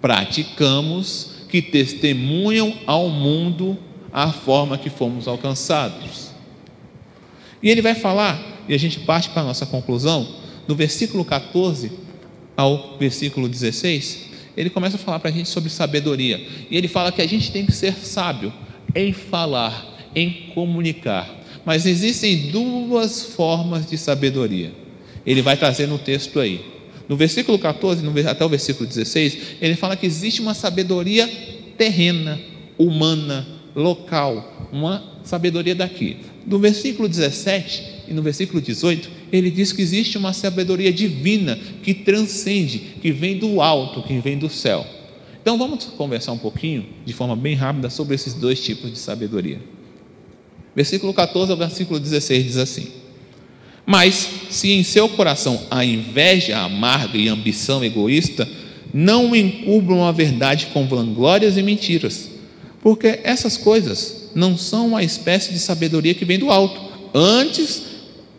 praticamos 0.06 1.30
que 1.48 1.60
testemunham 1.60 2.78
ao 2.86 3.08
mundo 3.08 3.76
a 4.12 4.30
forma 4.30 4.78
que 4.78 4.88
fomos 4.88 5.26
alcançados. 5.26 6.30
E 7.60 7.68
ele 7.68 7.82
vai 7.82 7.96
falar, 7.96 8.40
e 8.68 8.74
a 8.74 8.78
gente 8.78 9.00
parte 9.00 9.30
para 9.30 9.42
a 9.42 9.46
nossa 9.46 9.66
conclusão, 9.66 10.28
do 10.68 10.76
versículo 10.76 11.24
14 11.24 11.90
ao 12.56 12.96
versículo 12.98 13.48
16, 13.48 14.26
ele 14.56 14.70
começa 14.70 14.94
a 14.94 14.98
falar 15.00 15.18
para 15.18 15.28
a 15.28 15.32
gente 15.32 15.48
sobre 15.48 15.70
sabedoria. 15.70 16.40
E 16.70 16.76
ele 16.76 16.86
fala 16.86 17.10
que 17.10 17.20
a 17.20 17.26
gente 17.26 17.50
tem 17.50 17.66
que 17.66 17.72
ser 17.72 17.94
sábio 17.94 18.52
em 18.94 19.12
falar, 19.12 20.08
em 20.14 20.52
comunicar. 20.54 21.28
Mas 21.64 21.84
existem 21.84 22.52
duas 22.52 23.34
formas 23.34 23.90
de 23.90 23.98
sabedoria. 23.98 24.72
Ele 25.26 25.42
vai 25.42 25.56
trazer 25.56 25.88
no 25.88 25.98
texto 25.98 26.38
aí. 26.38 26.75
No 27.08 27.16
versículo 27.16 27.58
14 27.58 28.04
até 28.28 28.44
o 28.44 28.48
versículo 28.48 28.86
16, 28.86 29.38
ele 29.60 29.76
fala 29.76 29.96
que 29.96 30.06
existe 30.06 30.40
uma 30.40 30.54
sabedoria 30.54 31.28
terrena, 31.76 32.40
humana, 32.76 33.46
local, 33.74 34.68
uma 34.72 35.02
sabedoria 35.22 35.74
daqui. 35.74 36.16
No 36.46 36.58
versículo 36.58 37.08
17 37.08 37.96
e 38.08 38.14
no 38.14 38.22
versículo 38.22 38.60
18, 38.60 39.10
ele 39.32 39.50
diz 39.50 39.72
que 39.72 39.82
existe 39.82 40.16
uma 40.16 40.32
sabedoria 40.32 40.92
divina 40.92 41.58
que 41.82 41.92
transcende, 41.92 42.78
que 43.00 43.12
vem 43.12 43.38
do 43.38 43.60
alto, 43.60 44.02
que 44.02 44.18
vem 44.18 44.38
do 44.38 44.48
céu. 44.48 44.86
Então 45.40 45.56
vamos 45.56 45.84
conversar 45.84 46.32
um 46.32 46.38
pouquinho, 46.38 46.86
de 47.04 47.12
forma 47.12 47.36
bem 47.36 47.54
rápida, 47.54 47.88
sobre 47.88 48.14
esses 48.14 48.34
dois 48.34 48.60
tipos 48.60 48.90
de 48.90 48.98
sabedoria. 48.98 49.60
Versículo 50.74 51.14
14 51.14 51.52
ao 51.52 51.56
versículo 51.56 52.00
16 52.00 52.44
diz 52.44 52.56
assim: 52.56 52.88
Mas 53.86 54.28
se 54.50 54.72
em 54.72 54.82
seu 54.82 55.08
coração 55.08 55.64
há 55.70 55.84
inveja 55.84 56.58
amarga 56.58 57.16
e 57.16 57.28
ambição 57.28 57.84
egoísta, 57.84 58.48
não 58.92 59.34
encubram 59.34 60.04
a 60.04 60.10
verdade 60.10 60.66
com 60.72 60.86
vanglórias 60.88 61.56
e 61.56 61.62
mentiras, 61.62 62.28
porque 62.82 63.20
essas 63.22 63.56
coisas 63.56 64.30
não 64.34 64.58
são 64.58 64.88
uma 64.88 65.04
espécie 65.04 65.52
de 65.52 65.58
sabedoria 65.60 66.14
que 66.14 66.24
vem 66.24 66.38
do 66.38 66.50
alto. 66.50 66.80
Antes, 67.14 67.82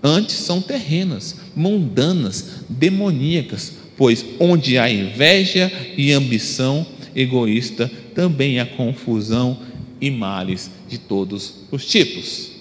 antes 0.04 0.36
são 0.36 0.62
terrenas, 0.62 1.36
mundanas, 1.56 2.64
demoníacas, 2.68 3.74
pois 3.95 4.26
onde 4.39 4.78
há 4.78 4.91
inveja 4.91 5.72
e 5.95 6.12
ambição 6.12 6.86
egoísta, 7.16 7.89
também 8.14 8.60
há 8.60 8.66
confusão 8.66 9.58
e 10.00 10.12
males 10.12 10.70
de 10.88 10.98
todos 10.98 11.56
os 11.72 11.86
tipos. 11.86 12.57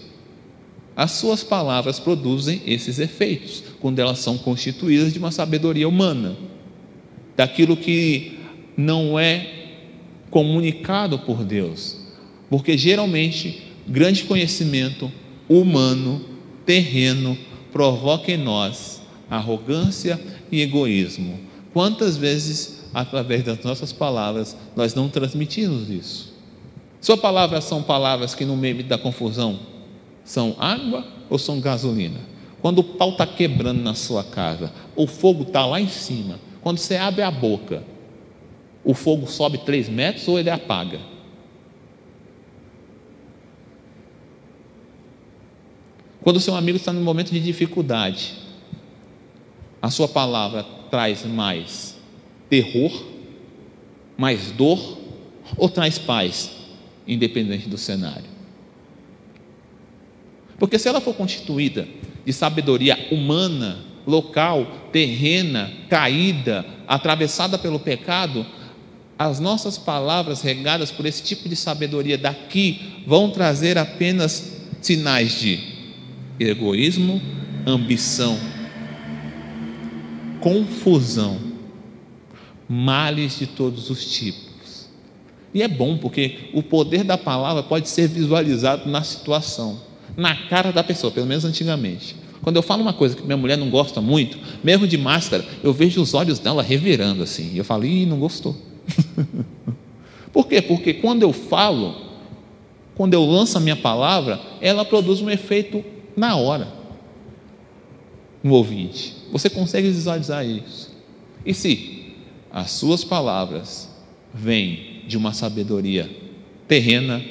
As 0.96 1.10
suas 1.12 1.44
palavras 1.44 2.00
produzem 2.00 2.62
esses 2.66 2.98
efeitos, 2.98 3.62
quando 3.80 3.98
elas 3.98 4.18
são 4.18 4.38
constituídas 4.38 5.12
de 5.12 5.18
uma 5.18 5.30
sabedoria 5.30 5.86
humana, 5.86 6.34
daquilo 7.36 7.76
que 7.76 8.38
não 8.74 9.18
é 9.18 9.52
comunicado 10.30 11.18
por 11.18 11.44
Deus, 11.44 11.98
porque 12.48 12.78
geralmente 12.78 13.62
grande 13.86 14.24
conhecimento 14.24 15.12
humano, 15.46 16.24
terreno, 16.64 17.36
provoca 17.70 18.32
em 18.32 18.38
nós 18.38 19.02
arrogância 19.28 20.18
e 20.50 20.62
egoísmo. 20.62 21.38
Quantas 21.74 22.16
vezes, 22.16 22.84
através 22.94 23.42
das 23.42 23.62
nossas 23.62 23.92
palavras, 23.92 24.56
nós 24.74 24.94
não 24.94 25.10
transmitimos 25.10 25.90
isso? 25.90 26.34
Sua 27.00 27.18
palavras 27.18 27.64
são 27.64 27.82
palavras 27.82 28.34
que, 28.34 28.44
no 28.44 28.56
meio 28.56 28.82
da 28.84 28.96
confusão, 28.96 29.58
são 30.26 30.56
água 30.58 31.06
ou 31.30 31.38
são 31.38 31.60
gasolina? 31.60 32.18
Quando 32.60 32.80
o 32.80 32.84
pau 32.84 33.10
está 33.10 33.26
quebrando 33.26 33.80
na 33.80 33.94
sua 33.94 34.24
casa, 34.24 34.72
o 34.94 35.06
fogo 35.06 35.44
está 35.44 35.64
lá 35.64 35.80
em 35.80 35.88
cima, 35.88 36.38
quando 36.60 36.78
você 36.78 36.96
abre 36.96 37.22
a 37.22 37.30
boca, 37.30 37.82
o 38.84 38.92
fogo 38.92 39.26
sobe 39.26 39.58
três 39.58 39.88
metros 39.88 40.26
ou 40.26 40.38
ele 40.38 40.50
apaga? 40.50 41.00
Quando 46.20 46.36
o 46.38 46.40
seu 46.40 46.56
amigo 46.56 46.76
está 46.76 46.92
num 46.92 47.04
momento 47.04 47.30
de 47.30 47.38
dificuldade, 47.38 48.34
a 49.80 49.90
sua 49.90 50.08
palavra 50.08 50.64
traz 50.90 51.24
mais 51.24 51.96
terror, 52.50 53.04
mais 54.16 54.50
dor 54.50 54.98
ou 55.56 55.68
traz 55.68 55.98
paz, 55.98 56.50
independente 57.06 57.68
do 57.68 57.78
cenário? 57.78 58.35
Porque 60.58 60.78
se 60.78 60.88
ela 60.88 61.00
for 61.00 61.14
constituída 61.14 61.86
de 62.24 62.32
sabedoria 62.32 63.08
humana, 63.10 63.78
local, 64.06 64.66
terrena, 64.92 65.70
caída, 65.88 66.64
atravessada 66.86 67.58
pelo 67.58 67.78
pecado, 67.78 68.46
as 69.18 69.40
nossas 69.40 69.78
palavras 69.78 70.42
regadas 70.42 70.90
por 70.90 71.06
esse 71.06 71.22
tipo 71.22 71.48
de 71.48 71.56
sabedoria 71.56 72.18
daqui 72.18 73.02
vão 73.06 73.30
trazer 73.30 73.78
apenas 73.78 74.60
sinais 74.80 75.40
de 75.40 75.58
egoísmo, 76.38 77.20
ambição, 77.66 78.38
confusão, 80.40 81.40
males 82.68 83.38
de 83.38 83.46
todos 83.46 83.90
os 83.90 84.04
tipos. 84.12 84.88
E 85.54 85.62
é 85.62 85.68
bom 85.68 85.96
porque 85.96 86.50
o 86.52 86.62
poder 86.62 87.02
da 87.02 87.16
palavra 87.16 87.62
pode 87.62 87.88
ser 87.88 88.08
visualizado 88.08 88.88
na 88.88 89.02
situação, 89.02 89.80
na 90.16 90.34
cara 90.34 90.72
da 90.72 90.82
pessoa, 90.82 91.12
pelo 91.12 91.26
menos 91.26 91.44
antigamente. 91.44 92.16
Quando 92.42 92.56
eu 92.56 92.62
falo 92.62 92.82
uma 92.82 92.92
coisa 92.92 93.16
que 93.16 93.22
minha 93.22 93.36
mulher 93.36 93.58
não 93.58 93.68
gosta 93.68 94.00
muito, 94.00 94.38
mesmo 94.62 94.86
de 94.86 94.96
máscara, 94.96 95.44
eu 95.62 95.72
vejo 95.72 96.00
os 96.00 96.14
olhos 96.14 96.38
dela 96.38 96.62
revirando 96.62 97.22
assim. 97.22 97.52
E 97.52 97.58
eu 97.58 97.64
falo, 97.64 97.84
ih, 97.84 98.06
não 98.06 98.18
gostou. 98.18 98.56
Por 100.32 100.46
quê? 100.46 100.62
Porque 100.62 100.94
quando 100.94 101.22
eu 101.22 101.32
falo, 101.32 101.96
quando 102.94 103.14
eu 103.14 103.24
lanço 103.24 103.58
a 103.58 103.60
minha 103.60 103.76
palavra, 103.76 104.40
ela 104.60 104.84
produz 104.84 105.20
um 105.20 105.30
efeito 105.30 105.84
na 106.16 106.36
hora 106.36 106.68
no 108.42 108.54
ouvinte. 108.54 109.14
Você 109.32 109.50
consegue 109.50 109.88
visualizar 109.88 110.46
isso. 110.46 110.94
E 111.44 111.52
se 111.52 112.14
as 112.52 112.70
suas 112.70 113.02
palavras 113.02 113.90
vêm 114.32 115.02
de 115.06 115.16
uma 115.16 115.32
sabedoria 115.32 116.08
terrena, 116.68 117.22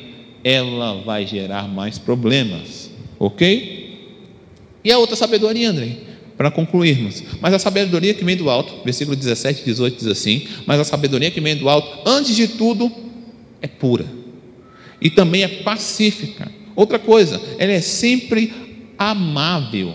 ela 0.45 1.01
vai 1.01 1.25
gerar 1.25 1.67
mais 1.67 1.97
problemas, 1.97 2.91
ok? 3.19 3.97
E 4.83 4.91
a 4.91 4.99
outra 4.99 5.15
sabedoria, 5.15 5.71
André, 5.71 5.97
para 6.37 6.51
concluirmos. 6.51 7.23
Mas 7.41 7.53
a 7.53 7.59
sabedoria 7.59 8.13
que 8.13 8.23
vem 8.23 8.37
do 8.37 8.49
alto, 8.49 8.83
versículo 8.85 9.17
17 9.17 9.63
e 9.63 9.65
18 9.65 9.97
diz 9.97 10.07
assim: 10.07 10.47
Mas 10.67 10.79
a 10.79 10.83
sabedoria 10.83 11.31
que 11.31 11.41
vem 11.41 11.55
do 11.57 11.67
alto, 11.67 12.07
antes 12.07 12.35
de 12.35 12.47
tudo, 12.47 12.91
é 13.61 13.67
pura 13.67 14.05
e 15.01 15.09
também 15.09 15.43
é 15.43 15.47
pacífica. 15.47 16.51
Outra 16.75 16.99
coisa, 16.99 17.41
ela 17.57 17.71
é 17.71 17.81
sempre 17.81 18.53
amável, 18.97 19.93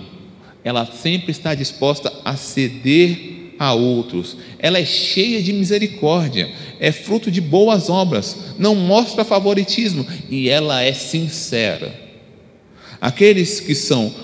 ela 0.64 0.86
sempre 0.86 1.30
está 1.30 1.54
disposta 1.54 2.12
a 2.24 2.36
ceder 2.36 3.39
a 3.60 3.74
outros, 3.74 4.38
ela 4.58 4.78
é 4.78 4.86
cheia 4.86 5.42
de 5.42 5.52
misericórdia, 5.52 6.50
é 6.80 6.90
fruto 6.90 7.30
de 7.30 7.42
boas 7.42 7.90
obras, 7.90 8.54
não 8.58 8.74
mostra 8.74 9.22
favoritismo 9.22 10.06
e 10.30 10.48
ela 10.48 10.80
é 10.80 10.94
sincera. 10.94 11.94
Aqueles 12.98 13.60
que 13.60 13.74
são 13.74 14.14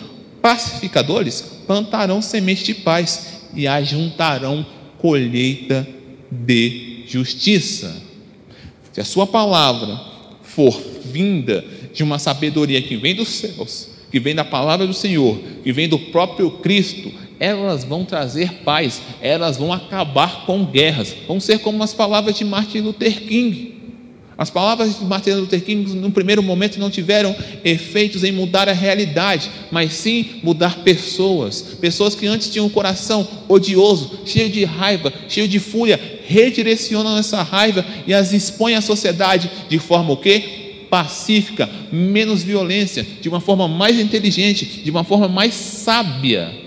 pacificadores 0.41 1.43
plantarão 1.67 2.23
semente 2.23 2.65
de 2.65 2.77
paz 2.77 3.43
e 3.55 3.69
ajuntarão 3.69 4.65
colheita 4.97 5.87
de 6.33 7.03
justiça. 7.07 7.95
Se 8.91 9.03
a 9.03 9.05
sua 9.05 9.27
palavra 9.27 10.01
for 10.43 10.81
vinda 11.05 11.63
de 11.93 12.03
uma 12.03 12.19
sabedoria 12.19 12.81
que 12.81 12.97
vem 12.97 13.15
dos 13.15 13.29
céus, 13.29 13.89
que 14.11 14.19
vem 14.19 14.35
da 14.35 14.45
palavra 14.45 14.87
do 14.87 14.95
Senhor, 14.95 15.39
que 15.63 15.73
vem 15.75 15.89
do 15.89 15.99
próprio 15.99 16.51
Cristo, 16.53 17.13
elas 17.39 17.85
vão 17.85 18.05
trazer 18.05 18.63
paz, 18.65 19.03
elas 19.21 19.57
vão 19.57 19.73
acabar 19.73 20.47
com 20.47 20.65
guerras, 20.65 21.15
vão 21.27 21.39
ser 21.39 21.59
como 21.59 21.83
as 21.83 21.93
palavras 21.93 22.37
de 22.37 22.45
Martin 22.45 22.81
Luther 22.81 23.23
King. 23.23 23.77
As 24.39 24.51
palavras 24.51 24.99
de 24.99 25.05
Martin 25.05 25.31
Luther 25.31 25.63
King, 25.63 25.95
no 25.95 26.11
primeiro 26.11 26.43
momento, 26.43 26.79
não 26.79 26.91
tiveram 26.91 27.35
efeitos 27.65 28.23
em 28.23 28.33
mudar 28.33 28.69
a 28.69 28.73
realidade, 28.73 29.51
mas 29.71 29.95
sim 29.95 30.41
mudar 30.43 30.81
pessoas. 30.81 31.63
Pessoas 31.81 32.15
que 32.15 32.27
antes 32.27 32.51
tinham 32.51 32.67
um 32.67 32.71
coração 32.71 33.27
odioso, 33.49 34.21
cheio 34.27 34.51
de 34.51 34.63
raiva, 34.65 35.11
cheio 35.27 35.49
de 35.49 35.59
fúria, 35.59 35.99
redirecionam 36.27 37.17
essa 37.17 37.43
raiva 37.43 37.85
e 38.07 38.13
as 38.13 38.35
expõem 38.35 38.75
à 38.75 38.83
sociedade 38.83 39.51
de 39.71 39.79
forma 39.79 40.13
o 40.13 40.19
quê? 40.19 40.85
Pacífica, 40.91 41.69
menos 41.91 42.43
violência, 42.43 43.07
de 43.21 43.31
uma 43.31 43.41
forma 43.41 43.67
mais 43.67 43.99
inteligente, 43.99 44.83
de 44.85 44.91
uma 44.91 45.03
forma 45.03 45.29
mais 45.29 45.55
sábia. 45.55 46.66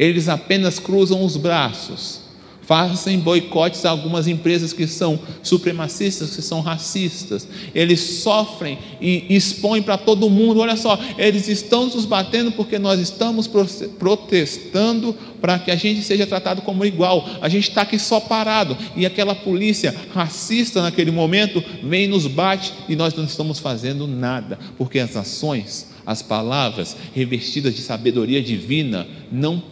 Eles 0.00 0.28
apenas 0.28 0.80
cruzam 0.80 1.22
os 1.22 1.36
braços 1.36 2.30
fazem 2.70 3.18
boicotes 3.18 3.84
a 3.84 3.90
algumas 3.90 4.28
empresas 4.28 4.72
que 4.72 4.86
são 4.86 5.18
supremacistas, 5.42 6.36
que 6.36 6.40
são 6.40 6.60
racistas. 6.60 7.48
Eles 7.74 7.98
sofrem 7.98 8.78
e 9.00 9.26
expõem 9.28 9.82
para 9.82 9.98
todo 9.98 10.30
mundo: 10.30 10.60
olha 10.60 10.76
só, 10.76 10.96
eles 11.18 11.48
estão 11.48 11.86
nos 11.86 12.04
batendo 12.04 12.52
porque 12.52 12.78
nós 12.78 13.00
estamos 13.00 13.50
protestando 13.98 15.12
para 15.40 15.58
que 15.58 15.72
a 15.72 15.74
gente 15.74 16.00
seja 16.04 16.28
tratado 16.28 16.62
como 16.62 16.84
igual. 16.84 17.28
A 17.42 17.48
gente 17.48 17.68
está 17.70 17.82
aqui 17.82 17.98
só 17.98 18.20
parado 18.20 18.78
e 18.94 19.04
aquela 19.04 19.34
polícia 19.34 19.92
racista 20.14 20.80
naquele 20.80 21.10
momento 21.10 21.60
vem 21.82 22.04
e 22.04 22.06
nos 22.06 22.28
bate 22.28 22.72
e 22.88 22.94
nós 22.94 23.12
não 23.14 23.24
estamos 23.24 23.58
fazendo 23.58 24.06
nada, 24.06 24.56
porque 24.78 25.00
as 25.00 25.16
ações 25.16 25.89
as 26.10 26.22
palavras 26.22 26.96
revestidas 27.14 27.72
de 27.72 27.82
sabedoria 27.82 28.42
divina 28.42 29.06
não 29.30 29.62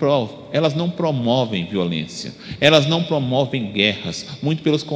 elas 0.53 0.73
não 0.73 0.89
promovem 0.89 1.67
violência, 1.67 2.33
elas 2.61 2.87
não 2.87 3.03
promovem 3.03 3.73
guerras, 3.73 4.25
muito, 4.41 4.63
pelos, 4.63 4.87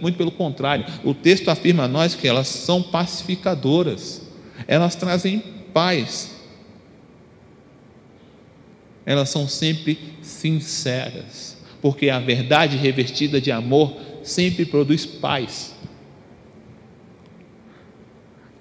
muito 0.00 0.16
pelo 0.16 0.32
contrário, 0.32 0.84
o 1.04 1.14
texto 1.14 1.48
afirma 1.50 1.84
a 1.84 1.88
nós 1.88 2.16
que 2.16 2.26
elas 2.26 2.48
são 2.48 2.82
pacificadoras, 2.82 4.22
elas 4.66 4.96
trazem 4.96 5.40
paz, 5.72 6.34
elas 9.06 9.28
são 9.28 9.46
sempre 9.46 9.96
sinceras, 10.20 11.58
porque 11.80 12.10
a 12.10 12.18
verdade 12.18 12.76
revestida 12.76 13.40
de 13.40 13.52
amor 13.52 13.96
sempre 14.24 14.64
produz 14.64 15.06
paz. 15.06 15.71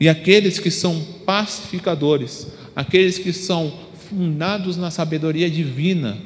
E 0.01 0.09
aqueles 0.09 0.57
que 0.57 0.71
são 0.71 0.99
pacificadores, 1.27 2.47
aqueles 2.75 3.19
que 3.19 3.31
são 3.31 3.71
fundados 4.09 4.75
na 4.75 4.89
sabedoria 4.89 5.47
divina, 5.47 6.17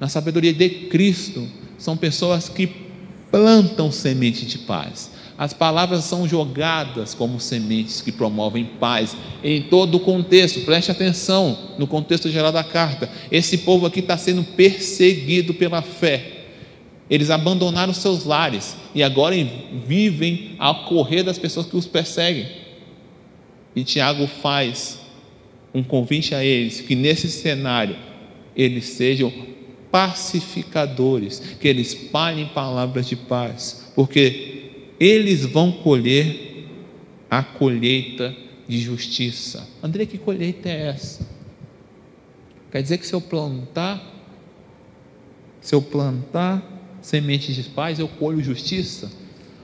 na 0.00 0.08
sabedoria 0.08 0.50
de 0.50 0.70
Cristo, 0.88 1.46
são 1.76 1.94
pessoas 1.94 2.48
que 2.48 2.66
plantam 3.30 3.92
semente 3.92 4.46
de 4.46 4.56
paz. 4.56 5.10
As 5.36 5.52
palavras 5.52 6.04
são 6.04 6.26
jogadas 6.26 7.12
como 7.12 7.38
sementes 7.38 8.00
que 8.00 8.10
promovem 8.10 8.64
paz 8.64 9.14
em 9.44 9.60
todo 9.60 9.96
o 9.96 10.00
contexto. 10.00 10.62
Preste 10.62 10.90
atenção 10.90 11.74
no 11.78 11.86
contexto 11.86 12.30
geral 12.30 12.50
da 12.50 12.64
carta. 12.64 13.10
Esse 13.30 13.58
povo 13.58 13.84
aqui 13.84 14.00
está 14.00 14.16
sendo 14.16 14.42
perseguido 14.42 15.52
pela 15.52 15.82
fé. 15.82 16.46
Eles 17.10 17.28
abandonaram 17.28 17.92
seus 17.92 18.24
lares 18.24 18.74
e 18.94 19.02
agora 19.02 19.36
vivem 19.86 20.52
ao 20.58 20.86
correr 20.86 21.22
das 21.22 21.38
pessoas 21.38 21.66
que 21.66 21.76
os 21.76 21.86
perseguem. 21.86 22.67
E 23.78 23.84
Tiago 23.84 24.26
faz 24.26 24.98
um 25.72 25.84
convite 25.84 26.34
a 26.34 26.44
eles 26.44 26.80
que 26.80 26.96
nesse 26.96 27.28
cenário 27.28 27.94
eles 28.56 28.86
sejam 28.86 29.32
pacificadores, 29.88 31.38
que 31.60 31.68
eles 31.68 31.92
espalhem 31.94 32.48
palavras 32.48 33.06
de 33.06 33.14
paz, 33.14 33.92
porque 33.94 34.72
eles 34.98 35.46
vão 35.46 35.70
colher 35.70 36.66
a 37.30 37.40
colheita 37.40 38.34
de 38.66 38.80
justiça. 38.80 39.64
André, 39.80 40.06
que 40.06 40.18
colheita 40.18 40.68
é 40.68 40.88
essa? 40.88 41.24
Quer 42.72 42.82
dizer 42.82 42.98
que 42.98 43.06
se 43.06 43.14
eu 43.14 43.20
plantar, 43.20 44.02
se 45.60 45.72
eu 45.72 45.80
plantar 45.80 46.64
sementes 47.00 47.54
de 47.54 47.62
paz, 47.62 48.00
eu 48.00 48.08
colho 48.08 48.42
justiça? 48.42 49.08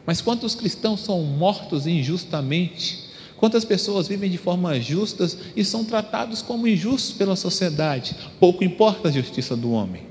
Mas 0.07 0.21
quantos 0.21 0.55
cristãos 0.55 1.01
são 1.01 1.21
mortos 1.25 1.85
injustamente? 1.89 3.04
Quantas 3.37 3.65
pessoas 3.65 4.09
vivem 4.09 4.31
de 4.31 4.39
forma 4.39 4.79
justas 4.81 5.37
e 5.57 5.65
são 5.65 5.85
tratados 5.85 6.41
como 6.41 6.69
injustos 6.69 7.13
pela 7.13 7.37
sociedade? 7.37 8.17
Pouco 8.41 8.65
importa 8.65 9.09
a 9.09 9.13
justiça 9.13 9.57
do 9.57 9.73
homem, 9.73 10.03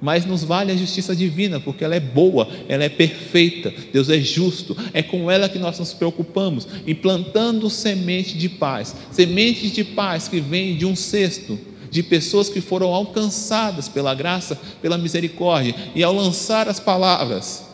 mas 0.00 0.24
nos 0.24 0.42
vale 0.42 0.72
a 0.72 0.76
justiça 0.76 1.14
divina, 1.14 1.60
porque 1.60 1.84
ela 1.84 1.94
é 1.94 2.00
boa, 2.00 2.48
ela 2.68 2.82
é 2.82 2.88
perfeita, 2.88 3.72
Deus 3.92 4.08
é 4.08 4.18
justo, 4.18 4.76
é 4.92 5.02
com 5.02 5.30
ela 5.30 5.48
que 5.48 5.58
nós 5.58 5.78
nos 5.78 5.92
preocupamos, 5.92 6.66
implantando 6.86 7.68
semente 7.68 8.36
de 8.36 8.48
paz, 8.48 8.96
sementes 9.10 9.72
de 9.72 9.84
paz 9.84 10.26
que 10.26 10.40
vêm 10.40 10.76
de 10.76 10.86
um 10.86 10.96
cesto 10.96 11.58
de 11.90 12.02
pessoas 12.02 12.48
que 12.48 12.60
foram 12.60 12.94
alcançadas 12.94 13.88
pela 13.88 14.14
graça, 14.14 14.58
pela 14.80 14.96
misericórdia, 14.96 15.74
e 15.94 16.02
ao 16.02 16.14
lançar 16.14 16.68
as 16.68 16.78
palavras, 16.78 17.69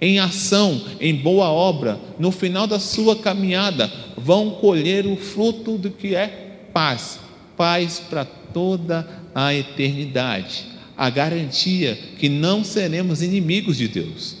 em 0.00 0.18
ação, 0.18 0.80
em 1.00 1.14
boa 1.14 1.48
obra, 1.48 1.98
no 2.18 2.30
final 2.30 2.66
da 2.66 2.78
sua 2.78 3.16
caminhada, 3.16 3.90
vão 4.16 4.50
colher 4.50 5.06
o 5.06 5.16
fruto 5.16 5.78
do 5.78 5.90
que 5.90 6.14
é 6.14 6.68
paz, 6.72 7.18
paz 7.56 8.00
para 8.00 8.24
toda 8.24 9.08
a 9.34 9.54
eternidade. 9.54 10.66
A 10.96 11.10
garantia 11.10 11.98
que 12.18 12.28
não 12.28 12.64
seremos 12.64 13.22
inimigos 13.22 13.76
de 13.76 13.88
Deus, 13.88 14.36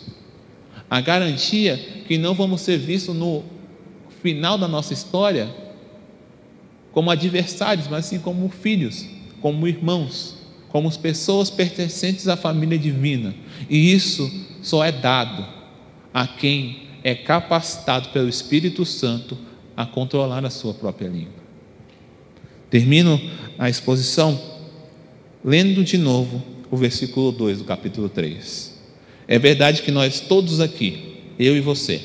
a 0.88 1.00
garantia 1.00 1.76
que 2.06 2.16
não 2.16 2.34
vamos 2.34 2.60
ser 2.62 2.78
vistos 2.78 3.14
no 3.14 3.42
final 4.22 4.56
da 4.56 4.68
nossa 4.68 4.92
história 4.92 5.48
como 6.92 7.10
adversários, 7.10 7.88
mas 7.88 8.06
sim 8.06 8.18
como 8.18 8.48
filhos, 8.48 9.06
como 9.42 9.68
irmãos, 9.68 10.35
como 10.76 10.94
pessoas 10.98 11.48
pertencentes 11.48 12.28
à 12.28 12.36
família 12.36 12.78
divina. 12.78 13.34
E 13.66 13.94
isso 13.94 14.30
só 14.60 14.84
é 14.84 14.92
dado 14.92 15.42
a 16.12 16.26
quem 16.26 16.82
é 17.02 17.14
capacitado 17.14 18.10
pelo 18.10 18.28
Espírito 18.28 18.84
Santo 18.84 19.38
a 19.74 19.86
controlar 19.86 20.44
a 20.44 20.50
sua 20.50 20.74
própria 20.74 21.08
língua. 21.08 21.32
Termino 22.68 23.18
a 23.58 23.70
exposição 23.70 24.38
lendo 25.42 25.82
de 25.82 25.96
novo 25.96 26.42
o 26.70 26.76
versículo 26.76 27.32
2 27.32 27.60
do 27.60 27.64
capítulo 27.64 28.10
3. 28.10 28.78
É 29.26 29.38
verdade 29.38 29.80
que 29.80 29.90
nós 29.90 30.20
todos 30.20 30.60
aqui, 30.60 31.22
eu 31.38 31.56
e 31.56 31.60
você, 31.62 32.02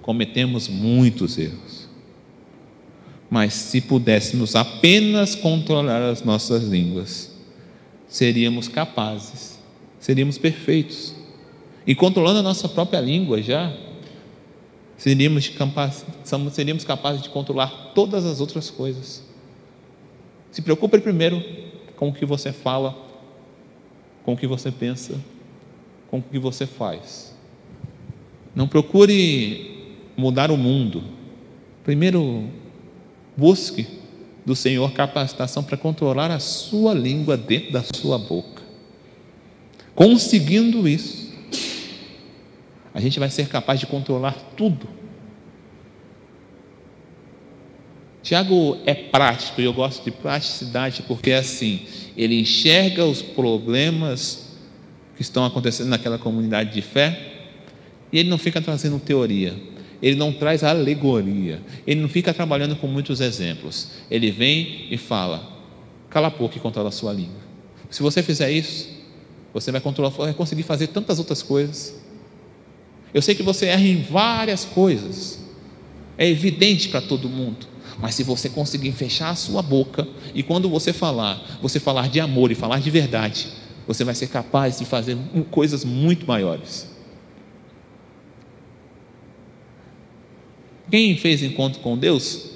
cometemos 0.00 0.68
muitos 0.68 1.36
erros. 1.38 1.88
Mas 3.28 3.52
se 3.52 3.80
pudéssemos 3.80 4.54
apenas 4.54 5.34
controlar 5.34 6.08
as 6.08 6.22
nossas 6.22 6.62
línguas, 6.62 7.34
seríamos 8.08 8.68
capazes, 8.68 9.58
seríamos 9.98 10.38
perfeitos 10.38 11.14
e 11.86 11.94
controlando 11.94 12.40
a 12.40 12.42
nossa 12.42 12.68
própria 12.68 13.00
língua 13.00 13.40
já, 13.42 13.72
seríamos, 14.96 15.48
capazes, 15.48 16.04
seríamos 16.52 16.84
capazes 16.84 17.22
de 17.22 17.28
controlar 17.28 17.92
todas 17.94 18.24
as 18.24 18.40
outras 18.40 18.70
coisas. 18.70 19.22
Se 20.50 20.62
preocupe 20.62 20.98
primeiro 20.98 21.42
com 21.96 22.08
o 22.08 22.12
que 22.12 22.24
você 22.24 22.52
fala, 22.52 22.96
com 24.24 24.32
o 24.32 24.36
que 24.36 24.46
você 24.46 24.70
pensa, 24.70 25.20
com 26.10 26.18
o 26.18 26.22
que 26.22 26.38
você 26.38 26.66
faz. 26.66 27.34
Não 28.54 28.66
procure 28.66 29.94
mudar 30.16 30.50
o 30.50 30.56
mundo. 30.56 31.04
Primeiro, 31.84 32.48
busque 33.36 33.86
do 34.46 34.54
Senhor 34.54 34.92
capacitação 34.92 35.64
para 35.64 35.76
controlar 35.76 36.30
a 36.30 36.38
sua 36.38 36.94
língua 36.94 37.36
dentro 37.36 37.72
da 37.72 37.82
sua 37.82 38.16
boca. 38.16 38.62
Conseguindo 39.92 40.88
isso, 40.88 41.34
a 42.94 43.00
gente 43.00 43.18
vai 43.18 43.28
ser 43.28 43.48
capaz 43.48 43.80
de 43.80 43.86
controlar 43.86 44.34
tudo. 44.56 44.88
Tiago 48.22 48.78
é 48.86 48.94
prático, 48.94 49.60
e 49.60 49.64
eu 49.64 49.72
gosto 49.72 50.04
de 50.04 50.10
praticidade 50.10 51.02
porque 51.02 51.30
é 51.30 51.38
assim, 51.38 51.82
ele 52.16 52.40
enxerga 52.40 53.04
os 53.04 53.22
problemas 53.22 54.46
que 55.16 55.22
estão 55.22 55.44
acontecendo 55.44 55.88
naquela 55.88 56.18
comunidade 56.18 56.72
de 56.72 56.82
fé, 56.82 57.34
e 58.12 58.18
ele 58.18 58.28
não 58.28 58.38
fica 58.38 58.60
trazendo 58.60 58.98
teoria, 59.00 59.54
ele 60.02 60.16
não 60.16 60.32
traz 60.32 60.62
alegoria, 60.62 61.60
ele 61.86 62.00
não 62.00 62.08
fica 62.08 62.32
trabalhando 62.34 62.76
com 62.76 62.86
muitos 62.86 63.20
exemplos. 63.20 63.88
Ele 64.10 64.30
vem 64.30 64.86
e 64.90 64.96
fala: 64.96 65.56
cala 66.10 66.28
a 66.28 66.30
boca 66.30 66.56
e 66.56 66.60
controla 66.60 66.88
a 66.88 66.92
sua 66.92 67.12
língua. 67.12 67.40
Se 67.90 68.02
você 68.02 68.22
fizer 68.22 68.50
isso, 68.50 68.88
você 69.52 69.72
vai, 69.72 69.80
controlar, 69.80 70.10
vai 70.10 70.34
conseguir 70.34 70.64
fazer 70.64 70.88
tantas 70.88 71.18
outras 71.18 71.42
coisas. 71.42 71.94
Eu 73.14 73.22
sei 73.22 73.34
que 73.34 73.42
você 73.42 73.66
erra 73.66 73.86
em 73.86 74.02
várias 74.02 74.64
coisas, 74.64 75.38
é 76.18 76.28
evidente 76.28 76.88
para 76.88 77.00
todo 77.00 77.28
mundo. 77.28 77.66
Mas 77.98 78.14
se 78.14 78.22
você 78.22 78.48
conseguir 78.48 78.92
fechar 78.92 79.30
a 79.30 79.34
sua 79.34 79.62
boca 79.62 80.06
e 80.34 80.42
quando 80.42 80.68
você 80.68 80.92
falar, 80.92 81.58
você 81.62 81.80
falar 81.80 82.08
de 82.08 82.20
amor 82.20 82.52
e 82.52 82.54
falar 82.54 82.80
de 82.80 82.90
verdade, 82.90 83.48
você 83.86 84.04
vai 84.04 84.14
ser 84.14 84.26
capaz 84.26 84.78
de 84.78 84.84
fazer 84.84 85.16
coisas 85.50 85.84
muito 85.84 86.26
maiores. 86.26 86.95
Quem 90.90 91.16
fez 91.16 91.42
encontro 91.42 91.80
com 91.80 91.96
Deus, 91.96 92.50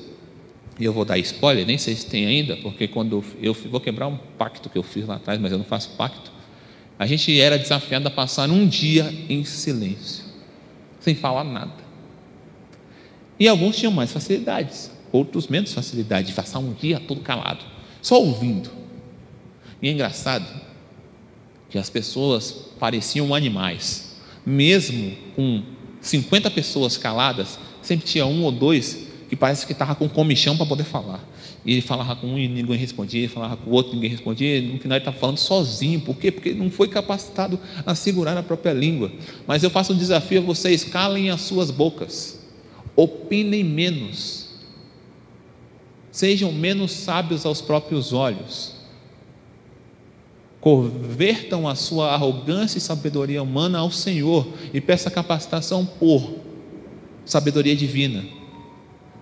e 0.78 0.84
eu 0.84 0.92
vou 0.92 1.04
dar 1.04 1.18
spoiler, 1.18 1.66
nem 1.66 1.76
sei 1.76 1.94
se 1.94 2.06
tem 2.06 2.26
ainda, 2.26 2.56
porque 2.56 2.86
quando 2.86 3.16
eu, 3.16 3.24
eu 3.48 3.54
vou 3.70 3.80
quebrar 3.80 4.06
um 4.06 4.16
pacto 4.16 4.70
que 4.70 4.78
eu 4.78 4.82
fiz 4.82 5.06
lá 5.06 5.16
atrás, 5.16 5.38
mas 5.40 5.50
eu 5.52 5.58
não 5.58 5.64
faço 5.64 5.90
pacto. 5.90 6.30
A 6.98 7.06
gente 7.06 7.38
era 7.40 7.58
desafiado 7.58 8.06
a 8.06 8.10
passar 8.10 8.48
um 8.50 8.66
dia 8.66 9.12
em 9.28 9.44
silêncio, 9.44 10.24
sem 11.00 11.14
falar 11.14 11.44
nada. 11.44 11.72
E 13.38 13.48
alguns 13.48 13.76
tinham 13.76 13.92
mais 13.92 14.12
facilidades, 14.12 14.90
outros 15.10 15.48
menos 15.48 15.72
facilidade 15.72 16.28
de 16.28 16.34
passar 16.34 16.58
um 16.58 16.72
dia 16.72 17.00
todo 17.00 17.20
calado, 17.22 17.64
só 18.00 18.20
ouvindo. 18.20 18.70
E 19.82 19.88
é 19.88 19.92
engraçado 19.92 20.46
que 21.70 21.78
as 21.78 21.88
pessoas 21.88 22.52
pareciam 22.78 23.34
animais, 23.34 24.16
mesmo 24.44 25.16
com 25.34 25.62
50 26.00 26.50
pessoas 26.50 26.96
caladas, 26.96 27.58
sempre 27.82 28.06
tinha 28.06 28.26
um 28.26 28.44
ou 28.44 28.52
dois 28.52 29.10
que 29.30 29.36
parece 29.36 29.64
que 29.64 29.72
estava 29.72 29.94
com 29.94 30.08
comichão 30.08 30.56
para 30.56 30.66
poder 30.66 30.82
falar. 30.82 31.24
E 31.64 31.72
ele 31.72 31.82
falava 31.82 32.16
com 32.16 32.26
um 32.26 32.38
e 32.38 32.48
ninguém 32.48 32.76
respondia, 32.76 33.20
ele 33.20 33.28
falava 33.28 33.56
com 33.56 33.70
o 33.70 33.74
outro 33.74 33.94
ninguém 33.94 34.10
respondia, 34.10 34.60
no 34.60 34.78
final 34.78 34.96
ele 34.96 35.02
estava 35.02 35.16
falando 35.16 35.36
sozinho, 35.36 36.00
por 36.00 36.16
quê? 36.16 36.32
Porque 36.32 36.52
não 36.52 36.70
foi 36.70 36.88
capacitado 36.88 37.60
a 37.86 37.94
segurar 37.94 38.36
a 38.36 38.42
própria 38.42 38.72
língua. 38.72 39.12
Mas 39.46 39.62
eu 39.62 39.70
faço 39.70 39.92
um 39.92 39.96
desafio 39.96 40.40
a 40.40 40.44
vocês: 40.44 40.82
calem 40.82 41.30
as 41.30 41.42
suas 41.42 41.70
bocas, 41.70 42.40
opinem 42.96 43.62
menos, 43.62 44.48
sejam 46.10 46.50
menos 46.50 46.90
sábios 46.90 47.46
aos 47.46 47.60
próprios 47.60 48.12
olhos, 48.12 48.74
convertam 50.60 51.68
a 51.68 51.76
sua 51.76 52.12
arrogância 52.14 52.78
e 52.78 52.80
sabedoria 52.80 53.42
humana 53.42 53.78
ao 53.78 53.92
Senhor 53.92 54.48
e 54.74 54.80
peça 54.80 55.10
capacitação 55.10 55.86
por 55.86 56.49
sabedoria 57.30 57.76
divina. 57.76 58.24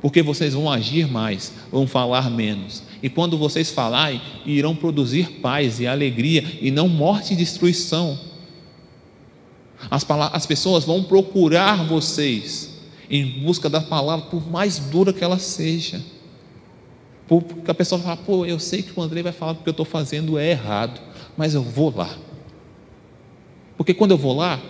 Porque 0.00 0.22
vocês 0.22 0.54
vão 0.54 0.70
agir 0.70 1.08
mais, 1.08 1.52
vão 1.72 1.86
falar 1.86 2.30
menos. 2.30 2.82
E 3.02 3.08
quando 3.08 3.36
vocês 3.36 3.70
falarem, 3.70 4.20
irão 4.46 4.74
produzir 4.74 5.40
paz 5.40 5.80
e 5.80 5.86
alegria 5.86 6.44
e 6.60 6.70
não 6.70 6.88
morte 6.88 7.32
e 7.32 7.36
destruição. 7.36 8.18
As, 9.90 10.06
as 10.32 10.46
pessoas 10.46 10.84
vão 10.84 11.02
procurar 11.02 11.84
vocês 11.84 12.76
em 13.10 13.24
busca 13.40 13.68
da 13.68 13.80
palavra, 13.80 14.26
por 14.26 14.48
mais 14.50 14.78
dura 14.78 15.12
que 15.12 15.24
ela 15.24 15.38
seja. 15.38 16.00
Porque 17.26 17.70
a 17.70 17.74
pessoa 17.74 18.00
fala, 18.00 18.16
pô, 18.16 18.46
eu 18.46 18.58
sei 18.58 18.82
que 18.82 18.98
o 18.98 19.02
André 19.02 19.22
vai 19.22 19.32
falar 19.32 19.54
que 19.54 19.60
o 19.60 19.62
que 19.62 19.68
eu 19.68 19.72
estou 19.72 19.86
fazendo 19.86 20.38
é 20.38 20.50
errado, 20.50 21.00
mas 21.36 21.54
eu 21.54 21.62
vou 21.62 21.92
lá. 21.94 22.16
Porque 23.76 23.94
quando 23.94 24.12
eu 24.12 24.18
vou 24.18 24.34
lá, 24.34 24.60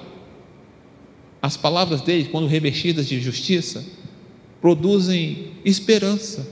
as 1.40 1.56
palavras 1.56 2.00
dele, 2.00 2.28
quando 2.30 2.46
revestidas 2.46 3.06
de 3.06 3.20
justiça, 3.20 3.84
produzem 4.60 5.52
esperança. 5.64 6.48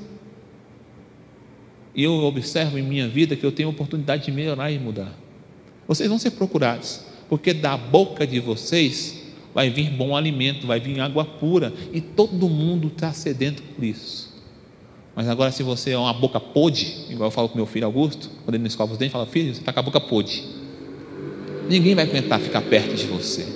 E 1.94 2.04
eu 2.04 2.12
observo 2.12 2.78
em 2.78 2.82
minha 2.82 3.08
vida 3.08 3.34
que 3.34 3.44
eu 3.44 3.50
tenho 3.50 3.68
oportunidade 3.68 4.26
de 4.26 4.32
melhorar 4.32 4.70
e 4.70 4.78
mudar. 4.78 5.12
Vocês 5.88 6.08
vão 6.08 6.18
ser 6.18 6.32
procurados, 6.32 7.00
porque 7.28 7.52
da 7.52 7.76
boca 7.76 8.26
de 8.26 8.38
vocês 8.38 9.22
vai 9.54 9.70
vir 9.70 9.90
bom 9.90 10.14
alimento, 10.14 10.66
vai 10.66 10.78
vir 10.78 11.00
água 11.00 11.24
pura, 11.24 11.72
e 11.92 12.00
todo 12.00 12.48
mundo 12.48 12.88
está 12.88 13.12
sedento 13.12 13.62
por 13.62 13.82
isso. 13.82 14.36
Mas 15.14 15.28
agora, 15.28 15.50
se 15.50 15.62
você 15.62 15.92
é 15.92 15.98
uma 15.98 16.12
boca 16.12 16.38
podre, 16.38 16.86
igual 17.08 17.28
eu 17.28 17.30
falo 17.30 17.48
com 17.48 17.56
meu 17.56 17.64
filho 17.64 17.86
Augusto, 17.86 18.30
quando 18.44 18.54
ele 18.54 18.62
não 18.62 18.68
escova 18.68 18.92
os 18.92 18.98
dentes, 18.98 19.12
fala: 19.12 19.24
Filho, 19.24 19.54
você 19.54 19.60
está 19.60 19.72
com 19.72 19.80
a 19.80 19.82
boca 19.82 19.98
podre. 19.98 20.42
Ninguém 21.70 21.94
vai 21.94 22.04
aguentar 22.04 22.38
ficar 22.38 22.60
perto 22.60 22.94
de 22.94 23.06
você, 23.06 23.46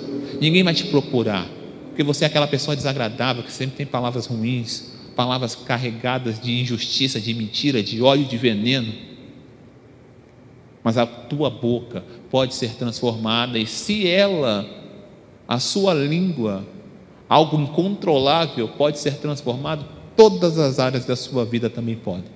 ninguém 0.41 0.63
vai 0.63 0.73
te 0.73 0.85
procurar, 0.85 1.47
porque 1.87 2.03
você 2.03 2.23
é 2.23 2.27
aquela 2.27 2.47
pessoa 2.47 2.75
desagradável 2.75 3.43
que 3.43 3.51
sempre 3.51 3.77
tem 3.77 3.85
palavras 3.85 4.25
ruins, 4.25 4.91
palavras 5.15 5.53
carregadas 5.53 6.39
de 6.39 6.59
injustiça, 6.59 7.19
de 7.21 7.33
mentira, 7.33 7.83
de 7.83 8.01
óleo 8.01 8.25
de 8.25 8.37
veneno. 8.37 8.91
Mas 10.83 10.97
a 10.97 11.05
tua 11.05 11.49
boca 11.49 12.03
pode 12.31 12.55
ser 12.55 12.71
transformada, 12.71 13.59
e 13.59 13.67
se 13.67 14.07
ela, 14.07 14.67
a 15.47 15.59
sua 15.59 15.93
língua, 15.93 16.65
algo 17.29 17.61
incontrolável, 17.61 18.67
pode 18.67 18.97
ser 18.97 19.17
transformado, 19.17 19.85
todas 20.17 20.57
as 20.57 20.79
áreas 20.79 21.05
da 21.05 21.15
sua 21.15 21.45
vida 21.45 21.69
também 21.69 21.95
podem. 21.95 22.31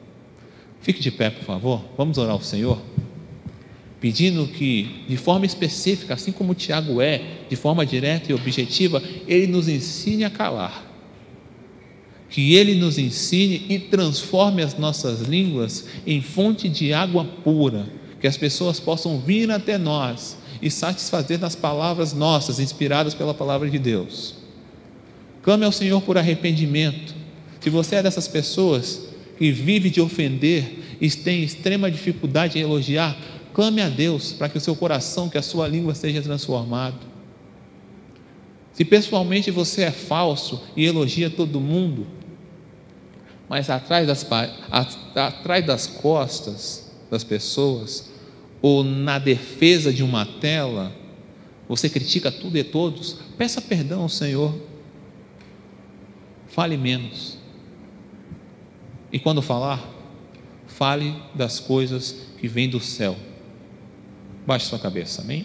Fique 0.79 1.01
de 1.01 1.09
pé, 1.09 1.31
por 1.31 1.43
favor. 1.43 1.81
Vamos 1.97 2.19
orar 2.19 2.33
ao 2.33 2.41
Senhor 2.41 2.79
pedindo 4.05 4.45
que, 4.45 5.03
de 5.09 5.17
forma 5.17 5.47
específica, 5.47 6.13
assim 6.13 6.31
como 6.31 6.53
Tiago 6.53 7.01
é, 7.01 7.23
de 7.49 7.55
forma 7.55 7.83
direta 7.83 8.31
e 8.31 8.35
objetiva, 8.35 9.01
ele 9.27 9.47
nos 9.47 9.67
ensine 9.67 10.23
a 10.23 10.29
calar. 10.29 10.85
Que 12.29 12.53
ele 12.53 12.75
nos 12.75 12.99
ensine 12.99 13.65
e 13.67 13.79
transforme 13.79 14.61
as 14.61 14.77
nossas 14.77 15.21
línguas 15.21 15.87
em 16.05 16.21
fonte 16.21 16.69
de 16.69 16.93
água 16.93 17.25
pura, 17.43 17.87
que 18.21 18.27
as 18.27 18.37
pessoas 18.37 18.79
possam 18.79 19.19
vir 19.19 19.49
até 19.49 19.75
nós 19.75 20.37
e 20.61 20.69
satisfazer 20.69 21.39
nas 21.39 21.55
palavras 21.55 22.13
nossas, 22.13 22.59
inspiradas 22.59 23.15
pela 23.15 23.33
palavra 23.33 23.67
de 23.67 23.79
Deus. 23.79 24.35
Clame 25.41 25.65
ao 25.65 25.71
Senhor 25.71 25.99
por 25.99 26.15
arrependimento. 26.15 27.15
Se 27.59 27.71
você 27.71 27.95
é 27.95 28.03
dessas 28.03 28.27
pessoas 28.27 29.01
que 29.39 29.51
vive 29.51 29.89
de 29.89 29.99
ofender 29.99 30.97
e 31.01 31.09
tem 31.09 31.43
extrema 31.43 31.89
dificuldade 31.89 32.59
em 32.59 32.61
elogiar, 32.61 33.17
Clame 33.55 33.81
a 33.81 33.87
Deus 33.87 34.33
para 34.33 34.49
que 34.49 34.57
o 34.57 34.61
seu 34.61 34.75
coração, 34.75 35.29
que 35.29 35.37
a 35.37 35.41
sua 35.41 35.65
língua 35.65 35.95
seja 35.95 36.21
transformado. 36.21 36.99
Se 38.73 38.83
pessoalmente 38.83 39.49
você 39.49 39.83
é 39.83 39.91
falso 39.91 40.61
e 40.75 40.83
elogia 40.83 41.29
todo 41.29 41.61
mundo, 41.61 42.05
mas 43.47 43.69
atrás 43.69 44.05
das, 44.05 44.27
atrás 45.15 45.65
das 45.65 45.87
costas 45.87 46.91
das 47.09 47.23
pessoas, 47.23 48.09
ou 48.61 48.83
na 48.83 49.17
defesa 49.19 49.93
de 49.93 50.03
uma 50.03 50.25
tela, 50.25 50.93
você 51.69 51.89
critica 51.89 52.29
tudo 52.29 52.57
e 52.57 52.63
todos, 52.63 53.19
peça 53.37 53.61
perdão 53.61 54.01
ao 54.01 54.09
Senhor. 54.09 54.53
Fale 56.49 56.75
menos. 56.75 57.37
E 59.13 59.17
quando 59.17 59.41
falar, 59.41 59.81
fale 60.67 61.15
das 61.33 61.57
coisas 61.57 62.27
que 62.37 62.49
vêm 62.49 62.67
do 62.67 62.81
céu 62.81 63.15
Baixe 64.45 64.67
sua 64.67 64.77
cabeça, 64.77 65.23
amém? 65.23 65.43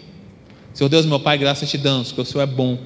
Senhor 0.73 0.87
Deus, 0.87 1.07
meu 1.07 1.19
Pai, 1.19 1.35
graças 1.35 1.67
te 1.67 1.77
damos, 1.77 2.09
porque 2.09 2.21
o 2.21 2.25
Senhor 2.25 2.43
é 2.43 2.45
bom. 2.45 2.77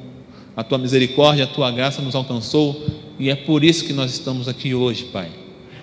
A 0.56 0.64
tua 0.64 0.78
misericórdia, 0.78 1.44
a 1.44 1.48
tua 1.48 1.70
graça 1.70 2.02
nos 2.02 2.16
alcançou 2.16 2.86
e 3.20 3.30
é 3.30 3.36
por 3.36 3.66
isso 3.66 3.84
que 3.84 3.92
nós 3.92 4.12
estamos 4.12 4.48
aqui 4.48 4.74
hoje, 4.74 5.06
Pai. 5.06 5.30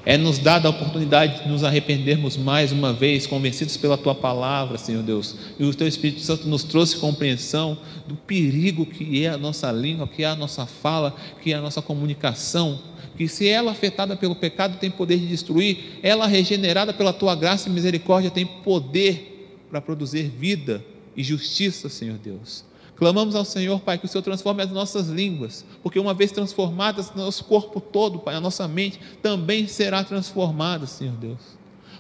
É 0.07 0.17
nos 0.17 0.39
dada 0.39 0.67
a 0.67 0.71
oportunidade 0.71 1.43
de 1.43 1.49
nos 1.49 1.63
arrependermos 1.63 2.39
mais 2.39 2.73
uma 2.73 2.95
vez, 2.95 3.27
convencidos 3.27 3.77
pela 3.77 3.99
tua 3.99 4.15
palavra, 4.15 4.79
Senhor 4.79 5.03
Deus. 5.03 5.37
E 5.61 5.65
o 5.65 5.75
teu 5.75 5.87
Espírito 5.87 6.23
Santo 6.23 6.49
nos 6.49 6.65
trouxe 6.65 6.97
compreensão 6.97 7.77
do 8.09 8.17
perigo 8.17 8.87
que 8.87 9.25
é 9.25 9.29
a 9.29 9.37
nossa 9.37 9.71
língua, 9.71 10.09
que 10.09 10.25
é 10.25 10.27
a 10.27 10.35
nossa 10.35 10.65
fala, 10.65 11.15
que 11.43 11.53
é 11.53 11.57
a 11.57 11.61
nossa 11.61 11.83
comunicação. 11.83 12.81
Que 13.19 13.29
se 13.29 13.47
ela 13.47 13.71
afetada 13.71 14.17
pelo 14.17 14.35
pecado 14.35 14.79
tem 14.79 14.91
poder 14.91 15.19
de 15.19 15.27
destruir, 15.27 16.01
ela 16.03 16.27
regenerada 16.27 16.95
pela 16.95 17.13
tua 17.13 17.35
graça 17.35 17.69
e 17.69 17.73
misericórdia 17.73 18.31
tem 18.31 18.47
poder 18.47 19.32
para 19.73 19.81
produzir 19.81 20.25
vida 20.25 20.85
e 21.17 21.25
justiça, 21.25 21.89
Senhor 21.89 22.19
Deus. 22.19 22.63
Clamamos 22.95 23.35
ao 23.35 23.43
Senhor, 23.43 23.81
Pai, 23.81 23.97
que 23.97 24.05
o 24.05 24.09
Senhor 24.09 24.23
transforme 24.23 24.63
as 24.63 24.71
nossas 24.71 25.09
línguas, 25.09 25.65
porque 25.83 25.99
uma 25.99 26.13
vez 26.13 26.31
transformadas, 26.31 27.11
nosso 27.15 27.43
corpo 27.47 27.81
todo, 27.81 28.19
Pai, 28.19 28.35
a 28.35 28.41
nossa 28.41 28.69
mente 28.69 29.01
também 29.23 29.67
será 29.67 30.05
transformada, 30.05 30.87
Senhor 30.87 31.15
Deus. 31.15 31.41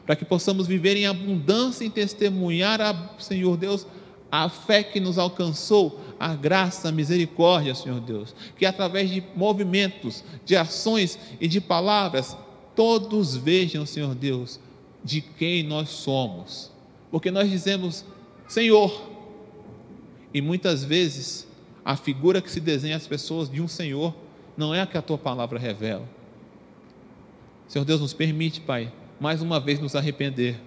Para 0.05 0.15
que 0.15 0.25
possamos 0.27 0.67
viver 0.67 0.99
em 0.99 1.07
abundância 1.07 1.83
e 1.83 1.89
testemunhar, 1.89 2.79
a, 2.79 2.95
Senhor 3.19 3.57
Deus, 3.57 3.87
a 4.31 4.51
fé 4.51 4.83
que 4.83 5.01
nos 5.01 5.17
alcançou, 5.17 5.99
a 6.21 6.35
graça, 6.35 6.91
a 6.91 6.93
misericórdia, 6.93 7.75
Senhor 7.75 8.01
Deus. 8.01 8.35
Que 8.59 8.67
através 8.67 9.09
de 9.09 9.25
movimentos, 9.35 10.23
de 10.45 10.57
ações 10.57 11.19
e 11.41 11.49
de 11.49 11.59
palavras, 11.59 12.37
todos 12.77 13.35
vejam, 13.35 13.87
Senhor 13.87 14.15
Deus, 14.15 14.61
de 15.03 15.23
quem 15.23 15.63
nós 15.63 15.89
somos 15.89 16.72
porque 17.13 17.31
nós 17.31 17.49
dizemos 17.49 18.05
Senhor, 18.49 19.11
e 20.35 20.41
muitas 20.41 20.83
vezes 20.85 21.47
a 21.85 21.97
figura 21.97 22.43
que 22.43 22.51
se 22.51 22.61
desenha 22.61 22.97
às 22.97 23.07
pessoas 23.07 23.49
de 23.49 23.63
um 23.63 23.69
Senhor 23.69 24.15
não 24.57 24.75
é 24.75 24.81
a 24.81 24.87
que 24.87 24.99
a 24.99 25.03
tua 25.03 25.17
palavra 25.17 25.59
revela. 25.59 26.07
Senhor 27.67 27.85
Deus, 27.85 28.01
nos 28.01 28.13
permite, 28.13 28.61
Pai, 28.61 28.93
mais 29.19 29.41
uma 29.41 29.59
vez 29.59 29.81
nos 29.81 29.97
arrepender, 29.97 30.61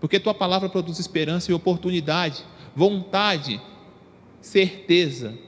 porque 0.00 0.20
tua 0.20 0.34
palavra 0.34 0.68
produz 0.68 0.98
esperança 0.98 1.50
e 1.50 1.54
oportunidade, 1.54 2.44
vontade, 2.76 3.60
certeza. 4.40 5.38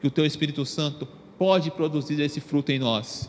que 0.00 0.06
o 0.06 0.10
Teu 0.10 0.24
Espírito 0.24 0.64
Santo 0.64 1.06
pode 1.36 1.70
produzir 1.72 2.20
esse 2.20 2.40
fruto 2.40 2.72
em 2.72 2.78
nós. 2.78 3.28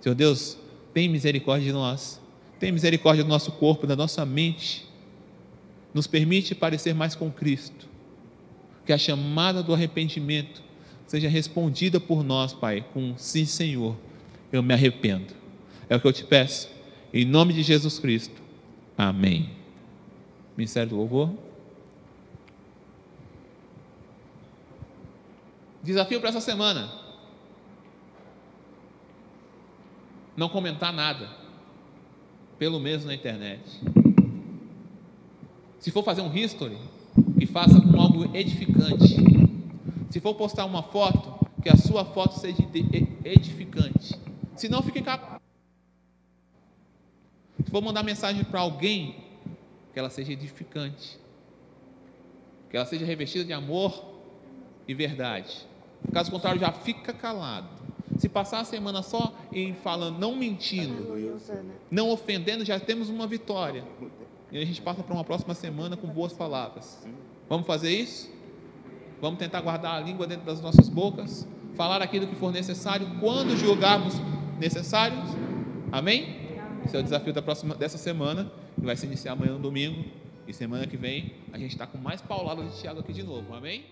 Senhor 0.00 0.14
Deus, 0.14 0.58
tem 0.92 1.08
misericórdia 1.08 1.66
de 1.66 1.72
nós, 1.72 2.20
tem 2.62 2.70
misericórdia 2.70 3.24
do 3.24 3.28
nosso 3.28 3.50
corpo, 3.50 3.88
da 3.88 3.96
nossa 3.96 4.24
mente, 4.24 4.86
nos 5.92 6.06
permite 6.06 6.54
parecer 6.54 6.94
mais 6.94 7.12
com 7.12 7.28
Cristo, 7.28 7.88
que 8.86 8.92
a 8.92 8.98
chamada 8.98 9.64
do 9.64 9.74
arrependimento 9.74 10.62
seja 11.04 11.28
respondida 11.28 11.98
por 11.98 12.22
nós, 12.22 12.52
Pai, 12.52 12.86
com 12.94 13.18
sim, 13.18 13.44
Senhor, 13.44 13.96
eu 14.52 14.62
me 14.62 14.72
arrependo. 14.72 15.34
É 15.88 15.96
o 15.96 16.00
que 16.00 16.06
eu 16.06 16.12
te 16.12 16.22
peço, 16.22 16.70
em 17.12 17.24
nome 17.24 17.52
de 17.52 17.64
Jesus 17.64 17.98
Cristo. 17.98 18.40
Amém. 18.96 19.50
Ministério 20.56 20.90
do 20.90 20.96
Louvor. 20.98 21.34
Desafio 25.82 26.20
para 26.20 26.28
essa 26.28 26.40
semana: 26.40 26.92
não 30.36 30.48
comentar 30.48 30.92
nada, 30.92 31.41
pelo 32.62 32.78
menos 32.78 33.04
na 33.04 33.12
internet. 33.12 33.60
Se 35.80 35.90
for 35.90 36.04
fazer 36.04 36.20
um 36.20 36.32
history, 36.32 36.78
que 37.36 37.44
faça 37.44 37.80
com 37.80 38.00
algo 38.00 38.24
edificante. 38.36 39.16
Se 40.10 40.20
for 40.20 40.32
postar 40.36 40.64
uma 40.66 40.84
foto, 40.84 41.44
que 41.60 41.68
a 41.68 41.76
sua 41.76 42.04
foto 42.04 42.38
seja 42.38 42.62
edificante. 43.24 44.16
Se 44.54 44.68
não, 44.68 44.80
fique 44.80 45.02
cá. 45.02 45.40
Se 47.64 47.68
for 47.68 47.82
mandar 47.82 48.04
mensagem 48.04 48.44
para 48.44 48.60
alguém, 48.60 49.16
que 49.92 49.98
ela 49.98 50.08
seja 50.08 50.32
edificante. 50.32 51.18
Que 52.70 52.76
ela 52.76 52.86
seja 52.86 53.04
revestida 53.04 53.44
de 53.44 53.52
amor 53.52 54.04
e 54.86 54.94
verdade. 54.94 55.66
Caso 56.12 56.30
contrário, 56.30 56.60
já 56.60 56.70
fica 56.70 57.12
calado. 57.12 57.66
Se 58.18 58.28
passar 58.28 58.60
a 58.60 58.64
semana 58.64 59.02
só 59.02 59.34
em 59.52 59.74
falando, 59.74 60.18
não 60.18 60.34
mentindo, 60.34 61.14
não 61.90 62.10
ofendendo, 62.10 62.64
já 62.64 62.78
temos 62.80 63.08
uma 63.08 63.26
vitória. 63.26 63.84
E 64.50 64.58
a 64.58 64.64
gente 64.64 64.82
passa 64.82 65.02
para 65.02 65.14
uma 65.14 65.24
próxima 65.24 65.54
semana 65.54 65.96
com 65.96 66.06
boas 66.06 66.32
palavras. 66.32 67.06
Vamos 67.48 67.66
fazer 67.66 67.90
isso? 67.90 68.30
Vamos 69.20 69.38
tentar 69.38 69.60
guardar 69.60 69.94
a 69.94 70.00
língua 70.00 70.26
dentro 70.26 70.44
das 70.44 70.60
nossas 70.60 70.88
bocas, 70.88 71.46
falar 71.74 72.02
aquilo 72.02 72.26
que 72.26 72.34
for 72.34 72.52
necessário 72.52 73.06
quando 73.20 73.56
julgarmos 73.56 74.14
necessários. 74.58 75.30
Amém? 75.90 76.42
Esse 76.84 76.96
é 76.96 77.00
o 77.00 77.02
desafio 77.02 77.32
da 77.32 77.40
próxima 77.40 77.74
dessa 77.74 77.98
semana, 77.98 78.50
que 78.74 78.84
vai 78.84 78.96
se 78.96 79.06
iniciar 79.06 79.32
amanhã 79.32 79.52
no 79.52 79.60
domingo. 79.60 80.04
E 80.46 80.52
semana 80.52 80.86
que 80.86 80.96
vem 80.96 81.34
a 81.52 81.58
gente 81.58 81.70
está 81.70 81.86
com 81.86 81.98
mais 81.98 82.20
paulada 82.20 82.64
de 82.64 82.76
Tiago 82.80 83.00
aqui 83.00 83.12
de 83.12 83.22
novo. 83.22 83.54
Amém? 83.54 83.84